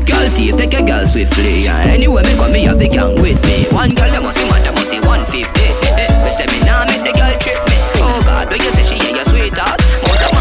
girl 0.08 0.24
thief, 0.32 0.56
take 0.56 0.72
a 0.72 0.80
girl 0.80 1.04
swiftly. 1.04 1.68
Yeah. 1.68 1.84
Anyway, 1.84 2.22
me 2.24 2.34
come 2.34 2.52
me 2.52 2.64
have 2.64 2.78
the 2.78 2.88
gang 2.88 3.12
with 3.20 3.36
me. 3.44 3.68
One 3.68 3.92
girl, 3.92 4.08
you 4.08 4.22
must 4.24 4.38
see 4.38 4.48
mad, 4.48 4.64
you 4.64 4.72
must 4.72 4.88
see 4.88 5.00
150. 5.04 5.36
Me 5.36 6.30
say 6.32 6.48
me 6.48 6.64
nah 6.64 6.88
make 6.88 7.04
the 7.04 7.12
girl 7.12 7.36
trip 7.44 7.60
me. 7.68 7.76
Oh 8.00 8.24
God, 8.24 8.48
when 8.48 8.56
you 8.56 8.72
say 8.72 8.88
she 8.88 8.96
ain't 8.96 9.20
your 9.20 9.28
sweetheart, 9.28 9.76
mother 10.08 10.32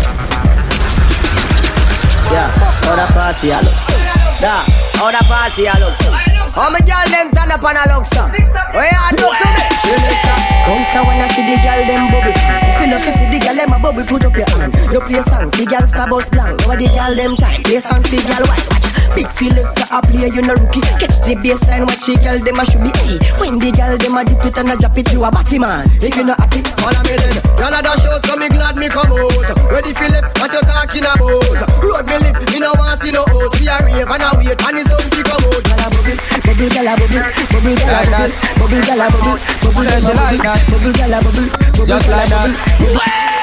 Yeah, 2.31 2.47
other 2.87 3.11
party 3.11 3.51
I 3.51 3.59
look 3.59 3.75
so. 3.75 4.80
Yeah, 5.01 5.07
other 5.07 5.25
party 5.25 5.67
I 5.67 5.79
look 5.79 5.97
so. 5.97 6.11
How 6.13 6.69
me 6.69 6.79
girl 6.85 7.05
them 7.09 7.31
turn 7.33 7.49
up 7.51 7.63
and 7.63 7.77
I 7.77 7.85
look 7.89 8.05
so. 8.05 8.21
Where 8.77 8.85
I 8.93 9.09
look 9.17 9.33
to 9.33 9.47
me? 9.49 9.65
Bounce 10.61 10.93
when 10.93 11.17
I 11.17 11.27
see 11.33 11.41
the 11.41 11.57
girl 11.57 11.81
them 11.89 12.03
bubble. 12.13 12.37
If 12.37 12.81
you 12.81 12.87
not 12.87 13.01
see 13.17 13.25
the 13.33 13.39
girl 13.41 13.55
them 13.55 13.73
a 13.73 13.79
bubble, 13.81 14.05
put 14.05 14.25
up 14.25 14.35
your 14.35 14.49
hand. 14.57 14.73
You 14.93 15.01
play 15.01 15.21
song, 15.23 15.49
the 15.49 15.65
girl 15.65 15.87
star 15.87 16.07
bus 16.07 16.29
blank. 16.29 16.61
Over 16.67 16.77
the 16.77 16.87
girl 16.87 17.15
them 17.15 17.35
time, 17.37 17.63
play 17.63 17.79
song, 17.79 18.01
the 18.03 18.21
girl 18.29 18.45
white. 18.45 18.90
Big 19.15 19.29
selector 19.29 19.85
a 19.91 19.99
play, 20.01 20.29
you 20.31 20.41
no 20.41 20.53
rookie. 20.55 20.81
Catch 20.99 21.19
the 21.27 21.35
baseline, 21.43 21.83
watch 21.85 22.05
the 22.07 22.15
girl 22.23 22.39
them 22.39 22.59
a 22.59 22.63
should 22.65 22.81
be. 22.81 22.91
Hey, 23.03 23.19
when 23.39 23.59
the 23.59 23.69
girl 23.75 23.97
them 23.97 24.17
a 24.17 24.21
dip 24.23 24.45
it 24.45 24.57
and 24.57 24.71
a 24.71 24.75
drop 24.77 24.97
it, 24.97 25.11
you 25.11 25.23
a 25.23 25.29
batty 25.31 25.59
man. 25.59 25.89
If 25.99 26.15
you 26.15 26.23
not 26.23 26.39
happy, 26.39 26.63
follow 26.79 27.03
me 27.03 27.15
then. 27.19 27.35
Y'all 27.59 27.75
a 27.75 27.79
dash 27.83 28.05
out, 28.07 28.23
so 28.25 28.35
me 28.39 28.47
glad 28.47 28.75
me 28.79 28.87
come 28.87 29.11
out. 29.11 29.35
Ready 29.71 29.93
Philip, 29.93 30.25
what 30.39 30.51
you 30.55 30.61
talking 30.63 31.03
about? 31.03 31.83
Road 31.83 32.05
me 32.07 32.17
live, 32.23 32.39
me 32.51 32.59
no 32.63 32.71
want 32.79 33.01
see 33.01 33.11
no 33.11 33.27
host. 33.27 33.59
We 33.59 33.67
a 33.67 33.75
rave 33.83 34.07
and 34.07 34.23
a 34.23 34.29
wait, 34.39 34.55
and 34.55 34.77
it's 34.79 34.87
something 34.87 35.11
to 35.11 35.21
come 35.27 35.43
out. 35.43 35.59
Gyal 35.59 35.83
a 35.83 35.87
bubble, 35.91 36.17
bubble, 36.47 36.69
gyal 36.71 36.87
a 36.87 36.93
bubble, 36.95 37.23
bubble, 37.51 37.75
gyal 37.75 37.99
a 37.99 38.07
bubble, 38.07 38.39
bubble, 38.57 38.81
gyal 38.81 39.01
a 39.01 39.07
bubble, 39.11 39.37
bubble, 39.59 39.83
gyal 39.83 40.07
a 40.07 40.23
bubble, 40.23 40.55
bubble, 40.71 40.93
gyal 40.95 41.13
a 41.13 41.19
bubble, 41.19 41.47
bubble, 41.51 41.83
gyal 41.83 42.07
a 42.07 42.15
like 42.15 42.29
that. 42.31 42.47
bubble. 42.79 43.40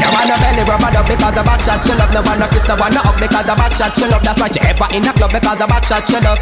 No 0.00 0.08
one 0.08 0.26
no 0.28 0.36
belly 0.40 0.62
rub 0.64 0.80
up 0.82 1.04
because 1.04 1.34
the 1.36 1.42
back 1.44 1.60
shot 1.66 1.80
she 1.84 1.92
love. 1.92 2.12
No 2.14 2.20
one 2.24 2.38
no 2.40 2.46
kiss, 2.48 2.64
no 2.68 2.74
one 2.76 2.92
no 2.94 3.00
up 3.04 3.16
because 3.20 3.44
the 3.44 3.54
back 3.54 3.72
shot 3.76 3.92
she 3.92 4.06
love. 4.08 4.22
That's 4.24 4.40
why 4.40 4.48
she 4.48 4.60
ever 4.64 4.88
in 4.96 5.02
the 5.04 5.12
club 5.12 5.32
because 5.32 5.58
the 5.58 5.66
back 5.68 5.84
shot 5.84 6.02
she 6.08 6.18
love. 6.20 6.40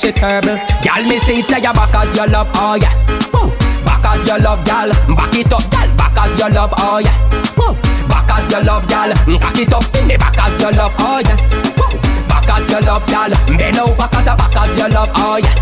She 0.00 0.08
terrible. 0.12 0.56
Girl, 0.80 1.02
me 1.04 1.18
see 1.20 1.44
it 1.44 1.46
say 1.46 1.60
you 1.60 1.72
back 1.76 1.92
as 1.92 2.08
you 2.16 2.24
love, 2.32 2.48
oh 2.56 2.74
yeah. 2.80 2.94
Woo. 3.36 3.52
Back 3.84 4.04
as 4.08 4.24
you 4.24 4.38
love, 4.40 4.64
girl. 4.64 4.88
Back 5.12 5.34
it 5.36 5.52
up, 5.52 5.64
girl. 5.68 5.88
Back 6.00 6.16
as 6.16 6.32
you 6.40 6.48
love, 6.56 6.72
oh 6.80 6.98
yeah. 7.04 7.16
Woo. 7.60 7.76
Back 8.08 8.30
as 8.32 8.48
you 8.48 8.60
love, 8.64 8.88
girl. 8.88 9.12
Back 9.36 9.58
it 9.60 9.72
up 9.76 9.84
in 10.00 10.08
the 10.08 10.16
back 10.16 10.40
as 10.40 10.56
you 10.56 10.72
love, 10.72 10.94
oh 11.04 11.20
yeah. 11.20 11.36
Woo. 11.76 11.92
Back 12.32 12.48
as 12.48 12.64
you 12.64 12.80
love, 12.80 13.04
girl. 13.12 13.32
Bend 13.60 13.76
over 13.76 14.08
cause 14.08 14.24
the 14.24 14.32
back 14.40 14.56
as 14.56 14.72
you 14.80 14.88
love, 14.88 15.12
oh 15.20 15.36
yeah. 15.36 15.52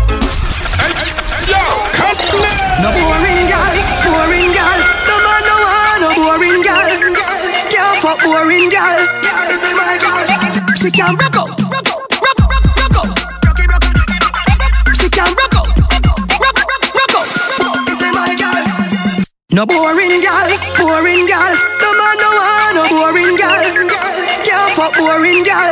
Yo, 1.51 1.59
No 2.79 2.89
boring 2.95 3.43
girl, 3.43 3.75
boring 4.07 4.51
girl. 4.55 4.79
No 5.03 5.15
man 5.19 5.41
no 5.43 5.58
boring 6.19 6.61
girl. 6.61 6.89
Can't 7.71 7.97
fuck 8.03 8.19
boring 8.23 8.69
girl. 8.69 8.99
This 9.47 9.63
is 9.63 9.73
my 9.73 9.95
girl. 10.03 10.25
She 10.75 10.91
can 10.91 11.15
rock 11.15 11.37
out. 11.37 11.69
No 19.51 19.65
boring 19.65 20.21
gal, 20.21 20.49
boring 20.77 21.25
gal, 21.25 21.53
the 21.81 21.89
man 21.97 22.17
no 22.21 22.48
no 22.79 22.87
boring 22.87 23.35
gal. 23.35 23.59
Can't 24.75 24.93
boring 24.95 25.43
gal. 25.43 25.71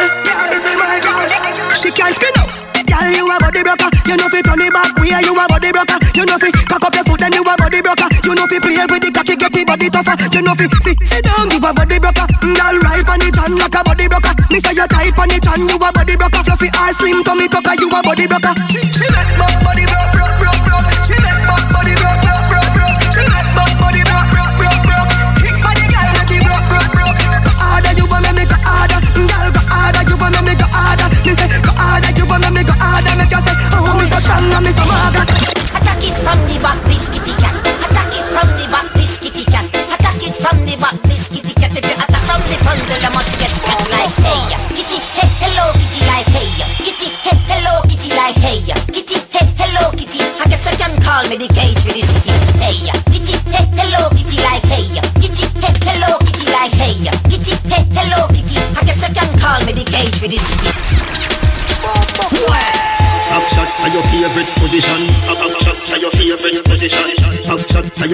This 0.52 0.64
is 0.68 0.76
my 0.76 1.00
gal. 1.00 1.24
She 1.72 1.90
can't 1.92 2.14
skin 2.16 2.36
up. 2.36 2.50
Gal, 2.88 3.08
you 3.12 3.28
a 3.28 3.36
body 3.40 3.64
broker. 3.64 3.90
You 4.08 4.16
know 4.16 4.28
fi 4.28 4.42
turn 4.42 4.62
it 4.62 4.72
back. 4.74 4.96
Where 4.96 5.22
you 5.24 5.36
a 5.36 5.46
body 5.48 5.72
broker. 5.72 5.98
You 6.16 6.26
know 6.26 6.38
fi 6.38 6.52
cock 6.52 6.84
up 6.84 6.96
your 6.96 7.04
foot 7.04 7.20
then 7.20 7.34
you 7.34 7.44
a 7.44 7.54
body 7.56 7.82
broker. 7.82 8.08
You 8.24 8.36
know 8.36 8.48
fi 8.48 8.60
play 8.60 8.84
with 8.92 9.04
the 9.04 9.12
cocky, 9.12 9.36
get 9.36 9.52
the 9.54 9.64
body 9.64 9.90
tougher. 9.90 10.16
You 10.36 10.42
know 10.42 10.56
fi 10.56 10.68
sit, 10.84 11.00
sit 11.04 11.24
down, 11.24 11.48
give 11.50 11.64
a 11.64 11.72
body 11.72 12.00
broker. 12.00 12.28
Mm, 12.44 12.56
gal, 12.56 12.76
right 12.84 13.08
on 13.08 13.22
it 13.24 13.38
and 13.38 13.56
like 13.56 13.76
a 13.76 13.82
body 13.84 14.08
broker. 14.08 14.34
Me 14.52 14.60
say 14.60 14.76
you 14.76 14.88
tight 14.88 15.16
on 15.20 15.32
it 15.32 15.48
and 15.48 15.64
you 15.68 15.76
a 15.76 15.90
body 15.92 16.16
broker. 16.16 16.42
Fluffy 16.44 16.68
ass, 16.76 16.98
slim 17.00 17.24
tummy 17.24 17.48
tucker, 17.48 17.76
you 17.80 17.88
a 17.88 18.00
body 18.04 18.28
broker. 18.28 18.54
She, 18.72 18.80
she 18.84 19.08
make 19.12 19.32
my 19.40 19.52
body 19.64 19.84
broke, 19.88 20.12
broke, 20.16 20.36
broke, 20.44 20.57
strong 34.20 34.50
and 34.50 34.74
so 34.74 34.86
maga. 34.86 35.22
Attack 35.78 36.02
it 36.02 36.18
from 36.18 36.40
the 36.50 36.58
back, 36.62 36.80
this 36.90 37.10
kitty 37.10 37.34
cat. 37.38 37.54
Attack 37.86 38.14
it 38.18 38.26
from 38.34 38.50
the 38.58 38.66
back, 38.72 38.88
this 38.94 39.18
kitty 39.22 39.46
cat. 39.46 39.66
Attack 39.94 40.22
it 40.26 40.36
from 40.38 40.58
the 40.66 40.76
back, 40.78 40.98
this 41.06 41.30
kitty 41.30 41.54
cat. 41.54 41.72
If 41.78 41.86
you 41.86 41.96
attack 41.96 42.24
from 42.26 42.42
the 42.50 42.58
front, 42.66 42.82
then 42.90 43.06
I 43.06 43.10
must 43.14 43.38
get 43.38 43.52
scratched 43.52 43.92
like 43.94 44.14
hey, 44.26 44.42
kitty, 44.74 45.00
hey, 45.18 45.30
hello, 45.42 45.74
kitty, 45.78 46.02
like 46.10 46.28
hey, 46.34 46.50
kitty, 46.82 47.10
hey, 47.22 47.38
hello, 47.46 47.82
kitty, 47.86 48.10
like 48.18 48.38
hey, 48.42 48.60
kitty, 48.90 49.18
hey, 49.34 49.46
hello, 49.58 49.92
kitty. 49.94 50.22
I 50.42 50.46
guess 50.50 50.66
I 50.66 50.74
can 50.76 50.94
call 51.02 51.24
me 51.30 51.38
the 51.38 51.50
cage 51.54 51.78
for 51.82 51.94
the 51.94 52.02
city. 52.02 52.34
Hey, 52.58 53.07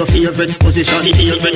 your 0.04 0.34
favorite 0.34 0.60
position. 0.60 1.01
Favorite. 1.04 1.56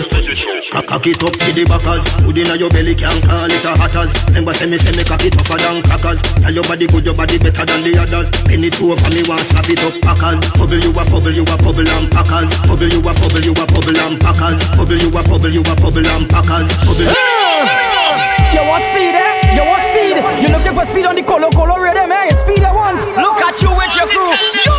Cock 0.88 1.08
it 1.08 1.24
up 1.24 1.34
to 1.34 1.50
the 1.52 1.66
backers. 1.68 2.08
Hood 2.24 2.38
inna 2.38 2.56
your 2.56 2.70
belly 2.70 2.96
can 2.96 3.12
call 3.28 3.50
it 3.50 3.66
a 3.66 3.72
hatters. 3.76 4.14
Remember 4.32 4.54
say 4.54 4.68
me 4.68 4.78
say 4.78 4.96
me 4.96 5.04
cock 5.04 5.24
it 5.26 5.34
tougher 5.34 5.58
than 5.60 5.84
crackers. 5.84 6.22
Tell 6.22 6.54
your 6.54 6.64
body 6.64 6.88
good, 6.88 7.06
your 7.06 7.16
body 7.16 7.38
better 7.38 7.66
than 7.66 7.82
the 7.84 7.98
others. 8.00 8.30
Penny 8.48 8.68
it 8.68 8.80
over 8.80 9.10
me 9.12 9.22
want 9.28 9.44
slap 9.44 9.68
it 9.68 9.84
up 9.84 9.96
packers. 10.00 10.40
Bubble 10.56 10.80
you 10.80 10.92
a 10.92 11.04
bubble 11.12 11.36
you 11.36 11.44
a 11.44 11.56
bubble 11.60 11.88
and 11.88 12.08
packers. 12.12 12.52
Bubble 12.68 12.88
you 12.88 13.00
a 13.04 13.12
bubble 13.12 13.44
you 13.44 13.54
a 13.58 13.66
bubble 13.68 14.00
and 14.00 14.16
packers. 14.22 14.60
Bubble 14.78 15.00
you 15.00 15.10
a 15.12 15.22
bubble 15.24 15.52
you 15.52 15.64
a 15.64 15.74
bubble 15.76 16.08
and 16.08 16.26
packers. 16.30 16.68
Bubble. 16.88 17.12
You 18.56 18.64
want 18.64 18.84
speed, 18.84 19.16
eh? 19.16 19.37
You 19.58 19.66
want 19.66 19.82
speed? 19.82 20.22
You 20.38 20.54
looking 20.54 20.76
for 20.78 20.86
speed 20.86 21.10
on 21.10 21.16
the 21.18 21.24
color, 21.26 21.50
color 21.50 21.82
rhythm, 21.82 22.12
eh? 22.14 22.30
Speed 22.30 22.62
I 22.62 22.70
want. 22.70 23.02
Look 23.18 23.42
at 23.42 23.58
you 23.58 23.74
with 23.74 23.90
your 23.98 24.06
crew. 24.06 24.30
You! 24.30 24.78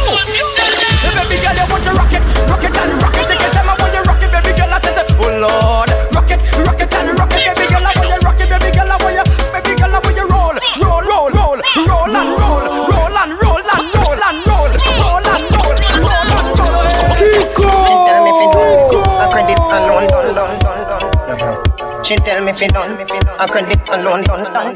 Hey, 1.03 1.11
baby 1.19 1.35
girl, 1.43 1.59
you 1.59 1.67
want 1.67 1.83
to 1.83 1.93
rock 1.99 2.13
it, 2.15 2.23
rock 2.47 2.63
it 2.63 2.77
and 2.79 2.95
rock 3.03 3.17
it. 3.19 3.27
Take 3.27 3.43
your 3.43 3.51
time, 3.51 3.67
I 3.67 3.75
want 3.75 3.91
you 3.91 4.03
rock 4.07 4.23
it, 4.23 4.31
baby 4.31 4.55
girl. 4.55 4.71
I 4.71 4.79
said, 4.79 5.03
oh 5.19 5.35
Lord, 5.43 5.91
rock 6.15 6.31
it, 6.31 6.39
rock 6.63 6.79
it 6.79 6.95
and 6.95 7.19
rock 7.19 7.35
it, 7.35 7.59
baby 7.59 7.67
girl. 7.75 7.83
I 7.83 7.91
want 7.91 8.07
you 8.07 8.23
rock 8.23 8.39
it, 8.39 8.49
baby 8.55 8.71
girl. 8.71 8.87
I 8.87 8.97
want 9.03 9.08
She 22.09 22.17
tell 22.17 22.43
me 22.43 22.53
if 22.53 22.63
it 22.63 22.73
done. 22.73 22.93
A 23.39 23.47
credit 23.47 23.79
alone, 23.93 24.23
done, 24.25 24.45
done. 24.45 24.75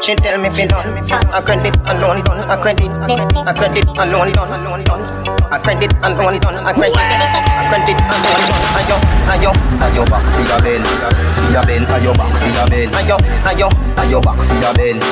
She 0.00 0.14
tell 0.14 0.40
me 0.40 0.48
if 0.48 0.58
it 0.58 0.70
done. 0.70 0.88
A 1.34 1.42
credit 1.42 1.76
alone, 1.84 2.24
done. 2.24 2.48
A 2.48 2.56
credit, 2.56 2.88
a 2.88 3.52
credit 3.52 3.86
alone, 3.98 4.32
done, 4.32 4.58
alone, 4.58 4.84
done. 4.84 5.21
A 5.52 5.58
credit 5.60 5.92
alone, 6.02 6.40
done. 6.40 6.56
A 6.64 6.72
credit, 6.72 6.96
a 6.96 7.64
credit 7.68 7.98
alone, 8.08 8.42
done. 8.48 8.64
Ayo, 8.72 8.96
ayo, 9.28 9.50
Ayo 9.84 10.02
back 10.08 10.24
for 10.32 10.40
your 10.48 10.60
bend, 10.64 10.86
for 10.86 11.52
your 11.52 11.64
bend, 11.68 11.84
ayo 11.92 12.12
back 12.16 12.32
for 12.40 12.48
your 12.48 12.66
bend. 12.72 12.92
ayo, 12.96 13.16
ayo, 13.44 13.68
Ayo 14.00 14.18
back 14.24 14.38
for 14.40 14.56
your 14.56 14.72
bend, 14.72 15.02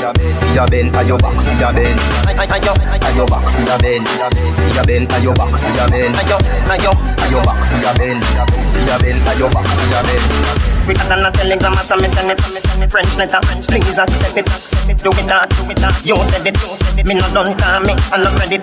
for 0.40 0.48
your 0.56 0.66
bend, 0.68 0.94
ayo 0.96 1.16
back 1.20 1.36
for 1.44 1.52
your 1.60 1.72
bend. 1.76 2.00
ayo, 2.40 2.72
Ayo 3.04 3.24
back 3.28 3.44
for 3.52 3.62
your 3.68 3.78
bend, 3.84 4.06
for 4.08 4.72
your 4.72 4.84
bend, 4.88 5.08
ayo 5.12 5.32
back 5.36 5.50
for 5.52 5.70
your 5.76 5.88
bend. 5.92 6.14
ayo, 6.16 6.36
ayo. 6.72 6.92
Ayo 7.20 7.38
back 7.44 7.60
for 7.68 7.78
your 7.84 7.94
bend, 8.00 8.22
for 8.24 8.80
your 8.88 8.98
bend, 8.98 9.20
ayo 9.28 9.46
back 9.52 9.66
for 9.68 9.86
your 9.92 10.02
bend. 10.08 10.79
We 10.86 10.94
got 10.94 11.12
on 11.12 11.22
a 11.26 11.30
telegram, 11.30 11.74
so 11.84 11.94
me 11.96 12.08
send 12.08 12.26
me, 12.26 12.34
send 12.34 12.54
me, 12.54 12.60
send 12.60 12.80
me 12.80 12.86
French 12.86 13.14
letter. 13.16 13.38
Please 13.68 13.98
accept 13.98 14.36
it, 14.36 14.46
accept 14.46 14.90
it. 14.90 14.98
Do 14.98 15.10
it 15.14 15.26
not, 15.26 15.46
do 15.54 15.62
it 15.70 15.80
not. 15.80 15.94
You 16.04 16.16
said 16.30 16.46
it, 16.46 16.56
you 16.58 16.74
said 16.82 16.98
it. 16.98 17.06
Me 17.06 17.14
not 17.14 17.30
done 17.32 17.54
call 17.58 17.80
me, 17.86 17.94
I'm 18.10 18.22
not 18.26 18.34
ready. 18.40 18.58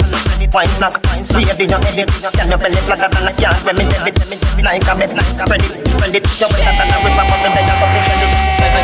Wine 0.51 0.67
snack, 0.71 0.95
baby, 1.31 1.67
you 1.69 1.77
edit. 1.87 2.09
Can 2.35 2.47
you 2.51 2.57
belly 2.57 2.81
flatter 2.87 3.09
than 3.11 3.27
a 3.29 3.33
yard 3.39 3.57
when 3.63 3.75
me 3.79 3.85
debit? 3.87 4.15
Like 4.63 4.83
a 4.89 4.93
bed, 4.97 5.11
like 5.15 5.31
spread 5.39 5.61
it, 5.63 5.87
spread 5.87 6.15
it. 6.15 6.23
You 6.39 6.47
better 6.51 6.73
than 6.75 6.89
a 6.91 6.97
river, 7.05 7.25
but 7.29 7.39
then 7.45 7.63
you're 7.63 7.77
something 7.79 8.03
trendy. 8.03 8.27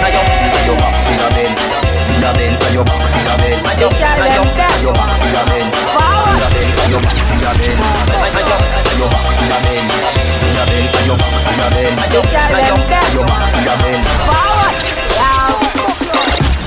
Ayo, 0.04 0.22
Ayo 0.64 0.74
back 0.80 0.96
for 1.04 1.14
your 1.18 1.30
bend, 1.36 1.56
for 1.58 2.18
your 2.20 2.34
bend, 2.38 2.56
ayo 2.64 2.82
back 2.84 3.02
for 3.12 3.22
your 3.24 3.36
bend. 3.40 3.60
ayo, 3.68 3.88
ayo, 3.92 4.42
Ayo 4.44 4.92
back 4.94 5.12
for 5.20 5.30
your 5.32 5.44
bend, 5.50 5.72
for 5.74 6.06
your 6.40 6.50
bend, 6.54 6.72
ayo 6.84 6.98
back 7.04 7.18
for 7.28 7.38
your 7.40 7.54
bend. 7.60 7.82
ayo, 8.38 8.56
Ayo 8.92 9.06
back 9.12 9.28
for 9.32 9.46
your 9.48 9.60
bend, 9.64 9.92
for 9.92 10.23
your 11.06 11.18
bend, 11.18 12.00
ayo 12.04 12.22
back 12.32 12.50
for 12.50 12.60
your 12.64 12.64
bend. 12.64 12.64
ayo, 12.64 12.76
ayo. 12.88 13.14
Ayo 13.14 13.22
back 13.28 13.48
for 13.52 13.62
your 13.64 13.78
bend. 13.82 14.04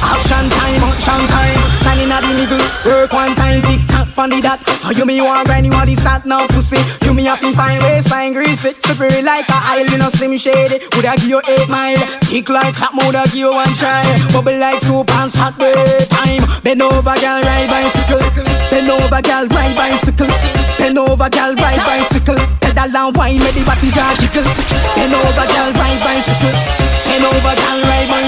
Action 0.07 0.49
time, 0.51 0.83
action 0.85 1.23
time. 1.29 1.61
Standing 1.81 2.11
at 2.13 2.21
the 2.23 2.31
middle, 2.37 2.65
work 2.85 3.13
one 3.13 3.35
time, 3.35 3.61
tick 3.63 3.81
on 4.19 4.31
the 4.31 4.41
dot. 4.41 4.61
Oh, 4.85 4.93
you 4.97 5.05
me 5.05 5.21
want 5.21 5.47
grind, 5.47 5.67
you 5.67 5.73
want 5.73 5.89
the 5.89 5.97
sat 5.97 6.25
now 6.25 6.47
pussy. 6.47 6.81
You 7.05 7.15
me 7.15 7.25
have 7.25 7.41
to 7.41 7.53
find 7.53 7.81
waistline 7.83 8.33
grease 8.33 8.65
it, 8.65 8.83
slippery 8.83 9.23
like 9.23 9.49
a 9.49 9.59
aisle 9.73 9.93
in 9.93 10.01
a 10.01 10.11
slim 10.11 10.37
shady. 10.37 10.81
Would 10.97 11.05
I 11.05 11.17
give 11.17 11.29
you 11.29 11.41
eight 11.49 11.69
mile? 11.69 12.01
Kick 12.29 12.49
like 12.49 12.75
clap, 12.75 12.95
would 12.95 13.15
I 13.15 13.25
give 13.27 13.47
you 13.47 13.53
one 13.53 13.73
try? 13.77 14.05
Bubble 14.33 14.57
like 14.59 14.81
soup 14.81 15.11
and 15.11 15.31
hot 15.33 15.59
day 15.59 15.75
time. 16.09 16.45
Bend 16.65 16.83
over, 16.83 17.15
girl, 17.21 17.41
ride 17.45 17.69
bicycle. 17.69 18.23
Bend 18.71 18.91
over, 18.91 19.21
girl, 19.21 19.47
ride 19.53 19.77
bicycle. 19.77 20.33
Bend 20.79 20.99
over, 20.99 21.29
girl, 21.29 21.55
ride 21.55 21.83
bicycle. 21.85 22.41
Pedal 22.61 22.97
and 22.97 23.17
wine, 23.17 23.39
make 23.39 23.55
the 23.55 23.63
body 23.65 23.91
jar 23.93 24.13
jiggle. 24.17 24.47
Bend 24.97 25.15
over, 25.15 25.47
girl, 25.47 25.71
ride 25.77 26.01
bicycle. 26.01 26.57
Bend 27.05 27.25
over, 27.25 27.55
girl, 27.55 27.81
ride 27.85 28.09
bicycle. 28.09 28.26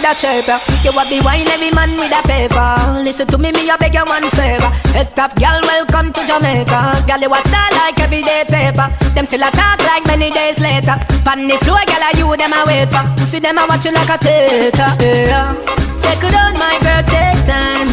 With 0.00 0.10
a 0.10 0.14
shape, 0.14 0.48
yeah. 0.48 0.60
You 0.82 0.92
have 0.96 1.08
the 1.12 1.20
wine, 1.20 1.46
every 1.52 1.70
man 1.70 1.92
with 2.00 2.12
a 2.12 2.22
paper. 2.24 3.04
Listen 3.04 3.26
to 3.28 3.36
me, 3.36 3.52
me 3.52 3.68
I 3.68 3.76
beg 3.76 3.94
you 3.94 4.04
one 4.04 4.24
favor. 4.32 4.72
Head 4.96 5.12
top, 5.14 5.36
girl, 5.36 5.60
welcome 5.60 6.12
to 6.16 6.24
Jamaica. 6.24 7.04
Girl, 7.04 7.20
you 7.20 7.28
a 7.28 7.40
star 7.44 7.68
like 7.76 8.00
everyday 8.00 8.44
paper. 8.48 8.88
Them 9.12 9.26
still 9.28 9.44
a 9.44 9.50
talk 9.52 9.78
like 9.84 10.04
many 10.08 10.32
days 10.32 10.58
later. 10.58 10.96
Pan 11.24 11.44
the 11.44 11.56
floor, 11.60 11.84
girl, 11.84 12.00
are 12.00 12.16
you 12.16 12.28
them 12.36 12.56
a 12.56 12.60
wait 12.64 12.88
for? 12.88 13.04
See 13.28 13.40
them 13.40 13.60
a 13.60 13.68
watch 13.68 13.84
you 13.84 13.92
like 13.92 14.08
a 14.08 14.16
theater. 14.16 14.90
Yeah. 15.04 15.52
Settle 15.96 16.32
down, 16.32 16.56
my 16.56 16.80
take 17.04 17.44
time, 17.44 17.88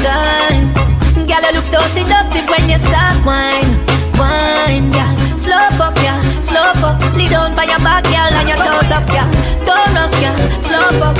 time. 0.00 0.66
Girl, 1.28 1.44
you 1.44 1.52
look 1.52 1.68
so 1.68 1.80
seductive 1.92 2.48
when 2.48 2.72
you 2.72 2.80
start 2.80 3.20
wine, 3.28 3.68
wine, 4.16 4.88
yeah. 4.96 5.12
Slow 5.36 5.60
fuck, 5.76 5.96
yeah, 6.00 6.20
slow 6.40 6.72
fuck. 6.80 6.96
Lead 7.16 7.30
down 7.30 7.54
by 7.54 7.64
your 7.64 7.80
back, 7.84 8.04
girl, 8.04 8.32
and 8.32 8.48
your 8.48 8.58
toes 8.58 8.92
up, 8.92 9.04
yeah. 9.12 9.28
Don't 9.66 9.94
rush, 9.94 10.16
girl, 10.20 10.36
slow 10.60 10.90
fuck 11.00 11.16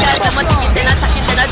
Girl, 0.00 0.18
come 0.24 0.38
on, 0.38 0.44
take 0.46 0.64
it, 0.64 0.72
then 0.74 0.86
it, 1.16 1.24
then 1.26 1.38
it 1.38 1.50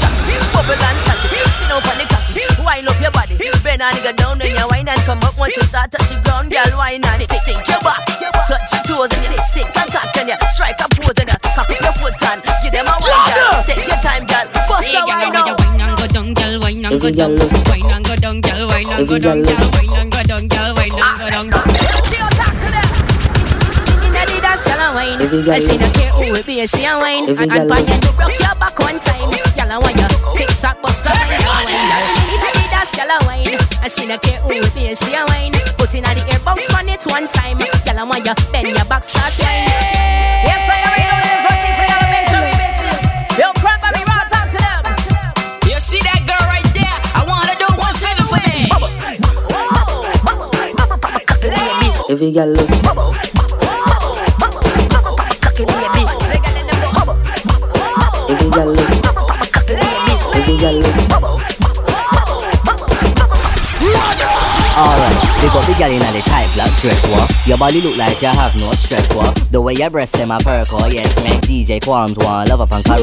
down 2.58 2.88
up 2.88 3.00
your 3.00 3.10
body, 3.10 3.34
bend 3.64 3.82
a 3.82 3.90
nigga 3.90 4.14
down 4.16 4.38
When 4.38 4.54
you 4.54 4.66
wine 4.68 4.88
and 4.88 5.00
come 5.02 5.18
up, 5.24 5.34
start 5.64 5.90
ground 6.22 6.52
Girl, 6.52 6.76
wine 6.76 7.02
and 7.02 7.22
sink 7.42 7.66
your 7.66 7.80
back 7.80 8.04
Touch 8.46 8.70
your 8.86 9.08
toes 9.08 9.12
and 9.16 9.34
sink 9.50 9.72
and 9.72 9.88
And 10.30 10.42
strike 10.54 10.78
a 10.78 10.86
pose 10.92 11.16
and 11.18 11.30
you 11.32 11.80
your 11.82 11.94
foot 11.98 12.14
And 12.22 12.40
give 12.62 12.72
them 12.72 12.86
a 12.86 12.94
wine, 13.02 13.64
take 13.66 13.86
your 13.88 13.98
time, 14.04 14.24
girl. 14.26 14.46
Girl, 16.34 16.60
wine 16.60 16.84
and 16.84 17.00
go 17.00 17.10
down. 17.10 17.34
Wine 17.70 17.90
and 17.90 18.04
go 18.04 18.14
down, 18.16 18.40
girl, 18.40 18.68
wine 18.68 18.90
and 18.92 19.08
go 19.08 19.18
down, 19.18 19.42
girl, 19.42 19.68
wine 19.74 19.96
and 19.96 20.10
go 20.12 20.22
down, 20.22 20.48
girl, 20.48 20.74
wine 20.76 20.92
and 20.92 21.18
go 21.18 21.50
down. 21.50 21.57
Y'all. 25.32 25.52
And 25.54 25.62
she 25.62 25.76
don't 25.76 25.94
care 25.94 26.12
who 26.12 26.22
it 26.34 26.46
be, 26.46 26.66
she 26.66 26.84
a 26.84 26.96
wine. 26.98 27.28
And 27.28 27.38
and 27.38 27.68
pan 27.68 27.84
you 27.84 28.12
broke 28.16 28.38
your 28.40 28.54
back 28.56 28.78
one 28.78 28.98
time. 28.98 29.30
Y'all 29.56 29.72
a 29.72 29.76
wine, 29.80 29.96
tick 30.36 30.48
tock 30.60 30.80
bust 30.82 31.06
up, 31.06 31.12
y'all 31.14 31.44
a 31.44 31.64
wine. 31.64 31.68
y'all. 31.68 32.48
Adidas, 32.48 32.92
y'all 32.96 33.12
a 33.12 33.18
wine. 33.26 33.58
And 33.82 33.90
she 33.92 34.06
don't 34.06 34.22
care 34.22 34.40
who 34.40 34.52
it 34.52 34.72
be, 34.74 34.94
she 34.94 35.12
a 35.14 35.24
wine. 35.28 35.52
Put 35.76 35.94
in 35.94 36.04
the 36.04 36.24
air, 36.32 36.40
bounce 36.44 36.64
on 36.74 36.88
it 36.88 37.04
one 37.12 37.28
time. 37.28 37.58
Y'all 37.60 37.98
a 37.98 38.04
wine, 38.08 38.24
bend 38.52 38.68
your 38.68 38.84
back, 38.88 39.04
start 39.04 39.32
wine. 39.44 39.68
Yes, 40.48 40.64
I 40.64 40.80
already 40.86 41.06
know 41.08 41.20
this. 41.20 41.40
Watching 41.44 41.74
for 41.76 41.86
y'all, 41.88 42.08
make 42.08 42.26
sure 42.32 42.42
we 42.42 42.52
mix 42.56 42.74
this. 42.80 43.02
Yo, 43.36 43.46
crap, 43.60 43.82
me 43.92 44.02
raw, 44.08 44.24
talk 44.32 44.48
to 44.48 44.58
them. 44.58 44.82
You 45.68 45.76
see 45.80 46.00
that 46.08 46.24
girl 46.24 46.44
right 46.48 46.68
there? 46.72 46.96
I 47.12 47.20
want 47.28 47.44
her 47.44 47.52
to 47.52 47.60
do 47.60 47.68
one 47.76 47.94
favor 48.00 48.26
for 48.32 48.40
me. 48.48 48.72
Every 52.08 52.32
girl 52.32 52.48
loves 52.48 53.07
girl 58.58 58.74
Alright, 64.78 65.16
they 65.40 65.48
the 65.48 65.74
girl 65.78 65.90
in 65.90 65.98
the 65.98 66.22
tight 66.24 66.52
black 66.54 66.80
dress, 66.80 67.08
what? 67.10 67.46
Your 67.46 67.58
body 67.58 67.80
look 67.80 67.96
like 67.96 68.20
you 68.22 68.28
have 68.28 68.54
no 68.56 68.72
stress, 68.72 69.14
what? 69.14 69.34
The 69.50 69.60
way 69.60 69.74
your 69.74 69.90
breasts 69.90 70.16
them 70.16 70.30
a 70.30 70.38
perk, 70.38 70.68
yes, 70.92 71.22
make 71.22 71.40
DJ 71.42 71.80
Qualms 71.82 72.16
want 72.18 72.48
love 72.48 72.60
up 72.60 72.72
and 72.72 72.84
caress. 72.84 73.02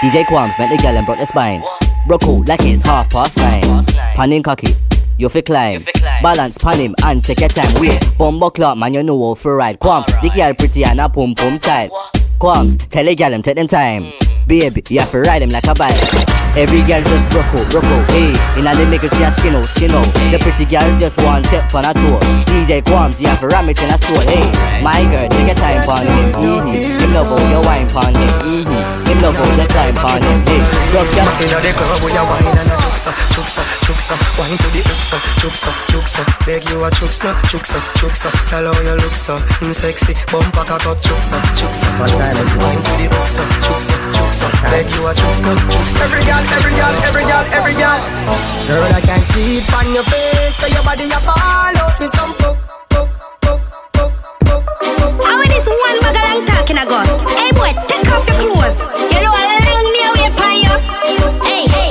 DJ 0.00 0.26
Qualms 0.26 0.52
met 0.58 0.70
the 0.70 0.82
girl 0.82 0.96
and 0.96 1.06
broke 1.06 1.18
the 1.18 1.26
spine. 1.26 1.62
Broke 2.06 2.24
out 2.24 2.48
like 2.48 2.60
it's 2.62 2.82
half 2.82 3.10
past 3.10 3.36
nine. 3.38 3.84
Panning 4.14 4.42
cocky, 4.42 4.76
you 5.18 5.28
fi 5.28 5.40
climb. 5.40 5.84
Balance 6.22 6.58
pan 6.58 6.78
him 6.78 6.94
and 7.04 7.24
take 7.24 7.40
your 7.40 7.48
time. 7.48 7.72
Wait, 7.80 8.02
bumbo 8.18 8.50
clock 8.50 8.76
man, 8.76 8.94
you 8.94 9.02
know 9.02 9.28
how 9.28 9.34
fi 9.34 9.50
ride. 9.50 9.78
Qualms, 9.78 10.06
the 10.22 10.30
girl 10.34 10.54
pretty 10.54 10.84
and 10.84 11.00
a 11.00 11.08
pum 11.08 11.34
pum 11.34 11.58
tight. 11.58 11.90
Qualms, 12.38 12.76
tell 12.76 13.04
the 13.04 13.14
girl 13.14 13.32
him 13.32 13.42
take 13.42 13.56
them 13.56 13.66
time. 13.66 14.12
Baby, 14.46 14.82
you 14.90 15.00
have 15.00 15.10
to 15.12 15.20
ride 15.20 15.40
him 15.40 15.48
like 15.48 15.64
a 15.64 15.74
bike. 15.74 15.96
Every 16.54 16.82
girl 16.82 17.00
just 17.00 17.30
broke 17.30 17.46
out, 17.46 17.70
broke 17.70 17.84
out, 17.84 18.10
hey. 18.10 18.36
Inna 18.60 18.76
the 18.76 18.84
middle 18.90 19.08
she 19.08 19.22
a 19.24 19.32
skin 19.32 19.54
out, 19.54 19.64
skin 19.64 19.90
out. 19.90 20.04
The 20.04 20.38
pretty 20.38 20.68
girl 20.68 20.84
just 21.00 21.16
want 21.24 21.46
tip 21.46 21.74
on 21.74 21.84
a 21.84 21.94
toe. 21.94 22.20
DJ 22.44 22.84
Qualms, 22.84 23.20
you 23.20 23.26
have 23.28 23.40
to 23.40 23.48
ram 23.48 23.68
it 23.70 23.82
in 23.82 23.88
a 23.88 23.98
soul, 23.98 24.20
hey. 24.20 24.44
My 24.82 25.00
girl, 25.08 25.28
take 25.28 25.48
your 25.48 25.56
time 25.56 25.88
on 25.88 26.04
him, 26.04 26.44
mm-hmm. 26.44 27.04
Him 27.04 27.14
love 27.14 27.26
how 27.26 27.40
you 27.48 27.66
wine 27.66 27.88
on 27.96 28.14
him, 28.14 28.64
mm-hmm. 28.64 29.03
Him 29.24 29.32
love 29.32 29.40
how 29.40 29.56
you 29.56 29.68
climb 29.72 29.96
on 30.04 30.20
him, 30.20 30.44
hey. 30.44 30.60
Rock 30.92 31.08
your 31.16 31.24
Inna 31.40 31.56
the 31.64 31.72
club 31.72 31.96
we 32.04 32.12
a 32.12 32.20
wine 32.28 32.44
and 32.44 32.68
a 32.68 32.76
chuksa, 32.76 33.08
chuksa, 33.32 33.62
chuksa 33.88 34.14
Wine 34.36 34.58
to 34.60 34.68
the 34.68 34.84
uksa, 34.84 35.16
chuksa, 35.40 35.72
chuksa 35.88 36.20
Beg 36.44 36.68
you 36.68 36.84
a 36.84 36.90
chuksa, 36.92 37.32
chuksa, 37.48 37.80
chuksa 37.96 38.28
Hello 38.52 38.68
you 38.84 38.92
look 39.00 39.16
so 39.16 39.40
mm, 39.64 39.72
sexy 39.72 40.12
chuksa, 40.28 40.60
chuksa, 41.00 41.40
chuksa 41.56 41.88
Wine 42.60 42.84
to 42.84 42.92
the 43.00 43.08
uksa, 43.16 43.42
chuksa, 43.64 43.96
chuksa 44.12 44.46
Beg 44.68 44.92
you 44.92 45.08
a 45.08 45.14
chuksa, 45.16 45.56
chuksa 45.72 46.04
Every 46.04 46.20
girl, 46.28 46.44
every 46.44 46.76
girl, 46.76 46.92
every 47.08 47.24
girl, 47.24 47.44
every 47.56 47.74
girl. 47.80 48.00
Girl 48.68 48.92
I 48.92 49.00
can 49.00 49.24
see 49.32 49.64
it 49.64 49.72
on 49.72 49.94
your 49.94 50.04
face 50.04 50.56
So 50.60 50.66
your 50.68 50.84
body 50.84 51.08
a 51.08 51.16
fall 51.24 51.72
out 51.80 51.96
with 51.96 52.12
some 52.12 52.32
fuck 52.36 52.60
How 55.24 55.40
is 55.40 55.48
this 55.48 55.64
one 55.64 55.96
bag 56.04 56.12
of 56.12 56.28
long 56.28 56.44
talking 56.44 56.76
I 56.76 56.84
got? 56.84 57.08
Hey 57.40 57.52
boy, 57.56 57.72
take 57.88 58.04
off 58.12 58.28
your 58.28 58.52
clothes. 58.52 59.13
Hey, 61.70 61.88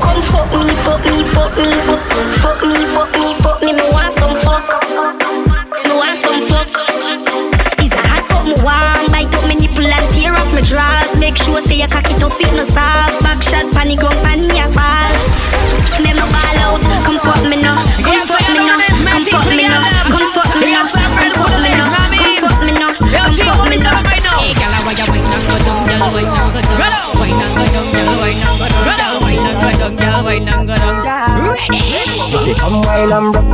come 0.00 0.22
fuck 0.22 0.50
me, 0.52 0.68
fuck 0.84 1.00
me, 1.06 1.24
fuck 1.24 1.56
me, 1.56 1.72
fuck 2.40 2.60
me, 2.64 2.76
fuck 2.92 3.10
me, 3.16 3.34
fuck 3.34 3.62
me. 3.62 3.72
Me 3.72 3.84
want 3.90 4.12
some 4.12 4.36
fuck. 4.44 4.64
Me 5.84 5.92
want 5.96 6.16
some 6.18 6.40
fuck. 6.48 6.68
Is 7.80 7.92
a 7.92 8.02
hot 8.10 8.24
fuck 8.28 8.44
me 8.44 8.54
want? 8.60 9.10
Bite 9.12 9.32
up 9.34 9.48
me 9.48 9.54
nipple 9.56 9.86
and 9.86 10.06
tear 10.12 10.34
off 10.36 10.52
my 10.52 10.60
drawers. 10.60 11.10
Make 11.18 11.36
sure 11.36 11.60
say 11.60 11.78
your 11.80 11.88
cocky 11.88 12.14
to 12.20 12.28
fit 12.30 12.52
no 12.52 12.64
soft. 12.64 13.22
Back 13.24 13.42
shot, 13.42 13.64
panic 13.72 14.00
ground, 14.00 14.20
panic 14.24 14.52
asphalt. 14.60 15.16
Me 16.02 16.12
me 16.12 16.24
ball 16.28 16.58
out. 16.68 16.82
Come 17.06 17.18
fuck 17.22 17.42
me 17.48 17.56
now. 17.56 17.80
Come 18.04 18.26
fuck 18.28 18.44
me 18.52 18.60
now. 18.60 18.76
Come 18.76 19.24
fuck 19.32 19.48
me 19.48 19.64
now. 19.64 19.80
Come 20.12 20.28
fuck 20.34 20.52
me 20.60 20.68
now. 20.68 20.84
Come 20.84 21.16
fuck 21.24 21.62
me 21.64 21.72
now. 21.72 21.94
Come 21.94 22.36
fuck 22.36 22.60
me 22.60 22.72
now. 22.76 22.92
Come 22.92 23.40
fuck 23.40 23.68
me 23.70 23.78
now. 23.80 24.02
Hey, 24.34 24.52
girl, 24.58 24.74
why 24.84 24.92
you 24.92 25.06
wine 25.08 25.24
and 25.24 25.44
go 25.48 25.56
down, 25.64 25.88
girl, 25.88 26.12
wine 26.12 26.26
and 26.26 26.52
go 26.52 26.60
down. 26.60 27.16
Wine 27.16 27.40
and 27.40 27.54
go 27.56 27.64
down, 27.72 27.86
girl, 27.94 28.18
wine 28.18 28.42
and 28.42 28.58
go 28.60 28.66
down 28.68 29.03
down, 29.84 29.96
girl, 29.96 30.24
wine 30.24 30.48
and 30.48 30.66
go 30.66 30.74
down. 30.74 31.48
Ready? 31.48 31.78
If 32.32 32.46
you 32.46 32.54
come 32.54 32.80
wine 32.82 33.12
and 33.12 33.32
broke, 33.32 33.44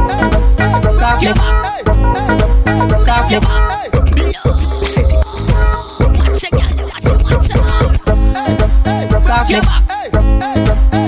broke 0.82 1.02
off 1.02 1.22
your 1.22 1.34
back, 1.34 1.84
broke 1.84 3.08
off 3.08 3.30
your 3.30 3.40
back. 3.40 3.92
Watch 6.14 6.44
it, 6.44 6.50
girl, 6.52 6.70
watch 6.86 7.06
it, 7.06 7.18
watch 7.24 7.50
it. 7.50 7.58
Broke 9.10 9.30
off 9.30 9.50
your 9.50 9.62
back, 9.62 9.82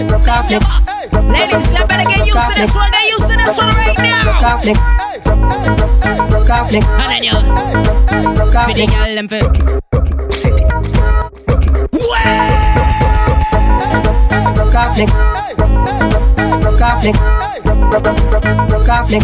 broke 0.09 0.29
off 0.29 0.51
your 0.51 0.61
back. 0.61 0.83
Ladies, 1.12 1.73
you 1.73 1.87
better 1.87 2.09
get 2.09 2.27
used 2.27 2.49
to 2.49 2.55
this 2.57 2.75
one. 2.75 2.91
Get 2.91 3.09
used 3.11 3.29
to 3.29 3.37
this 3.37 3.59
one 3.59 3.68
right 3.68 3.99
now. 3.99 4.51
And 6.64 7.09
then 7.11 7.23
you 7.25 7.33
For 8.53 8.75
the 8.75 8.87
girl 8.87 9.14
them 9.14 9.29
for 9.29 9.41
Wow 11.93 12.72
Broke 14.73 14.89
off 14.89 14.97
me 14.97 15.05
Broke 16.64 16.81
off 16.81 17.05
me 17.05 17.12
Broke 18.73 18.89
off 18.89 19.11
me 19.12 19.20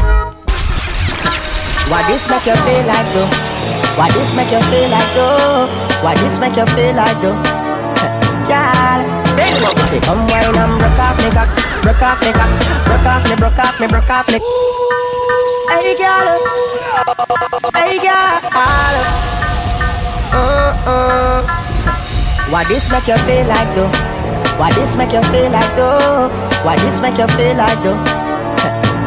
Why 1.88 2.05
this 2.05 2.28
make 2.28 2.44
you 2.44 2.53
feel 2.53 2.84
like 2.84 3.09
though? 3.16 3.32
Why 3.96 4.12
this 4.12 4.34
make 4.36 4.53
you 4.53 4.61
feel 4.68 4.90
like 4.92 5.09
though? 5.14 5.64
Why 6.05 6.12
this 6.20 6.38
make 6.38 6.55
you 6.55 6.66
feel 6.76 6.92
like 6.92 7.16
though? 7.24 7.32
Girl, 8.44 9.01
hey, 9.40 9.57
come 10.05 10.20
wine 10.28 10.53
and 10.53 10.76
broke 10.76 11.01
off 11.01 11.16
me 11.16 11.30
cock, 11.32 11.49
broke 11.80 12.03
off 12.03 12.20
me 12.20 12.32
cock, 12.32 12.53
broke 12.84 13.09
off 13.09 13.24
me, 13.24 13.36
broke 13.36 13.59
off 13.59 13.80
me, 13.80 13.86
broke 13.88 14.11
off 14.11 14.28
me. 14.28 14.38
Hey 15.72 15.96
girl, 15.96 16.44
hey 17.74 17.96
girl, 18.05 18.36
uh-uh. 20.36 21.40
Why 22.51 22.64
this 22.68 22.90
make 22.92 23.09
you 23.09 23.16
feel 23.24 23.46
like 23.46 23.74
though? 23.74 24.28
Why 24.59 24.70
this 24.72 24.97
make 24.97 25.12
you 25.12 25.22
feel 25.30 25.51
like 25.51 25.70
though? 25.76 26.28
Why 26.66 26.76
this 26.82 27.01
make 27.01 27.18
you 27.18 27.26
feel 27.39 27.55
like 27.57 27.78
though? 27.82 27.99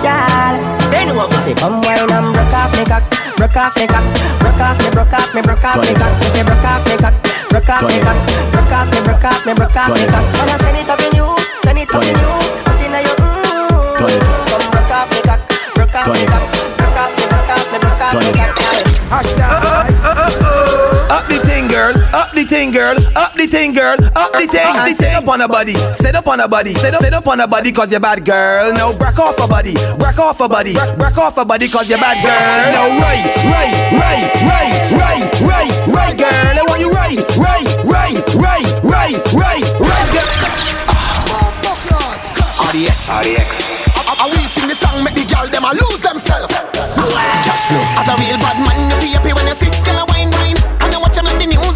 Girl, 0.01 0.55
if 0.91 1.47
you 1.47 1.55
come 1.55 1.81
wine 1.81 2.09
and 2.09 2.33
broke 2.33 2.55
off 2.55 2.71
me 2.73 2.83
cock, 2.85 3.03
broke 3.37 3.55
off 3.55 3.75
me 3.77 3.85
cock, 3.85 4.05
broke 4.41 4.61
off 4.61 4.77
me, 4.79 4.89
broke 4.91 5.13
off 5.13 5.29
me, 5.35 5.41
broke 5.41 5.63
off 5.63 5.77
me 5.77 5.93
cock, 5.93 6.13
if 6.21 6.37
you 6.37 6.43
broke 6.43 6.65
off 6.65 6.81
me 6.87 6.95
cock, 6.97 7.15
broke 7.49 7.69
off 7.69 7.83
me 7.85 7.99
cock, 8.01 8.17
broke 8.51 8.73
off 8.73 8.87
me, 8.89 8.99
broke 9.05 9.25
off 9.25 9.45
me, 9.45 9.53
broke 9.53 9.77
off 9.77 9.93
me 9.93 10.05
cock. 10.09 10.25
Wanna 10.41 10.57
send 10.63 10.77
it 10.77 10.89
up 10.89 11.01
in 11.05 11.13
you, 11.13 11.27
send 11.63 11.77
it 11.77 11.89
up 11.93 12.01
in 12.01 12.17
you, 12.17 12.33
up 12.65 12.81
in 12.81 12.95
your 12.97 13.15
mm. 13.21 14.01
Come 14.01 14.65
broke 14.73 14.89
off 14.89 15.07
me 15.11 15.19
cock, 15.21 15.41
broke 15.75 15.95
off 15.95 16.07
me 16.09 16.25
cock, 16.25 16.43
broke 16.81 16.97
off 16.97 17.13
me, 17.13 17.23
broke 17.29 17.51
off 17.53 17.65
me, 17.69 17.77
broke 17.77 18.01
off 18.01 18.17
me 18.17 18.31
cock. 18.33 18.51
Up 19.11 19.21
the 19.21 19.29
thing, 19.29 19.37
girl. 19.37 19.60
Up 22.13 22.31
the 22.31 22.43
thing, 22.43 22.71
girl. 22.71 22.97
Up 23.15 23.31
the 23.33 23.47
thing, 23.47 23.73
girl. 23.73 23.95
Up 24.15 24.33
the 24.33 24.45
thing. 24.45 24.67
Up 24.75 24.83
the 24.83 24.95
thing. 24.95 25.11
Set 25.11 25.23
up 25.23 25.27
on 25.29 25.39
a 25.39 25.47
body. 25.47 25.75
Set 25.75 26.15
up 26.15 26.27
on 26.27 26.39
a 26.41 26.47
body. 26.47 26.73
Set 26.75 26.93
up, 26.93 27.01
set 27.01 27.13
up 27.13 27.27
on 27.27 27.39
a 27.39 27.47
body 27.47 27.71
cause 27.71 27.89
you're 27.89 28.01
bad 28.01 28.25
girl. 28.25 28.73
Now 28.73 28.91
break 28.91 29.17
off 29.17 29.39
a 29.39 29.47
body. 29.47 29.73
Break 29.97 30.19
off 30.19 30.41
a 30.41 30.49
body. 30.49 30.73
Break, 30.73 30.97
break 30.97 31.17
off 31.17 31.37
a 31.37 31.45
body 31.45 31.69
cause 31.69 31.89
you're 31.89 31.99
bad 31.99 32.19
girl. 32.19 32.35
Now 32.75 32.99
right, 32.99 33.23
right, 33.47 33.71
right, 33.95 34.27
right, 34.43 34.83
right, 34.91 35.23
right, 35.39 35.87
right, 35.87 36.17
girl. 36.17 36.59
I 36.59 36.63
want 36.67 36.81
you 36.81 36.91
right, 36.91 37.15
right, 37.39 37.63
right, 37.87 38.19
right, 38.35 38.67
right, 38.83 39.15
right, 39.31 39.63
right, 39.79 40.07
girl. 40.11 40.27
RDX. 42.71 43.07
I 44.21 44.27
will 44.27 44.49
sing 44.51 44.67
the 44.67 44.75
song, 44.75 45.03
make 45.03 45.15
the 45.15 45.23
girl 45.31 45.47
them 45.47 45.63
a 45.63 45.71
lose 45.73 46.03
themselves. 46.03 46.53
Cash 47.47 47.65
flow. 47.71 47.83
As 47.97 48.07
a 48.07 48.15
real 48.19 48.37
bad 48.37 48.57
man, 48.67 48.79
you 48.91 48.95
be 48.99 49.07
happy 49.15 49.33
when 49.33 49.47
you 49.47 49.55
sit, 49.55 49.73
girl 49.83 50.03
a 50.03 50.05
wine 50.11 50.29
wine. 50.39 50.59
And 50.83 50.93
I 50.93 50.97
watch 51.01 51.15
them 51.15 51.25
like 51.25 51.39
the 51.39 51.47
news 51.47 51.70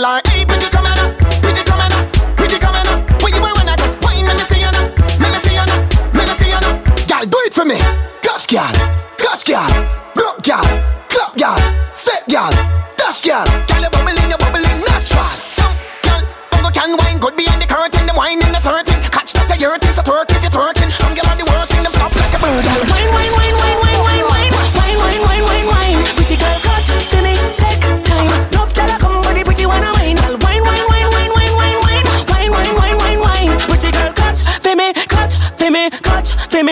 her, 0.00 0.22
hey, 0.32 0.44
pretty 0.46 0.68
come 0.70 0.86
here 0.86 0.96
now, 0.96 1.12
pretty 1.44 1.60
come 1.68 1.80
here 1.80 1.90
now, 1.92 2.36
pretty 2.36 2.56
come 2.58 2.72
here 2.72 2.84
now. 2.88 2.96
Where 3.20 3.28
you 3.28 3.40
boy 3.40 3.52
wanna 3.52 3.76
go? 3.76 3.84
Wine, 4.00 4.24
let 4.24 4.36
me 4.36 4.44
see 4.48 4.60
you 4.64 4.72
now, 4.72 4.88
let 5.20 5.30
me 5.34 5.38
see 5.44 5.52
you 5.52 5.66
now, 5.68 5.78
let 6.16 6.24
me 6.28 6.34
see 6.40 6.48
you 6.48 6.60
now. 6.60 6.72
Girl, 7.04 7.24
do 7.28 7.38
it 7.44 7.52
for 7.52 7.64
me. 7.64 7.76
Catch 8.24 8.48
girl, 8.48 8.72
catch 9.20 9.44
girl, 9.44 9.68
broke 10.14 10.40
girl, 10.40 10.64
clap 11.12 11.36
girl, 11.36 11.58
set 11.92 12.24
girl, 12.30 12.52
dash 12.96 13.20
girl. 13.20 13.44
Girl, 13.68 14.01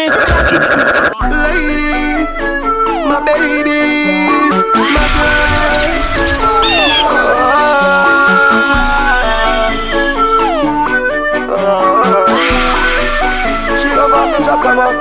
me. 0.01 0.09
Ladies, 1.29 2.45
my 3.09 3.19
babies, 3.27 4.57
my 4.95 5.05
girls. 5.17 6.21
She 13.81 13.89
love 13.93 14.11
how 14.11 14.27
the 14.33 14.39
drop 14.45 14.63
come 14.63 14.79
up. 14.79 14.95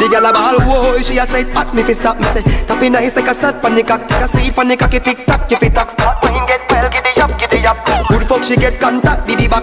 The 0.00 0.06
gyal 0.08 0.28
a 0.28 0.32
ball, 0.32 0.58
whoa, 0.60 0.98
she 0.98 1.18
a 1.18 1.26
say, 1.26 1.44
"Hot 1.52 1.74
me 1.74 1.82
fi 1.82 1.92
stop 1.92 2.18
me 2.18 2.24
say." 2.26 2.42
Tapping 2.66 2.92
nice 2.92 3.14
like 3.16 3.28
a 3.28 3.34
shot, 3.34 3.60
panic 3.60 3.86
cock, 3.86 4.06
take 4.08 4.22
a 4.22 4.28
seat, 4.28 4.54
panic 4.54 4.78
cocky, 4.78 5.00
tick 5.00 5.26
tock, 5.26 5.48
give 5.48 5.62
it 5.62 5.76
up. 5.76 5.88
When 6.22 6.34
you 6.34 6.46
get 6.46 6.60
well, 6.70 6.88
giddy 6.90 7.20
up, 7.20 7.38
giddy 7.38 7.66
up 7.66 8.11
fuck 8.32 8.44
she 8.44 8.56
get 8.56 8.80
contact 8.80 9.28
diddy 9.28 9.46
back. 9.46 9.60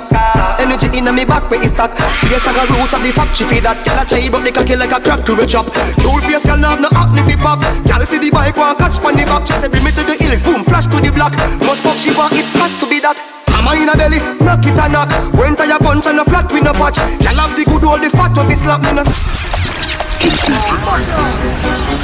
Energy 0.61 0.85
in 0.93 1.09
me 1.09 1.25
back 1.25 1.49
where 1.49 1.57
it 1.57 1.73
stack 1.73 1.89
Yes 2.29 2.45
like 2.45 2.53
a 2.53 2.69
rules 2.69 2.93
of 2.93 3.01
the 3.01 3.09
fuck 3.09 3.33
she 3.33 3.43
feed 3.49 3.65
that. 3.65 3.81
Gyal 3.81 3.97
a 3.97 4.05
try 4.05 4.29
but 4.29 4.45
the 4.45 4.51
cocky 4.53 4.77
like 4.77 4.93
a 4.93 5.01
crack 5.01 5.25
to 5.25 5.33
a 5.33 5.45
chop 5.49 5.65
Cool 5.97 6.21
face 6.21 6.45
girl 6.45 6.61
have 6.61 6.77
no 6.77 6.89
acne 6.93 7.25
fi 7.25 7.33
pop 7.33 7.57
Gyal 7.89 8.05
see 8.05 8.21
the 8.21 8.29
bike 8.29 8.53
want 8.53 8.77
catch 8.77 9.01
pan 9.01 9.17
the 9.17 9.25
back 9.25 9.41
She 9.49 9.57
say 9.57 9.69
bring 9.73 9.81
me 9.81 9.89
to 9.97 10.05
the 10.05 10.13
hills 10.21 10.45
boom 10.45 10.61
flash 10.61 10.85
to 10.85 11.01
the 11.01 11.09
block. 11.09 11.33
Much 11.65 11.81
fuck 11.81 11.97
she 11.97 12.13
want 12.13 12.37
it 12.37 12.45
has 12.61 12.73
to 12.77 12.85
be 12.85 13.01
that. 13.01 13.17
Hammer 13.49 13.73
in 13.73 13.89
a 13.89 13.95
belly, 13.97 14.21
knock 14.45 14.61
it 14.61 14.77
a 14.77 14.85
knock. 14.85 15.09
When 15.33 15.57
tire 15.57 15.81
punch 15.81 16.05
and 16.05 16.21
a 16.21 16.25
flat 16.29 16.45
with 16.53 16.61
no 16.61 16.73
patch. 16.77 17.01
Gyal 17.25 17.41
have 17.41 17.57
the 17.57 17.65
good 17.65 17.81
old 17.81 18.05
the 18.05 18.13
fat 18.13 18.37
with 18.37 18.53
the 18.53 18.55
slap 18.55 18.85
me 18.85 18.93
no 18.93 19.03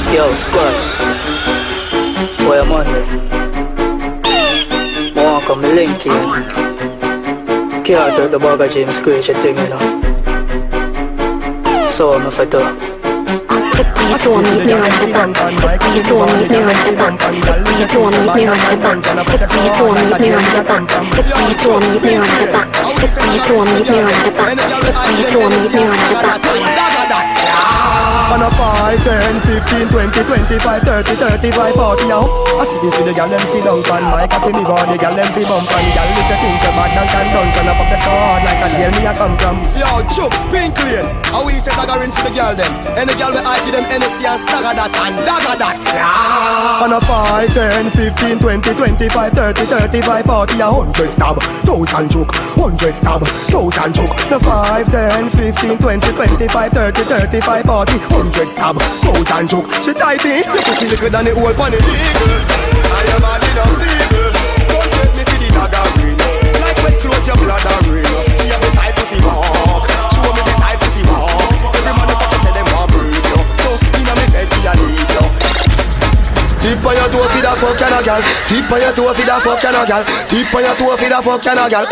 Yo, 0.10 0.34
Squash. 0.34 0.98
Where 2.42 2.66
am 2.66 2.74
I 2.74 3.55
Wanna 5.56 5.68
come 5.70 5.76
link 5.76 6.04
the 8.30 8.40
James 8.68 9.00
a 9.00 9.34
thing, 9.40 9.56
you 9.56 9.70
know. 9.70 9.80
So 11.88 12.12
I'm 12.12 12.26
a 12.26 12.32
fighter. 12.32 12.60
You 12.60 14.18
told 14.20 14.44
me 14.44 14.52
the. 14.60 14.76
You 15.96 16.04
told 16.04 16.28
me 16.28 16.44
the. 16.52 16.60
You 17.80 17.88
told 17.88 18.12
me 18.12 18.20
the. 18.20 18.20
You 18.20 18.20
told 18.20 18.20
me 18.20 18.28
the. 18.28 18.52
You 19.56 19.72
told 19.72 19.96
me 19.96 20.20
the. 23.80 24.02
You 25.16 25.26
told 25.32 25.52
me 25.52 25.68
the 25.68 25.80
the. 26.52 26.85
On 28.26 28.42
a 28.42 28.50
5, 28.50 29.04
10, 29.04 29.42
15, 29.42 29.88
20, 29.90 30.24
25, 30.24 30.82
30, 30.84 31.16
35, 31.16 31.74
40 31.76 32.10
yo. 32.10 32.26
I 32.56 32.64
see 32.66 32.80
this 32.82 32.96
with 32.98 33.08
the 33.08 33.14
gal 33.14 33.30
them 33.30 33.40
sit 33.52 33.64
down 33.64 33.84
pan 33.84 34.02
my 34.10 34.26
cocky 34.28 34.52
me 34.56 34.64
body 34.64 34.98
gal 34.98 35.14
them 35.14 35.28
fi 35.36 35.44
bump 35.44 35.68
and 35.76 35.88
gal 35.92 36.08
with 36.16 36.28
the 36.32 36.36
think 36.40 36.64
about 36.72 36.88
and 36.88 37.10
can 37.12 37.28
done 37.36 37.50
Turn 37.52 37.68
up 37.68 37.80
up 37.80 37.88
the 37.92 37.98
sword 38.00 38.42
like 38.48 38.64
a 38.64 38.68
jail 38.76 38.92
me 38.96 39.04
a 39.06 39.14
come 39.16 39.36
from 39.38 39.56
Yo, 39.76 40.02
Chuck, 40.12 40.34
spin 40.34 40.72
clean. 40.74 41.06
How 41.32 41.46
we 41.46 41.60
say 41.60 41.72
dagger 41.76 42.02
in 42.04 42.12
for 42.12 42.24
the 42.24 42.32
girl 42.34 42.56
them? 42.56 42.72
Any 42.98 43.14
girl 43.20 43.32
we 43.36 43.40
I 43.44 43.60
give 43.64 43.76
them 43.76 43.86
NSC 43.88 44.24
and 44.24 44.40
stagger 44.42 44.74
that 44.74 44.92
and 44.96 45.16
dagger 45.28 45.56
that. 45.60 45.78
On 46.82 46.92
a 46.92 47.00
5, 47.00 47.54
10, 47.54 47.92
15, 47.92 48.40
20, 48.40 48.74
25, 48.74 49.34
30, 49.34 49.66
35, 49.96 50.26
40 50.26 50.60
a 50.60 50.68
hundred 50.72 51.12
stab 51.12 51.38
Thousand 51.64 52.08
choke, 52.10 52.32
hundred 52.56 52.96
stab 52.96 53.22
Thousand 53.52 53.92
choke 53.96 54.16
The 54.32 54.40
5, 54.40 54.92
10, 54.92 55.30
15, 55.30 55.78
20, 55.78 56.12
25, 56.12 56.72
30, 56.72 57.04
35, 57.04 57.66
40 57.66 58.00
Hundred 58.16 58.48
stab, 58.48 58.80
thousand 58.80 59.50
choke. 59.50 59.68
She 59.84 59.92
tight 59.94 60.24
me, 60.24 60.40
the 60.48 60.60
pussy 60.64 60.88
liquor 60.88 61.10
than 61.10 61.26
the 61.26 61.36
whole 61.36 61.54
pan 61.54 61.76
eagle 61.76 62.40
I 62.96 63.04
am 63.12 63.28
a 63.28 63.34
little 63.44 63.76
feeble 63.76 64.32
Don't 64.72 64.88
take 64.96 65.14
me 65.20 65.24
to 65.28 65.36
the 65.36 65.50
dagger. 65.52 65.84
Like 66.64 66.80
when 66.80 66.96
close 67.04 67.28
your 67.28 67.36
blood 67.36 67.85
the 77.56 77.62
fuck 77.62 77.80
you 77.80 77.90
no 77.90 78.00
gal 78.04 78.22
Tip 78.48 78.72
on 78.72 78.80
your 78.82 78.92
toe 78.92 79.14
for 79.16 79.24
the 79.24 79.36
fuck 79.40 79.64
you 79.64 79.72
no 79.72 79.84
gal 79.88 80.04
Tip 80.28 80.54
on 80.54 80.62
your 80.64 80.76
toe 80.76 80.96
for 80.98 81.08
the 81.08 81.20
fuck 81.24 81.46
you 81.46 81.56
no 81.56 81.66
gal 81.72 81.86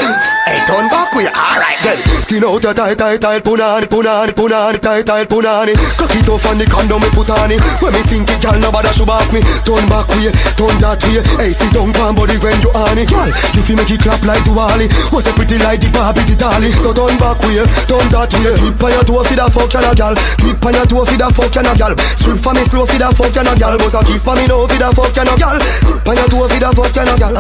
Hey 0.44 0.60
turn 0.68 0.88
back 0.92 1.16
you, 1.16 1.32
alright 1.32 1.80
then. 1.84 2.04
Skin 2.20 2.44
out 2.44 2.64
your 2.64 2.74
tight 2.76 2.98
tight 3.00 3.22
tight 3.22 3.44
punani 3.44 3.88
punani 3.88 4.34
punani 4.36 4.80
tight 4.82 5.06
tight 5.08 5.30
punani. 5.30 5.74
Cock 5.96 6.12
it 6.20 6.28
off 6.28 6.46
on 6.52 6.60
the 6.60 6.68
condom 6.68 7.00
me 7.00 7.08
put 7.16 7.32
on 7.32 7.48
it 7.48 7.62
When 7.80 7.96
me 7.96 8.02
sink 8.04 8.28
it 8.28 8.44
gal 8.44 8.60
nobody 8.60 8.92
should 8.92 9.08
off 9.08 9.30
me. 9.32 9.40
Turn 9.64 9.88
back 9.88 10.10
way, 10.12 10.34
turn 10.60 10.76
that 10.84 11.00
way. 11.08 11.24
Hey 11.40 11.56
sit 11.56 11.72
down 11.72 11.96
pan 11.96 12.12
body 12.12 12.36
when 12.44 12.60
you 12.60 12.72
on 12.76 13.00
it 13.00 13.08
Gal, 13.08 13.32
you 13.56 13.64
feel 13.64 13.80
make 13.80 13.94
it 13.94 14.04
clap 14.04 14.20
like 14.28 14.44
Duali 14.44 14.92
Was 15.16 15.30
a 15.30 15.32
pretty 15.32 15.56
like 15.64 15.80
the 15.80 15.88
Barbie 15.96 16.28
the 16.28 16.36
dolly? 16.36 16.76
So 16.76 16.92
turn 16.92 17.16
back 17.22 17.40
way, 17.48 17.64
turn 17.88 18.08
that 18.12 18.32
way. 18.36 18.52
Tip 18.60 18.84
on 18.84 18.92
your 18.92 19.04
toe 19.08 19.24
for 19.24 19.36
the 19.38 19.48
fuck 19.48 19.72
you 19.72 19.80
no 19.80 19.92
gal 19.96 20.16
Tip 20.44 20.66
on 20.66 20.74
your 20.76 20.86
toe 20.90 21.06
for 21.08 21.16
the 21.16 21.28
fuck 21.32 21.56
you 21.56 21.64
no 21.64 21.72
gal 21.80 21.94
Strip 22.20 22.40
for 22.44 22.52
me 22.52 22.64
slow 22.68 22.84
for 22.84 23.00
the 23.00 23.08
fuck 23.16 23.32
you 23.32 23.44
no 23.48 23.54
gal 23.56 23.78
Bust 23.80 23.96
a 23.96 24.00
kiss 24.04 24.28
for 24.28 24.36
me 24.36 24.44
now 24.44 24.68
for 24.68 24.76
the 24.76 24.90
fuck 24.92 25.16
you 25.16 25.24
no 25.24 25.34
gal 25.58 26.02
Pan 26.04 26.16
your 26.18 26.28
toe 26.30 26.48
for 26.48 26.60
the 26.60 26.70
fuck 26.74 26.96
you 26.96 27.06
no 27.06 27.14
gal 27.18 27.34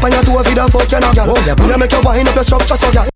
Pan 0.00 0.12
your 0.12 0.22
toe 0.24 0.42
for 0.42 0.54
the 0.54 0.64
fuck 0.70 0.92
you 0.92 1.00
no 1.00 1.10
gal 1.12 1.28
When 1.28 1.68
you 1.68 1.78
make 1.78 1.92
your 1.92 2.02
wind 2.02 2.28
up 2.28 2.34
your 2.34 2.44
structure 2.44 2.76
so 2.76 2.90
gal 2.92 3.08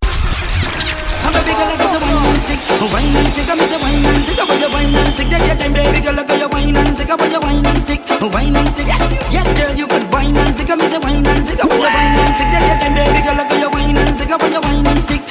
I'm 1.22 1.38
a 1.38 1.40
big 1.46 1.54
girl, 1.54 1.70
I 1.70 1.76
said 1.78 1.94
to 1.94 2.02
wine 2.02 2.18
and 2.26 2.42
stick. 2.42 2.60
Wine 2.82 3.14
and 3.14 3.28
stick, 3.30 3.46
I'm 3.46 3.62
a 3.62 3.66
wine 3.78 4.04
and 4.04 4.26
stick. 4.26 4.42
About 4.42 4.58
your 4.58 4.70
wine 4.74 4.90
and 4.90 5.14
stick, 5.14 5.30
take 5.30 5.46
your 5.46 5.54
time, 5.54 5.72
baby 5.72 6.02
girl. 6.02 6.18
Look 6.18 6.28
at 6.28 6.40
your 6.42 6.50
wine 6.50 6.74
and 6.74 6.92
stick. 6.98 7.08
About 7.14 7.30
your 7.30 7.40
wine 7.40 7.62
and 7.62 7.78
stick. 7.78 8.00
Wine 8.20 8.56
and 8.58 8.68
stick, 8.68 8.90
yes, 8.90 9.06
yes, 9.30 9.48
girl, 9.54 9.72
you 9.72 9.86
could 9.86 10.02
wine 10.12 10.34
and 10.34 10.50
stick. 10.50 10.66
I'm 10.66 10.82
a 10.82 10.86
wine 10.98 11.22
and 11.22 11.46
stick. 11.46 11.62
About 11.62 11.78
your 11.78 11.94
wine 11.94 12.18
and 12.20 12.34
stick, 12.34 12.50
take 12.50 12.66
your 12.66 12.78
time, 12.82 12.94
baby 12.98 13.20
girl. 13.22 13.36
Look 13.38 13.52
at 13.54 13.60
your 13.62 13.70
wine 13.70 13.96
and 13.96 14.16
stick. 14.18 14.34
About 14.34 14.50
your 14.50 14.62
wine 14.66 14.82
and 14.82 14.98
stick. 14.98 15.22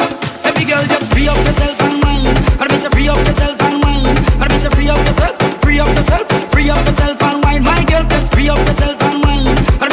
Every 0.48 0.64
girl, 0.64 0.84
just 0.88 1.12
free 1.12 1.28
up 1.28 1.38
yourself 1.44 1.76
and 1.84 1.98
wine. 2.00 2.34
Gotta 2.56 2.72
be 2.72 2.80
so 2.80 2.90
free 2.90 3.10
up 3.12 3.20
yourself 3.20 3.60
and 3.68 3.78
wine. 3.84 4.16
Gotta 4.40 4.56
be 4.56 4.58
so 4.64 4.70
free 4.72 4.90
up 4.90 5.04
yourself, 5.04 5.36
free 5.60 5.80
up 5.84 5.92
yourself, 5.92 6.26
free 6.56 6.72
up 6.72 6.82
yourself 6.88 7.20
and 7.20 7.44
wine. 7.44 7.64
My 7.68 7.84
girl, 7.84 8.08
just 8.08 8.32
free 8.32 8.48
up 8.48 8.64
yourself 8.64 9.01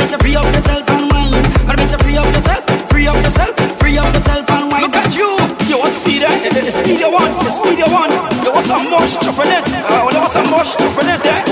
me 0.08 0.16
say 0.16 0.24
free 0.24 0.36
up 0.36 0.48
yourself 0.54 0.88
and 0.88 1.12
wine. 1.12 1.42
Gotta 1.66 1.76
me 1.76 1.84
say 1.84 1.98
free 2.00 2.16
up 2.16 2.24
yourself, 2.32 2.64
free 2.88 3.06
up 3.06 3.16
yourself, 3.16 3.52
free 3.78 3.98
up 3.98 4.08
yourself 4.14 4.50
and 4.50 4.72
wine. 4.72 4.80
Look 4.80 4.96
at 4.96 5.12
you, 5.12 5.28
you 5.68 5.76
was 5.76 6.00
speedy, 6.00 6.24
the 6.24 6.72
speedy 6.72 7.04
one, 7.04 7.28
the 7.44 7.50
speedy 7.52 7.84
one. 7.84 8.08
You 8.40 8.52
want 8.52 8.64
some 8.64 8.88
mush 8.88 9.20
chopiness, 9.20 9.68
oh, 9.84 10.08
there 10.08 10.20
want 10.20 10.32
some 10.32 10.48
mush 10.48 10.76
chopiness, 10.76 11.24
yeah. 11.24 11.44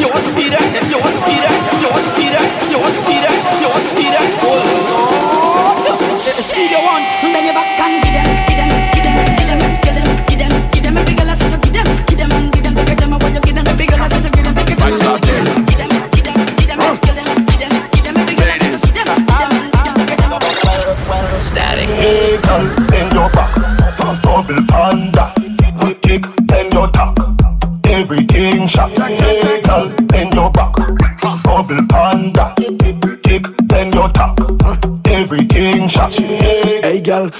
You 0.00 0.08
was 0.08 0.24
speedy, 0.24 0.56
eh, 0.56 0.88
you 0.88 0.98
was 1.04 1.20
speedy, 1.20 1.52
you 1.84 1.88
was 1.92 2.04
speedy, 2.08 2.40
you 2.72 2.78
was 2.80 2.96
speedy, 2.96 3.32
you 3.60 3.68
was 3.68 3.84
speedy. 3.84 4.24
Oh, 4.40 5.76
speedy 6.40 6.80
one, 6.80 7.04
bend 7.20 7.44
your 7.44 7.54
back 7.54 7.80
and. 7.80 8.07
Come 22.58 22.66
on. 22.80 22.87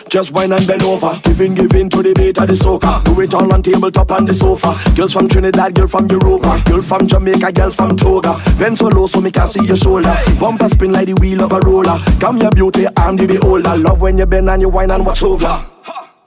Just 0.09 0.33
wine 0.33 0.53
and 0.53 0.67
bend 0.67 0.83
over. 0.83 1.21
Giving, 1.23 1.55
giving 1.55 1.89
to 1.91 2.03
the 2.03 2.15
beat 2.15 2.39
of 2.39 2.49
the 2.49 2.55
soca. 2.55 3.05
Do 3.05 3.21
it 3.21 3.35
all 3.35 3.53
on 3.53 3.63
tabletop 3.63 4.11
on 4.11 4.25
the 4.25 4.35
sofa. 4.35 4.77
Girls 4.97 5.13
from 5.13 5.29
Trinidad, 5.29 5.75
girl 5.75 5.87
from 5.87 6.07
Europa. 6.09 6.63
Girl 6.65 6.83
from 6.83 7.07
Jamaica, 7.07 7.53
girl 7.53 7.71
from 7.71 7.97
Toga. 7.97 8.41
Bend 8.59 8.79
so 8.79 8.89
low 8.89 9.07
so 9.07 9.21
me 9.21 9.31
can 9.31 9.47
see 9.47 9.65
your 9.67 9.77
shoulder. 9.77 10.15
Bumper 10.41 10.69
spin 10.69 10.93
like 10.93 11.07
the 11.07 11.15
wheel 11.15 11.43
of 11.43 11.53
a 11.53 11.61
roller. 11.61 11.99
Come 12.21 12.39
your 12.39 12.51
beauty, 12.51 12.87
I'm 12.97 13.17
the 13.17 13.27
beholder. 13.27 13.77
Love 13.77 14.01
when 14.01 14.19
you 14.19 14.27
bend 14.27 14.51
and 14.51 14.63
you 14.63 14.69
wine 14.69 14.91
and 14.91 15.05
watch 15.05 15.23
over 15.23 15.78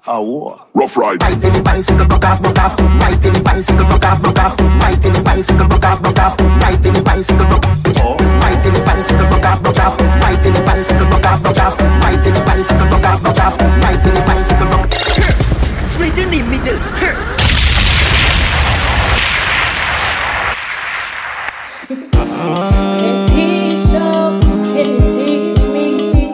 Oh, 0.08 0.60
rough 0.74 0.98
ride. 0.98 1.22
Right 1.22 1.34
in 1.34 1.54
the 1.54 1.62
bicycle, 1.62 2.08
broke 2.08 2.26
off, 2.26 2.42
broke 2.42 2.58
off. 2.58 2.74
Right 2.80 3.24
in 3.24 3.34
the 3.34 3.42
bicycle, 3.46 3.86
broke 3.86 4.04
off, 4.04 4.20
broke 4.20 4.40
off. 4.40 4.58
Right 4.82 5.06
in 5.06 5.14
the 5.14 5.22
bicycle, 5.22 5.68
broke 5.68 5.86
off, 5.86 6.02
broke 6.02 6.18
off. 6.18 6.40
Right 6.42 6.86
in 6.86 6.94
the 6.94 7.02
bicycle, 7.06 7.46
broke 7.46 7.66
off. 7.70 7.86
Right 7.86 8.66
in 8.66 8.74
the 8.74 8.82
bicycle, 8.82 9.28
broke 9.30 9.46
off, 9.46 9.62
broke 9.62 9.78
off. 9.78 10.02
Right 10.02 10.42
in 10.42 10.54
the 10.54 10.62
bicycle, 10.66 11.06
broke 11.06 11.26
off, 11.26 11.44
broke 11.44 11.60
off. 11.62 11.78
Right 11.78 12.26
in 12.26 12.34
the 12.34 12.42
bicycle, 12.42 12.88
broke 12.90 13.06
off, 13.06 13.22
broke 13.22 13.40
off. 13.46 13.62
Right 13.62 14.02
in 14.02 14.14
the 14.18 14.22
bicycle, 14.26 14.68
broke. 14.74 14.90
Split 15.94 16.18
in 16.18 16.34
the 16.34 16.42
middle. 16.50 16.82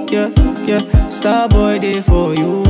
Yeah, 0.08 0.32
yeah, 0.64 1.10
star 1.10 1.50
boy 1.50 1.80
day 1.80 2.02
for 2.02 2.34
you. 2.34 2.67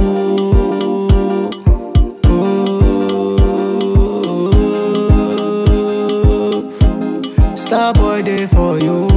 Star 7.68 7.94
boy 7.94 8.22
day 8.22 8.48
for 8.48 8.80
you. 8.80 9.08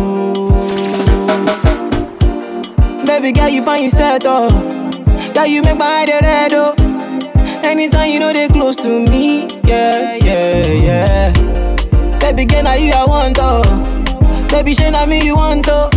Baby 3.07 3.33
girl, 3.33 3.49
you 3.49 3.63
find 3.65 3.83
yourself 3.85 4.23
oh. 4.25 4.49
Girl, 5.35 5.47
you 5.47 5.63
make 5.63 5.77
my 5.77 6.01
head 6.01 6.23
red 6.25 6.53
oh. 6.55 6.75
Anytime 7.65 8.11
you 8.11 8.19
know 8.19 8.33
they 8.33 8.49
close 8.49 8.75
to 8.77 8.89
me, 8.89 9.47
yeah, 9.65 10.17
yeah, 10.25 10.67
yeah. 10.67 12.19
Baby 12.19 12.45
girl, 12.45 12.65
now 12.65 12.75
you 12.75 12.93
I 12.93 13.05
want 13.05 13.39
oh. 13.41 13.63
Baby, 14.51 14.75
shey 14.75 14.91
na 14.91 15.07
me 15.07 15.25
you 15.25 15.37
want 15.37 15.67
oh. 15.69 15.89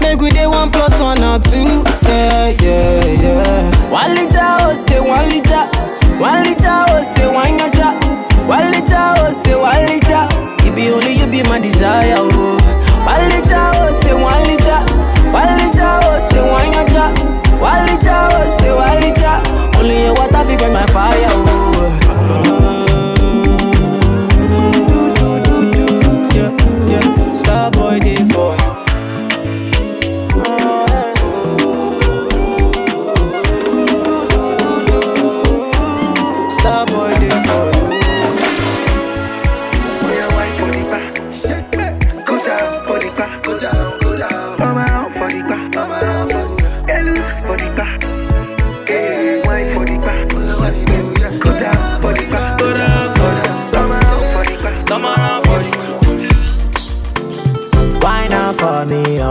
Make 0.00 0.20
we 0.20 0.30
day 0.30 0.46
one 0.46 0.70
plus 0.70 0.92
one 1.00 1.22
or 1.24 1.38
two, 1.40 1.82
yeah, 2.06 2.48
yeah, 2.62 3.04
yeah. 3.06 3.90
One 3.90 4.14
liter 4.14 4.38
oh 4.62 4.84
say 4.88 5.00
one 5.00 5.28
liter, 5.28 5.64
one 6.20 6.42
liter 6.44 6.84
oh 6.88 7.14
say 7.16 7.26
one 7.26 7.56
liter 7.58 7.90
one 8.46 8.70
liter 8.70 8.93
my 11.48 11.58
desire, 11.58 12.14
oh. 12.18 12.58
One 13.04 13.28
liter, 13.28 13.64
oh, 13.76 14.00
say 14.02 14.14
one 14.14 14.42
liter. 14.44 14.80
One 15.30 15.56
liter, 15.58 15.92
oh, 16.04 16.28
say 16.30 16.40
one 16.40 16.70
liter. 16.72 17.08
One 17.60 17.86
liter, 17.86 18.20
oh, 18.32 18.56
say 18.60 18.72
one 18.72 18.98
liter. 19.00 19.78
Only 19.78 20.02
your 20.04 20.14
water 20.14 20.44
be 20.44 20.56
my 20.72 20.86
fire, 20.86 21.26
oh. 21.30 21.73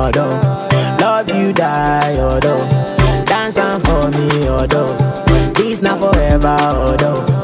odo. 0.03 0.29
Love 0.99 1.29
you 1.29 1.53
die 1.53 2.17
odo. 2.19 2.57
Dance 3.25 3.57
for 3.85 4.09
me 4.09 4.49
odo. 4.49 4.95
This 5.53 5.79
forever 5.79 6.57
odo. 6.75 7.43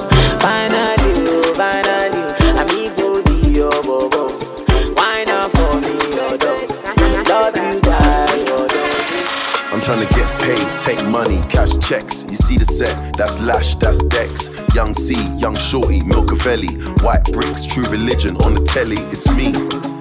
I'm 9.72 9.82
trying 9.82 10.06
to 10.06 10.14
get 10.14 10.42
paid, 10.42 10.80
take 10.80 11.06
money, 11.08 11.42
cash 11.48 11.72
checks. 11.88 12.26
You 12.30 12.36
see 12.36 12.58
the 12.58 12.66
set, 12.66 13.16
that's 13.16 13.40
Lash, 13.40 13.76
that's 13.76 14.04
Dex. 14.04 14.50
Young 14.76 14.94
C, 14.94 15.14
Young 15.38 15.56
Shorty, 15.56 16.02
Milcavelli. 16.02 17.02
White 17.02 17.24
bricks, 17.32 17.66
true 17.66 17.86
religion 17.86 18.36
on 18.38 18.56
the 18.56 18.64
telly, 18.64 18.98
it's 19.12 19.32
me. 19.34 19.99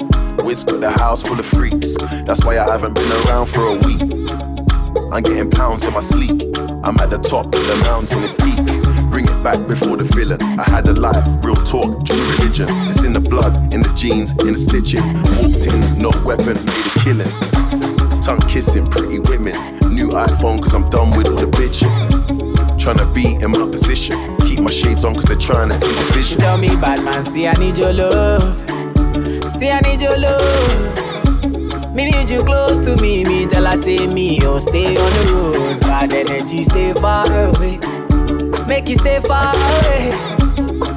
Wiz 0.48 0.64
got 0.64 0.80
the 0.80 0.90
house 0.90 1.20
full 1.20 1.38
of 1.38 1.44
freaks. 1.44 1.94
That's 2.24 2.42
why 2.42 2.56
I 2.58 2.64
haven't 2.64 2.94
been 2.94 3.12
around 3.26 3.48
for 3.48 3.60
a 3.68 3.76
week. 3.84 4.00
I'm 5.12 5.22
getting 5.22 5.50
pounds 5.50 5.84
in 5.84 5.92
my 5.92 6.00
sleep. 6.00 6.40
I'm 6.82 6.96
at 7.04 7.10
the 7.10 7.18
top 7.22 7.54
of 7.54 7.60
the 7.68 7.76
mountain, 7.84 8.24
it's 8.24 8.32
peak. 8.32 8.56
Bring 9.10 9.26
it 9.26 9.42
back 9.44 9.68
before 9.68 9.98
the 9.98 10.04
villain. 10.04 10.40
I 10.58 10.62
had 10.62 10.88
a 10.88 10.94
life, 10.94 11.22
real 11.44 11.54
talk, 11.54 12.06
true 12.06 12.16
religion. 12.16 12.66
It's 12.88 13.02
in 13.02 13.12
the 13.12 13.20
blood, 13.20 13.74
in 13.74 13.82
the 13.82 13.92
jeans, 13.92 14.32
in 14.46 14.54
the 14.54 14.58
stitching. 14.58 15.04
Walked 15.36 15.68
in, 15.68 16.00
no 16.00 16.08
weapon, 16.24 16.56
made 16.64 16.86
a 16.86 17.00
killing. 17.04 18.22
Tongue 18.22 18.40
kissing, 18.48 18.88
pretty 18.88 19.18
women. 19.18 19.52
New 19.92 20.08
iPhone, 20.16 20.62
cause 20.62 20.72
I'm 20.72 20.88
done 20.88 21.10
with 21.10 21.28
all 21.28 21.36
the 21.36 21.52
bitching. 21.60 21.92
Tryna 22.80 23.12
be 23.12 23.34
in 23.34 23.50
my 23.50 23.70
position. 23.70 24.16
Keep 24.38 24.60
my 24.60 24.70
shades 24.70 25.04
on, 25.04 25.14
cause 25.14 25.24
they're 25.24 25.36
trying 25.36 25.68
to 25.68 25.74
see 25.74 25.92
the 25.92 26.12
vision. 26.14 26.40
tell 26.40 26.56
me, 26.56 26.68
bad 26.80 27.04
man, 27.04 27.22
see 27.32 27.46
I 27.46 27.52
need 27.60 27.76
your 27.76 27.92
love. 27.92 28.67
See 29.58 29.70
I 29.70 29.80
need 29.80 30.00
your 30.00 30.16
love. 30.16 31.92
Me 31.92 32.10
need 32.10 32.30
you 32.30 32.44
close 32.44 32.78
to 32.86 32.94
me. 33.02 33.24
Me 33.24 33.44
tell 33.44 33.66
her 33.66 33.76
say 33.82 34.06
me, 34.06 34.38
oh 34.44 34.60
stay 34.60 34.96
on 34.96 35.10
the 35.18 35.32
road. 35.34 35.80
Bad 35.80 36.12
energy, 36.12 36.62
stay 36.62 36.92
far 36.92 37.26
away. 37.26 37.80
Make 38.68 38.88
you 38.88 38.94
stay 38.94 39.18
far 39.18 39.50
away. 39.50 40.14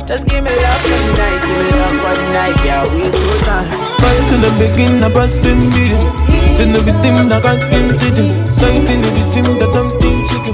Just 0.05 0.27
give 0.27 0.43
me 0.43 0.53
love 0.53 0.81
for 0.85 0.93
the 0.93 1.11
night, 1.17 1.41
give 1.41 1.57
me 1.57 1.71
love 1.73 1.97
for 2.05 2.13
the 2.21 2.25
night, 2.37 2.63
yeah, 2.63 2.85
waste 2.93 3.17
no 3.17 3.35
time. 3.49 3.65
First 3.97 4.29
in 4.31 4.41
the 4.45 4.51
beginning, 4.61 5.03
I 5.03 5.09
burst 5.09 5.43
in 5.43 5.71
beating. 5.73 6.05
Send 6.53 6.75
everything 6.77 7.17
I 7.33 7.41
got 7.41 7.57
in 7.73 7.97
cheating. 7.97 8.45
Something 8.61 9.01
if 9.01 9.17
you 9.17 9.23
see 9.23 9.41
me, 9.41 9.57
that 9.57 9.73
I'm 9.73 9.89
thin 9.97 10.21
chicken. 10.29 10.53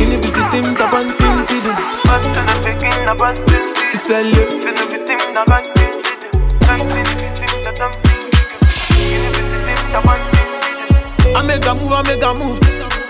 In 0.00 0.12
if 0.16 0.24
you 0.24 0.32
see 0.32 0.56
him, 0.56 0.72
that 0.80 0.88
I'm 0.88 1.12
thin 1.20 1.36
cheating. 1.44 1.76
First 2.08 2.32
in 2.32 2.46
the 2.48 2.54
beginning, 2.64 3.08
I 3.08 3.14
burst 3.14 3.44
in 3.44 3.60
you. 3.76 3.96
Send 4.00 4.32
everything 4.40 5.20
I 5.36 5.44
got 5.44 5.66
in 5.66 6.02
cheating. 6.02 6.32
Something 6.64 7.11
I 9.94 11.42
make 11.46 11.66
a 11.66 11.74
move, 11.74 11.92
I 11.92 12.02
make 12.02 12.22
a 12.22 12.32
move. 12.32 12.58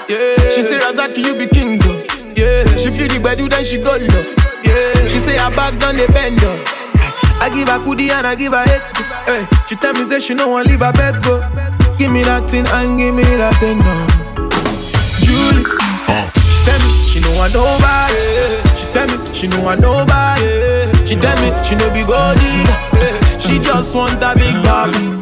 Yeah. 0.08 0.34
She 0.50 0.62
say 0.62 0.78
Razaki, 0.80 1.18
you 1.24 1.34
be 1.36 1.46
king, 1.46 1.78
though. 1.78 2.02
Yeah. 2.34 2.64
She 2.76 2.90
feel 2.90 3.06
the 3.08 3.20
bed, 3.22 3.38
then 3.38 3.64
she 3.64 3.78
go 3.78 3.92
low. 3.96 4.34
Yeah. 4.64 5.08
She 5.08 5.18
say 5.20 5.36
her 5.38 5.50
back 5.54 5.78
done 5.78 5.96
the 5.96 6.06
bend, 6.12 6.38
though. 6.40 6.58
I 7.40 7.50
give 7.54 7.68
her 7.68 7.78
goodie 7.84 8.10
and 8.10 8.26
I 8.26 8.34
give 8.34 8.52
her 8.52 8.62
head. 8.62 8.82
Eh, 9.26 9.44
hey, 9.44 9.46
she 9.68 9.76
tell 9.76 9.92
me 9.94 10.04
say 10.04 10.18
she 10.20 10.34
no 10.34 10.48
want 10.48 10.66
leave 10.68 10.80
her 10.80 10.92
bed 10.92 11.22
go. 11.22 11.38
Give 11.98 12.10
me 12.10 12.22
that 12.22 12.50
thing 12.50 12.66
and 12.68 12.98
give 12.98 13.14
me 13.14 13.22
that 13.22 13.54
thing 13.58 13.78
no. 13.78 14.06
Julie, 15.22 15.62
she 15.62 16.54
tell 16.66 16.78
me 16.82 16.90
she 17.06 17.20
no 17.20 17.30
want 17.38 17.54
nobody. 17.54 18.14
She 18.78 18.86
tell 18.94 19.06
me 19.06 19.16
she 19.34 19.46
no 19.48 19.60
want 19.62 19.80
nobody. 19.80 21.06
She 21.06 21.14
tell 21.16 21.34
me 21.42 21.50
she 21.66 21.74
no 21.74 21.90
be 21.90 22.02
gold 22.06 22.38
digger. 22.38 23.38
She 23.38 23.58
just 23.58 23.94
want 23.94 24.22
a 24.22 24.34
big 24.34 24.54
baby. 24.62 25.21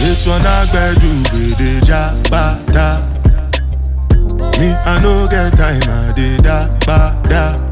This 0.00 0.26
one 0.26 0.42
I 0.44 0.66
bet 0.72 1.02
you 1.02 1.10
with 1.32 1.58
the 1.58 1.80
jabata. 1.86 3.02
Me, 4.58 4.72
I 4.72 5.00
no 5.02 5.26
get 5.28 5.52
time, 5.56 5.82
I 5.88 6.12
did 6.14 6.42
da 6.42 6.68
ba 6.86 7.20
da. 7.28 7.66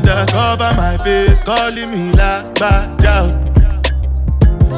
Dada 0.00 0.26
cover 0.32 0.72
my 0.76 0.96
face, 1.04 1.40
calling 1.40 1.90
me 1.90 2.10
like 2.12 2.58
Baja. 2.58 3.28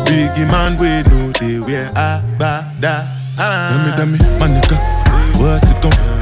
Biggie 0.04 0.46
man, 0.50 0.76
we 0.76 0.88
know 1.08 1.30
they 1.38 1.60
wear 1.60 1.90
agbada. 1.92 3.06
Tell 3.36 3.78
me, 3.84 3.90
tell 3.96 4.06
me, 4.06 4.18
my 4.38 4.48
nigga, 4.48 4.76
what's 5.38 5.70
it 5.70 5.80
gon' 5.80 6.15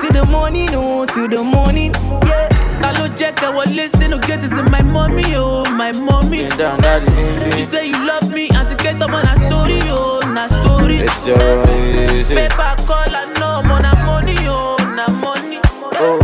to 0.00 0.08
the 0.12 0.24
morning, 0.30 0.68
oh, 0.72 1.06
to 1.06 1.28
the 1.28 1.42
morning. 1.42 1.92
Yeah, 2.26 2.48
I 2.82 2.92
look 3.00 3.16
Jack, 3.16 3.42
I 3.42 3.54
was 3.54 3.68
will 3.68 3.76
listen, 3.76 4.10
get 4.20 4.40
to 4.40 4.48
see 4.48 4.62
my 4.70 4.82
mommy, 4.82 5.24
oh, 5.34 5.64
my 5.74 5.92
mommy. 5.92 6.48
Down, 6.50 6.80
daddy, 6.80 7.58
you 7.58 7.64
say 7.64 7.86
you 7.88 8.06
love 8.06 8.30
me, 8.32 8.48
and 8.50 8.68
to 8.68 8.74
get 8.82 9.00
up 9.02 9.10
on 9.10 9.24
a 9.26 9.36
story, 9.46 9.80
oh, 9.84 10.20
na 10.32 10.46
story. 10.48 10.98
It's 10.98 11.26
your 11.26 11.36
paper 11.36 12.74
call, 12.86 13.14
I 13.14 13.24
know, 13.38 13.62
man, 13.68 13.84
I'm 13.84 14.06
money, 14.06 14.34
oh, 14.40 14.76
na 14.96 15.06
money. 15.20 15.58
Oh, 16.04 16.18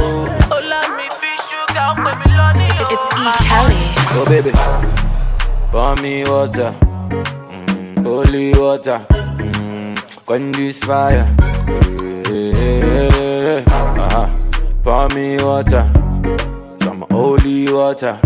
oh, 0.50 0.60
love 0.68 0.90
me, 0.96 1.06
be 1.20 1.30
sugar, 1.48 1.78
up 1.80 1.98
me, 1.98 2.32
lonely, 2.36 2.68
oh. 2.80 2.94
It's 2.94 3.06
E. 3.14 3.48
Kelly. 3.48 3.84
Oh, 4.20 4.24
baby, 4.26 4.52
pour 5.70 5.94
me 6.02 6.24
water, 6.24 6.74
mm, 6.80 8.04
holy 8.04 8.52
water, 8.58 9.06
mm, 9.10 10.26
quench 10.26 10.56
this 10.56 10.82
fire. 10.82 11.26
Yeah, 12.30 13.64
uh-huh. 13.66 14.28
Pour 14.82 15.08
me 15.14 15.42
water, 15.42 15.90
some 16.82 17.06
holy 17.10 17.72
water, 17.72 18.20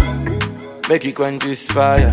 make 0.88 1.04
it 1.04 1.14
quench 1.14 1.44
this 1.44 1.70
fire. 1.70 2.12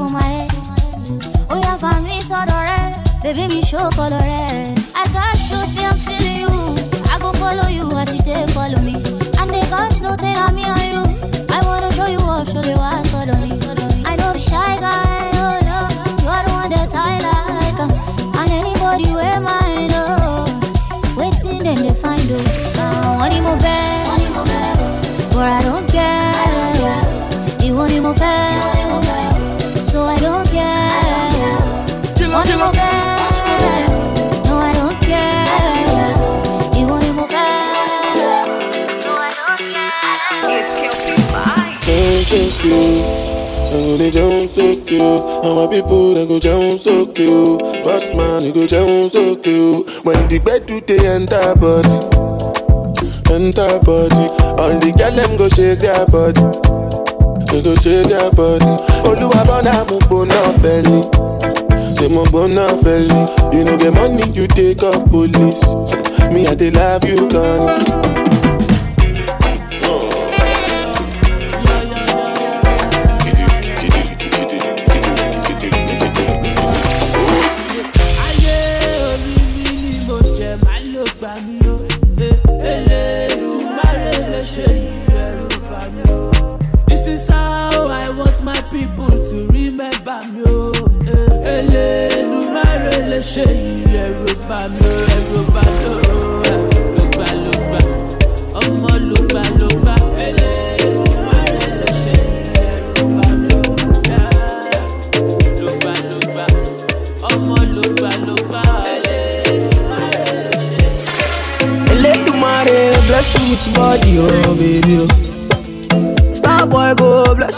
On 0.00 0.12
my 0.12 0.20
head. 0.22 0.50
Oh 1.50 1.58
yeah, 1.60 1.76
for 1.76 2.00
me 2.02 2.20
so 2.20 2.34
red. 2.34 2.96
Baby, 3.22 3.48
me 3.48 3.62
show 3.62 3.88
color 3.90 4.18
red. 4.18 4.78
I 4.94 5.04
got 5.12 5.36
show, 5.36 5.62
see 5.66 5.84
I'm 5.84 5.96
feeling 5.98 6.40
you. 6.40 6.48
I 7.12 7.18
go 7.18 7.32
follow 7.34 7.68
you 7.68 7.90
as 7.98 8.12
you 8.14 8.20
take 8.22 8.48
follow 8.50 8.80
me. 8.80 8.94
And 9.38 9.50
the 9.50 9.66
guys 9.70 10.00
know 10.00 10.14
say 10.16 10.32
I'm 10.34 10.54
me 10.54 10.64
and 10.64 10.92
you. 10.92 11.02
I 11.54 11.60
wanna 11.64 11.92
show 11.92 12.06
you 12.06 12.18
off, 12.18 12.48
show 12.50 12.62
you 12.62 12.76
what's 12.76 13.10
follow 13.10 13.36
me. 13.44 13.52
I 14.04 14.16
know 14.16 14.32
the 14.32 14.38
shy 14.38 14.76
guy, 14.78 15.30
oh 15.44 15.58
no. 15.68 15.78
You 16.22 16.28
are 16.28 16.44
the 16.46 16.52
one 16.52 16.70
that 16.70 16.94
I 16.94 17.20
like. 17.28 17.80
uh, 17.80 18.38
And 18.40 18.50
anybody 18.50 19.12
wear 19.12 19.40
mine, 19.40 19.90
oh. 19.92 21.16
Waiting 21.16 21.62
then 21.62 21.76
they 21.86 21.94
find 21.94 22.30
oh. 22.30 22.42
Now, 22.76 23.18
money 23.18 23.40
more 23.40 23.56
bad, 23.58 24.08
or 25.34 25.42
I 25.42 25.62
don't 25.62 25.86
care. 25.88 26.30
You 27.66 27.76
want 27.76 27.92
it 27.92 28.00
more 28.00 28.14
bad, 28.14 28.81
Jump 42.52 42.60
so 42.60 42.60
cute. 42.60 43.72
Oh, 43.74 43.96
they 43.96 44.10
jump 44.10 44.48
so 44.48 44.84
cute. 44.84 45.00
And 45.00 45.56
my 45.56 45.66
people, 45.70 46.14
they 46.14 46.26
go 46.26 46.38
jump 46.38 46.78
so 46.78 47.06
cute. 47.06 47.60
Boss 47.84 48.14
man, 48.14 48.44
you 48.44 48.52
go 48.52 48.66
jump 48.66 49.10
so 49.10 49.36
cute. 49.36 49.88
When 50.04 50.28
the 50.28 50.38
bed 50.38 50.66
do 50.66 50.80
they 50.80 50.98
enter 51.06 51.54
body, 51.56 51.96
enter 53.32 53.78
body. 53.80 54.26
All 54.60 54.78
the 54.78 54.92
girl 54.96 55.12
them 55.12 55.36
go 55.36 55.48
shake 55.48 55.80
their 55.80 56.04
body. 56.06 56.42
They 57.50 57.62
go 57.62 57.74
shake 57.76 58.08
their 58.08 58.30
body. 58.32 58.66
Oluwa 59.08 59.44
bona 59.46 59.84
mo 59.88 59.98
gbona 60.00 60.38
feli. 60.60 61.02
Say 61.98 62.08
mo 62.08 62.24
gbona 62.26 62.68
feli. 62.82 63.54
You 63.54 63.64
know 63.64 63.76
the 63.76 63.90
money 63.92 64.28
you 64.38 64.46
take 64.46 64.82
up 64.82 65.08
police. 65.10 65.64
Me 66.32 66.46
I 66.46 66.54
dey 66.54 66.70
love 66.70 67.04
you, 67.04 67.28
Connie. 67.28 68.21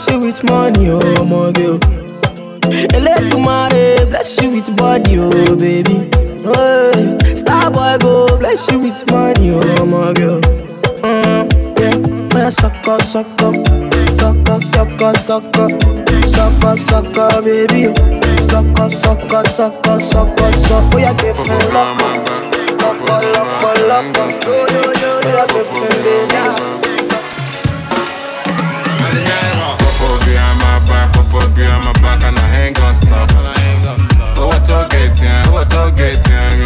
Bless 0.04 0.10
you 0.10 0.26
with 0.26 0.44
money, 0.44 0.88
oh 0.90 1.24
my 1.24 1.52
girl. 1.52 1.78
Eledumare 2.92 4.06
bless 4.08 4.42
you 4.42 4.50
with 4.50 4.76
body, 4.76 5.18
oh 5.18 5.56
baby. 5.56 6.10
Oh, 6.44 7.18
Star 7.34 7.70
boy 7.70 7.96
go 8.00 8.38
bless 8.38 8.70
you 8.70 8.80
with 8.80 9.10
money, 9.10 9.50
oh 9.52 9.86
my 9.86 10.12
girl. 10.12 10.40
Mm, 11.02 11.48
yeah, 11.80 12.46
I 12.46 12.48
suck 12.50 12.86
up, 12.88 13.00
suck 13.02 13.26
up, 13.42 13.54
suck 14.18 14.48
up, 14.48 14.62
suck 14.62 15.02
up, 15.02 15.16
suck 15.16 15.56
up, 15.56 15.72
suck 16.26 16.64
up, 16.64 16.78
suck 16.78 17.18
up, 17.18 17.44
baby. 17.44 17.94
Suck 18.48 18.80
up, 18.80 18.92
suck 18.92 19.32
up, 19.32 19.46
suck 19.46 19.86
up, 19.86 20.00
suck 20.02 20.38
up, 20.38 20.52
suck 20.52 20.70
up. 20.70 20.94
Oh 20.94 20.98
yeah, 20.98 21.14
give 21.14 21.38
me 21.38 21.44
love, 21.72 21.98
love, 22.80 23.00
love, 23.00 23.28
love, 23.88 24.06
love. 24.16 24.40
Oh 24.44 24.66
yo 24.70 24.82
yo, 25.00 25.20
yeah, 25.20 25.46
give 25.46 25.72
me 25.72 26.84
popo 31.54 31.60
behind 31.60 31.84
my 31.84 31.92
back, 32.02 32.22
and 32.24 32.38
I 32.38 32.66
ain't 32.66 32.76
gon' 32.76 32.94
stop. 32.94 33.28
Tó 34.66 34.78
gẹ̀tì 34.90 35.26
ẹ̀, 35.26 35.44
owó 35.48 35.62
gẹ̀tì 35.96 36.32
ẹ̀, 36.32 36.56
mi 36.58 36.64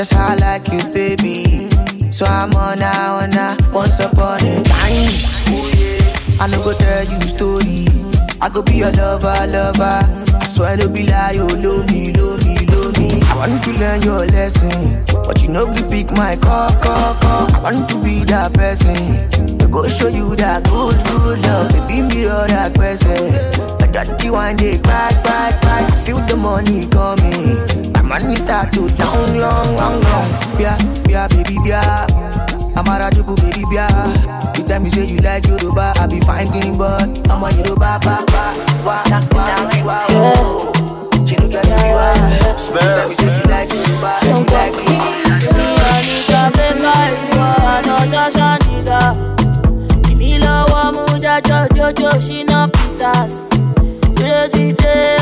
Just 0.00 0.14
how 0.14 0.28
I 0.28 0.34
like 0.36 0.66
you, 0.72 0.80
baby. 0.94 1.68
So 2.10 2.24
I'm 2.24 2.54
on 2.54 2.78
now, 2.78 3.16
on 3.16 3.28
now. 3.32 3.54
Once 3.70 4.00
upon 4.00 4.40
a 4.40 4.62
time. 4.62 5.12
I 6.40 6.48
no 6.50 6.56
go 6.64 6.72
tell 6.72 7.04
you 7.04 7.20
story. 7.28 7.84
I 8.40 8.48
go 8.48 8.62
be 8.62 8.76
your 8.76 8.92
lover, 8.92 9.36
lover. 9.46 10.00
I 10.40 10.44
swear 10.44 10.78
to 10.78 10.88
be 10.88 11.06
lie, 11.06 11.32
oh, 11.34 11.50
you 11.50 11.68
love 11.68 11.90
me, 11.92 12.14
love 12.14 12.42
me, 12.46 12.56
love 12.68 12.98
me. 12.98 13.20
I 13.24 13.36
want 13.36 13.62
to 13.62 13.72
learn 13.72 14.00
your 14.00 14.24
lesson. 14.24 15.04
But 15.04 15.42
you 15.42 15.50
know, 15.50 15.70
you 15.70 15.84
pick 15.90 16.10
my 16.12 16.34
call, 16.34 16.70
call, 16.80 17.14
call. 17.16 17.54
I 17.56 17.60
want 17.62 17.90
to 17.90 18.02
be 18.02 18.24
that 18.24 18.54
person. 18.54 19.58
To 19.58 19.68
go 19.68 19.86
show 19.86 20.08
you 20.08 20.34
that 20.36 20.64
good, 20.64 20.96
good 21.08 21.42
love. 21.42 21.72
Baby, 21.88 22.26
all 22.26 22.46
that 22.46 22.72
person. 22.72 23.60
Dirty 23.92 24.30
one 24.30 24.56
day, 24.56 24.78
cry, 24.78 25.10
cry, 25.22 25.52
cry. 25.60 25.90
Feel 26.06 26.20
the 26.20 26.36
money 26.38 26.86
coming. 26.86 27.69
Money 28.10 28.34
start 28.34 28.72
to 28.72 28.88
down, 28.98 29.38
long, 29.38 29.76
long, 29.76 30.00
long. 30.02 30.30
Yeah, 30.58 30.76
yeah, 31.08 31.28
baby, 31.28 31.54
yeah. 31.64 32.06
I'm 32.74 32.82
a 32.90 32.98
rajuku, 32.98 33.36
baby, 33.40 33.62
yeah. 33.70 34.52
You 34.58 34.64
tell 34.64 34.80
me 34.80 34.90
say 34.90 35.06
you 35.06 35.18
like 35.20 35.46
Yoruba, 35.46 35.92
I 35.94 36.08
be 36.08 36.18
fine, 36.18 36.48
clean, 36.48 36.76
but 36.76 37.06
I'm 37.30 37.40
a 37.44 37.50
Yoruba, 37.54 38.00
ba, 38.02 38.24
ba, 38.26 38.82
wa, 38.84 39.04
wa, 39.06 39.20
wa, 39.86 40.06
oh. 40.10 40.72
wa. 40.74 41.24
Chinuka, 41.24 41.62
baby, 41.62 41.94
wa. 41.94 42.10
You 42.50 42.82
tell 42.82 43.08
me 43.08 43.14
say 43.14 43.30
you 43.30 43.44
like 43.46 43.70
Yoruba, 43.70 44.10
you 44.26 44.34
like 44.54 44.74
me. 44.74 45.20
Jojo, 51.74 52.20
she 52.20 52.44
not 52.44 52.72
Peters. 52.72 53.40
Today, 54.14 54.48
today, 54.52 55.16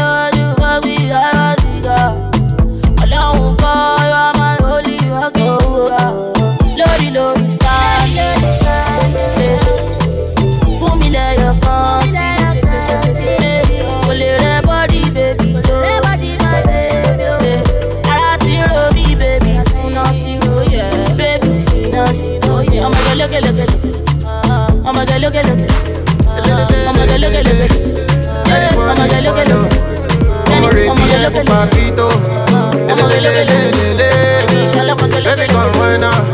ọmọdé 31.39 31.45
papito. 31.45 32.09
Baby, 35.25 35.47
now. 35.99 36.25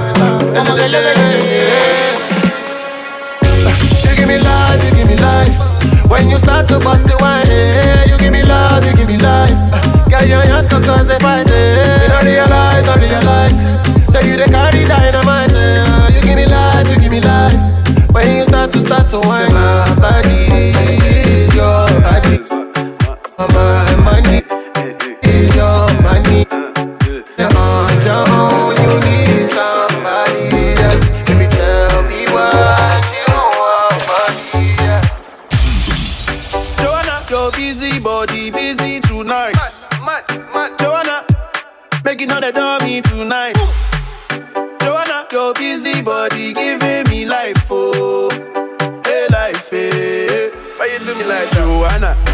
You 4.05 4.17
give 4.17 4.29
me 4.29 4.39
life, 4.39 4.85
you 4.85 4.91
give 4.97 5.09
me 5.09 5.17
life. 5.17 5.55
When 6.09 6.31
you 6.31 6.39
start 6.39 6.69
to 6.69 6.79
bust 6.79 7.07
the 7.07 7.17
wine, 7.21 7.49
eh, 7.49 8.05
you 8.09 8.17
give 8.19 8.33
me 8.33 8.43
love, 8.45 8.85
you 8.87 8.95
give 8.97 9.09
me 9.09 9.19
life. 9.19 9.55
Girl, 10.11 10.25
your 10.25 10.43
hands 10.47 10.67
cook 10.67 10.85
cause 10.85 11.09
they 11.09 11.19
fight, 11.19 11.49
eh. 11.51 12.03
You 12.03 12.09
don't 12.09 12.25
realize, 12.25 12.85
don't 12.87 13.01
realize. 13.01 13.61
So 14.13 14.21
you 14.21 14.37
the 14.37 14.45
carry 14.47 14.85
dynamite. 14.87 15.51
You 16.15 16.21
give 16.23 16.37
me 16.37 16.47
life, 16.47 16.89
you 16.89 17.01
give 17.01 17.11
me 17.11 17.21
life. 17.21 17.59
When 18.13 18.31
you 18.37 18.45
start 18.45 18.71
to 18.73 18.81
start 18.83 19.11
to 19.11 19.19
wine, 19.21 19.53
my 19.53 19.95
body 20.01 20.34
body 38.27 38.51
busy 38.51 39.01
tonight. 39.01 39.55
Mad, 40.01 40.25
mad. 40.55 40.79
Joanna, 40.79 41.27
making 42.05 42.33
all 42.33 42.41
they 42.41 42.53
dummy 42.53 43.03
tonight. 43.03 43.55
Joanna. 44.81 45.27
your 45.31 45.53
busy 45.55 46.01
body 46.01 46.55
giving 46.55 47.05
me 47.11 47.27
life, 47.27 47.69
oh. 47.71 48.31
Hey, 49.05 49.27
life, 49.31 49.71
hey. 49.71 50.51
Why 50.77 50.87
you 50.87 51.05
do 51.05 51.15
me 51.15 51.25
like 51.25 51.51
Joanna? 51.53 52.34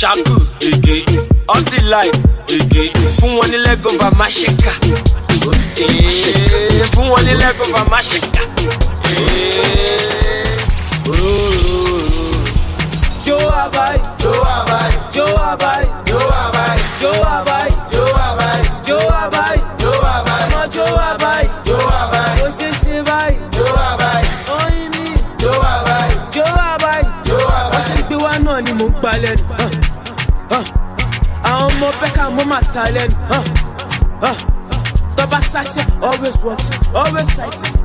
ṣàkù 0.00 0.34
gègé 0.60 1.04
on 1.48 1.62
the 1.70 1.78
light 1.92 2.16
gègé 2.48 2.92
fún 3.20 3.36
wọn 3.38 3.50
ní 3.50 3.58
lẹ́gọ̀ọ́fà 3.66 4.08
máṣíkà 4.18 4.72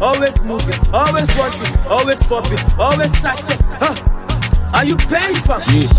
always 0.02 0.42
moving, 0.44 0.80
always 0.94 1.30
wanting, 1.38 1.72
always 1.90 2.22
popping, 2.24 2.60
always 2.80 3.12
ṣaṣẹ́. 3.24 3.58
Ah. 3.82 3.96
Are 4.78 4.86
you 4.86 4.96
paying 4.96 5.36
for? 5.48 5.58
Yeah. 5.74 5.90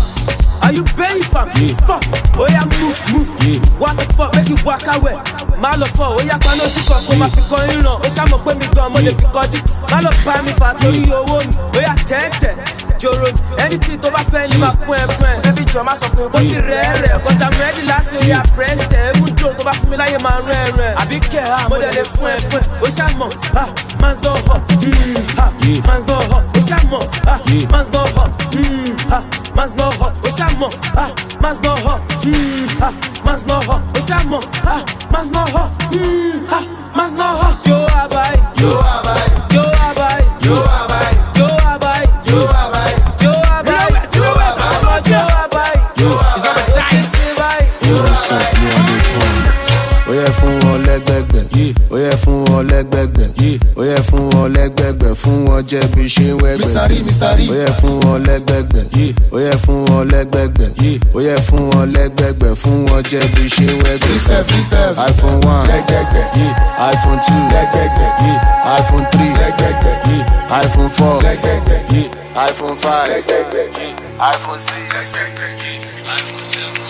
Are 0.63 0.71
you 0.71 0.83
paying 0.95 1.23
for? 1.23 1.43
Yeah. 1.59 1.75
Fuck. 1.87 2.03
Oh 2.39 2.47
yeah, 2.49 2.63
move, 2.79 2.97
move. 3.13 3.29
Yeah. 3.43 3.59
What 3.77 3.97
the 3.97 4.05
fuck? 4.15 4.33
Make 4.35 4.49
it 4.49 4.63
walk 4.65 4.87
away. 4.95 5.15
Má 5.61 5.75
lọ 5.77 5.85
fọ, 5.97 6.17
ó 6.17 6.21
yá 6.25 6.37
paná 6.39 6.63
ojú 6.65 6.81
kan 6.89 7.01
kó 7.07 7.13
má 7.19 7.27
fi 7.29 7.41
kan 7.49 7.69
ìran. 7.69 7.99
Ó 8.01 8.07
ṣàmọ̀ 8.15 8.39
pé 8.45 8.55
mi 8.59 8.65
gan, 8.75 8.91
mo 8.93 8.99
lè 8.99 9.11
fi 9.19 9.25
kọ́ 9.33 9.45
dín. 9.51 9.61
Má 9.91 10.01
lọ 10.01 10.09
bá 10.25 10.41
mi 10.41 10.51
fà 10.59 10.73
torí 10.81 11.03
owó 11.11 11.37
mi. 11.45 11.53
Ó 11.77 11.79
yá 11.81 11.93
tẹ́tẹ̀, 12.09 12.53
jòrò 12.99 13.27
ni. 13.33 13.39
Anything 13.63 13.99
tó 14.01 14.09
bá 14.09 14.23
fẹ́ 14.31 14.49
ni 14.49 14.57
máa 14.57 14.73
fún 14.85 14.97
ẹ 14.97 15.05
fún 15.17 15.27
ẹ. 15.29 15.33
Bébí 15.43 15.63
jọ 15.73 15.83
má 15.83 15.93
sọ 15.95 16.07
pé 16.17 16.23
bó 16.33 16.39
ti 16.39 16.55
rẹ̀ 16.55 17.01
rẹ̀. 17.01 17.19
Cause 17.23 17.41
I'm 17.45 17.53
ready 17.59 17.81
láti 17.91 18.15
ó 18.17 18.21
yá 18.31 18.41
president. 20.21 20.29
Ewu 20.29 20.29
jò 20.29 20.29
tó 20.29 20.29
bá 20.29 20.29
fún 20.29 20.29
mi 20.29 20.29
láyé 20.29 20.29
máa 20.29 20.41
rẹ̀ 20.47 20.71
rẹ̀. 20.77 20.95
Àbí 20.95 21.19
kẹ̀ 21.19 21.41
á, 21.41 21.69
mo 21.69 21.77
dẹ̀ 21.77 21.91
lè 21.95 22.03
fún 22.03 22.27
ẹ 22.27 22.37
fún 22.49 22.59
ẹ. 22.59 22.63
Ó 22.81 22.87
ṣàmọ̀, 22.87 23.29
ah, 23.55 23.69
man's 24.01 24.21
not 24.23 24.39
hot. 24.47 24.61
Ah, 25.37 25.51
man's 25.87 26.07
not 26.07 26.23
hot. 26.31 26.43
Ó 26.53 26.61
ṣàmọ̀, 26.69 27.03
ah, 27.27 27.39
man's 27.71 27.89
not 27.93 28.09
hot. 28.15 28.29
Mm, 28.53 28.95
ah, 29.11 29.23
man's 29.55 29.75
not 29.75 29.93
hot. 29.99 30.13
Ó 30.23 30.29
ṣàmọ̀, 30.29 30.71
ah, 30.97 31.11
man's 31.41 31.59
not 31.63 31.79
hot. 31.85 32.01
Mm, 32.23 32.67
ah, 32.81 32.93
man's 33.25 33.45
not 33.45 33.65
hot. 33.67 33.81
Ó 33.95 33.99
ṣàmọ̀, 34.09 34.43
ah, 34.65 34.81
man's 35.11 35.31
not 35.31 35.49
hot. 35.49 35.69
Ah, 36.51 36.63
man's 36.95 37.13
not 37.13 37.35
hot. 37.41 37.55
Jo 37.65 37.77
abai, 38.01 38.35
Jo 38.59 38.69
jẹ́ 55.71 55.87
bí 55.95 56.03
ṣe 56.13 56.25
ń 56.27 56.35
wẹ́gbẹ̀. 56.43 56.67
Mr. 56.67 56.85
Rí, 56.91 56.97
Mr. 57.07 57.31
Rí. 57.37 57.45
ó 57.51 57.55
yẹ 57.61 57.69
fún 57.79 57.95
wọn 58.03 58.17
lẹ́gbẹ̀gbẹ̀. 58.27 58.83
Ó 59.31 59.37
yẹ 59.45 59.53
fún 59.63 59.79
wọn 59.89 60.03
lẹ́gbẹ̀gbẹ̀. 60.13 60.69
Ó 61.15 61.19
yẹ 61.27 61.35
fún 61.47 61.63
wọn 61.71 61.85
lẹ́gbẹ̀gbẹ̀. 61.95 62.51
Fún 62.61 62.77
wọn 62.89 63.01
jẹ́ 63.11 63.23
bí 63.33 63.43
ṣe 63.55 63.65
ń 63.71 63.73
wẹ́gbẹ̀ 63.83 64.17
iphone 65.09 65.39
one. 65.55 65.67
Iphone 66.91 67.19
two. 67.27 67.41
Iphone 68.77 69.05
three. 69.11 69.31
Iphone 70.61 70.89
four. 70.97 71.17
Iphone 72.47 72.75
five. 72.83 73.09
Iphone 74.19 74.59
six. 74.59 75.13
Iphone 76.17 76.43
seven. 76.51 76.81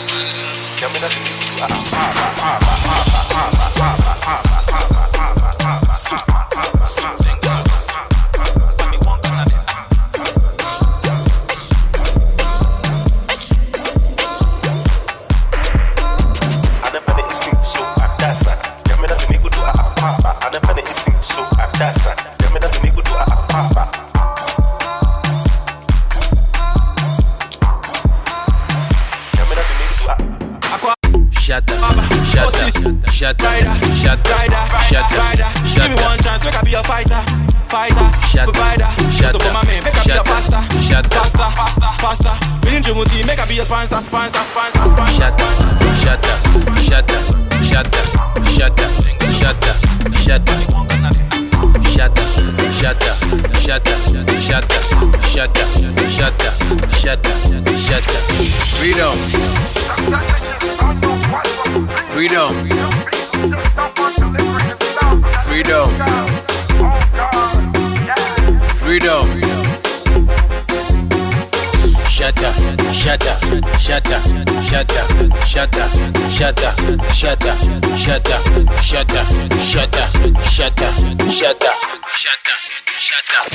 Shut 75.62 75.78
up, 75.78 75.92
shut 76.32 76.64
up, 76.64 76.76
shut 77.12 77.46
up, 77.46 77.58
shut 77.96 78.32
up, 78.32 78.42
shut 78.82 79.14
up, 79.14 79.28
shut 79.60 79.96
up, 79.96 80.12
shut 80.42 80.82
up, 80.82 80.94
shut 81.22 81.64
up, 81.64 81.76
shut 82.10 82.48
up, 82.50 82.62
shut 82.98 83.30
up. 83.38 83.48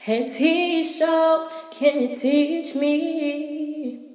Hey, 0.00 0.22
teacher, 0.32 1.48
can 1.70 2.00
you 2.00 2.16
teach 2.16 2.74
me? 2.74 4.11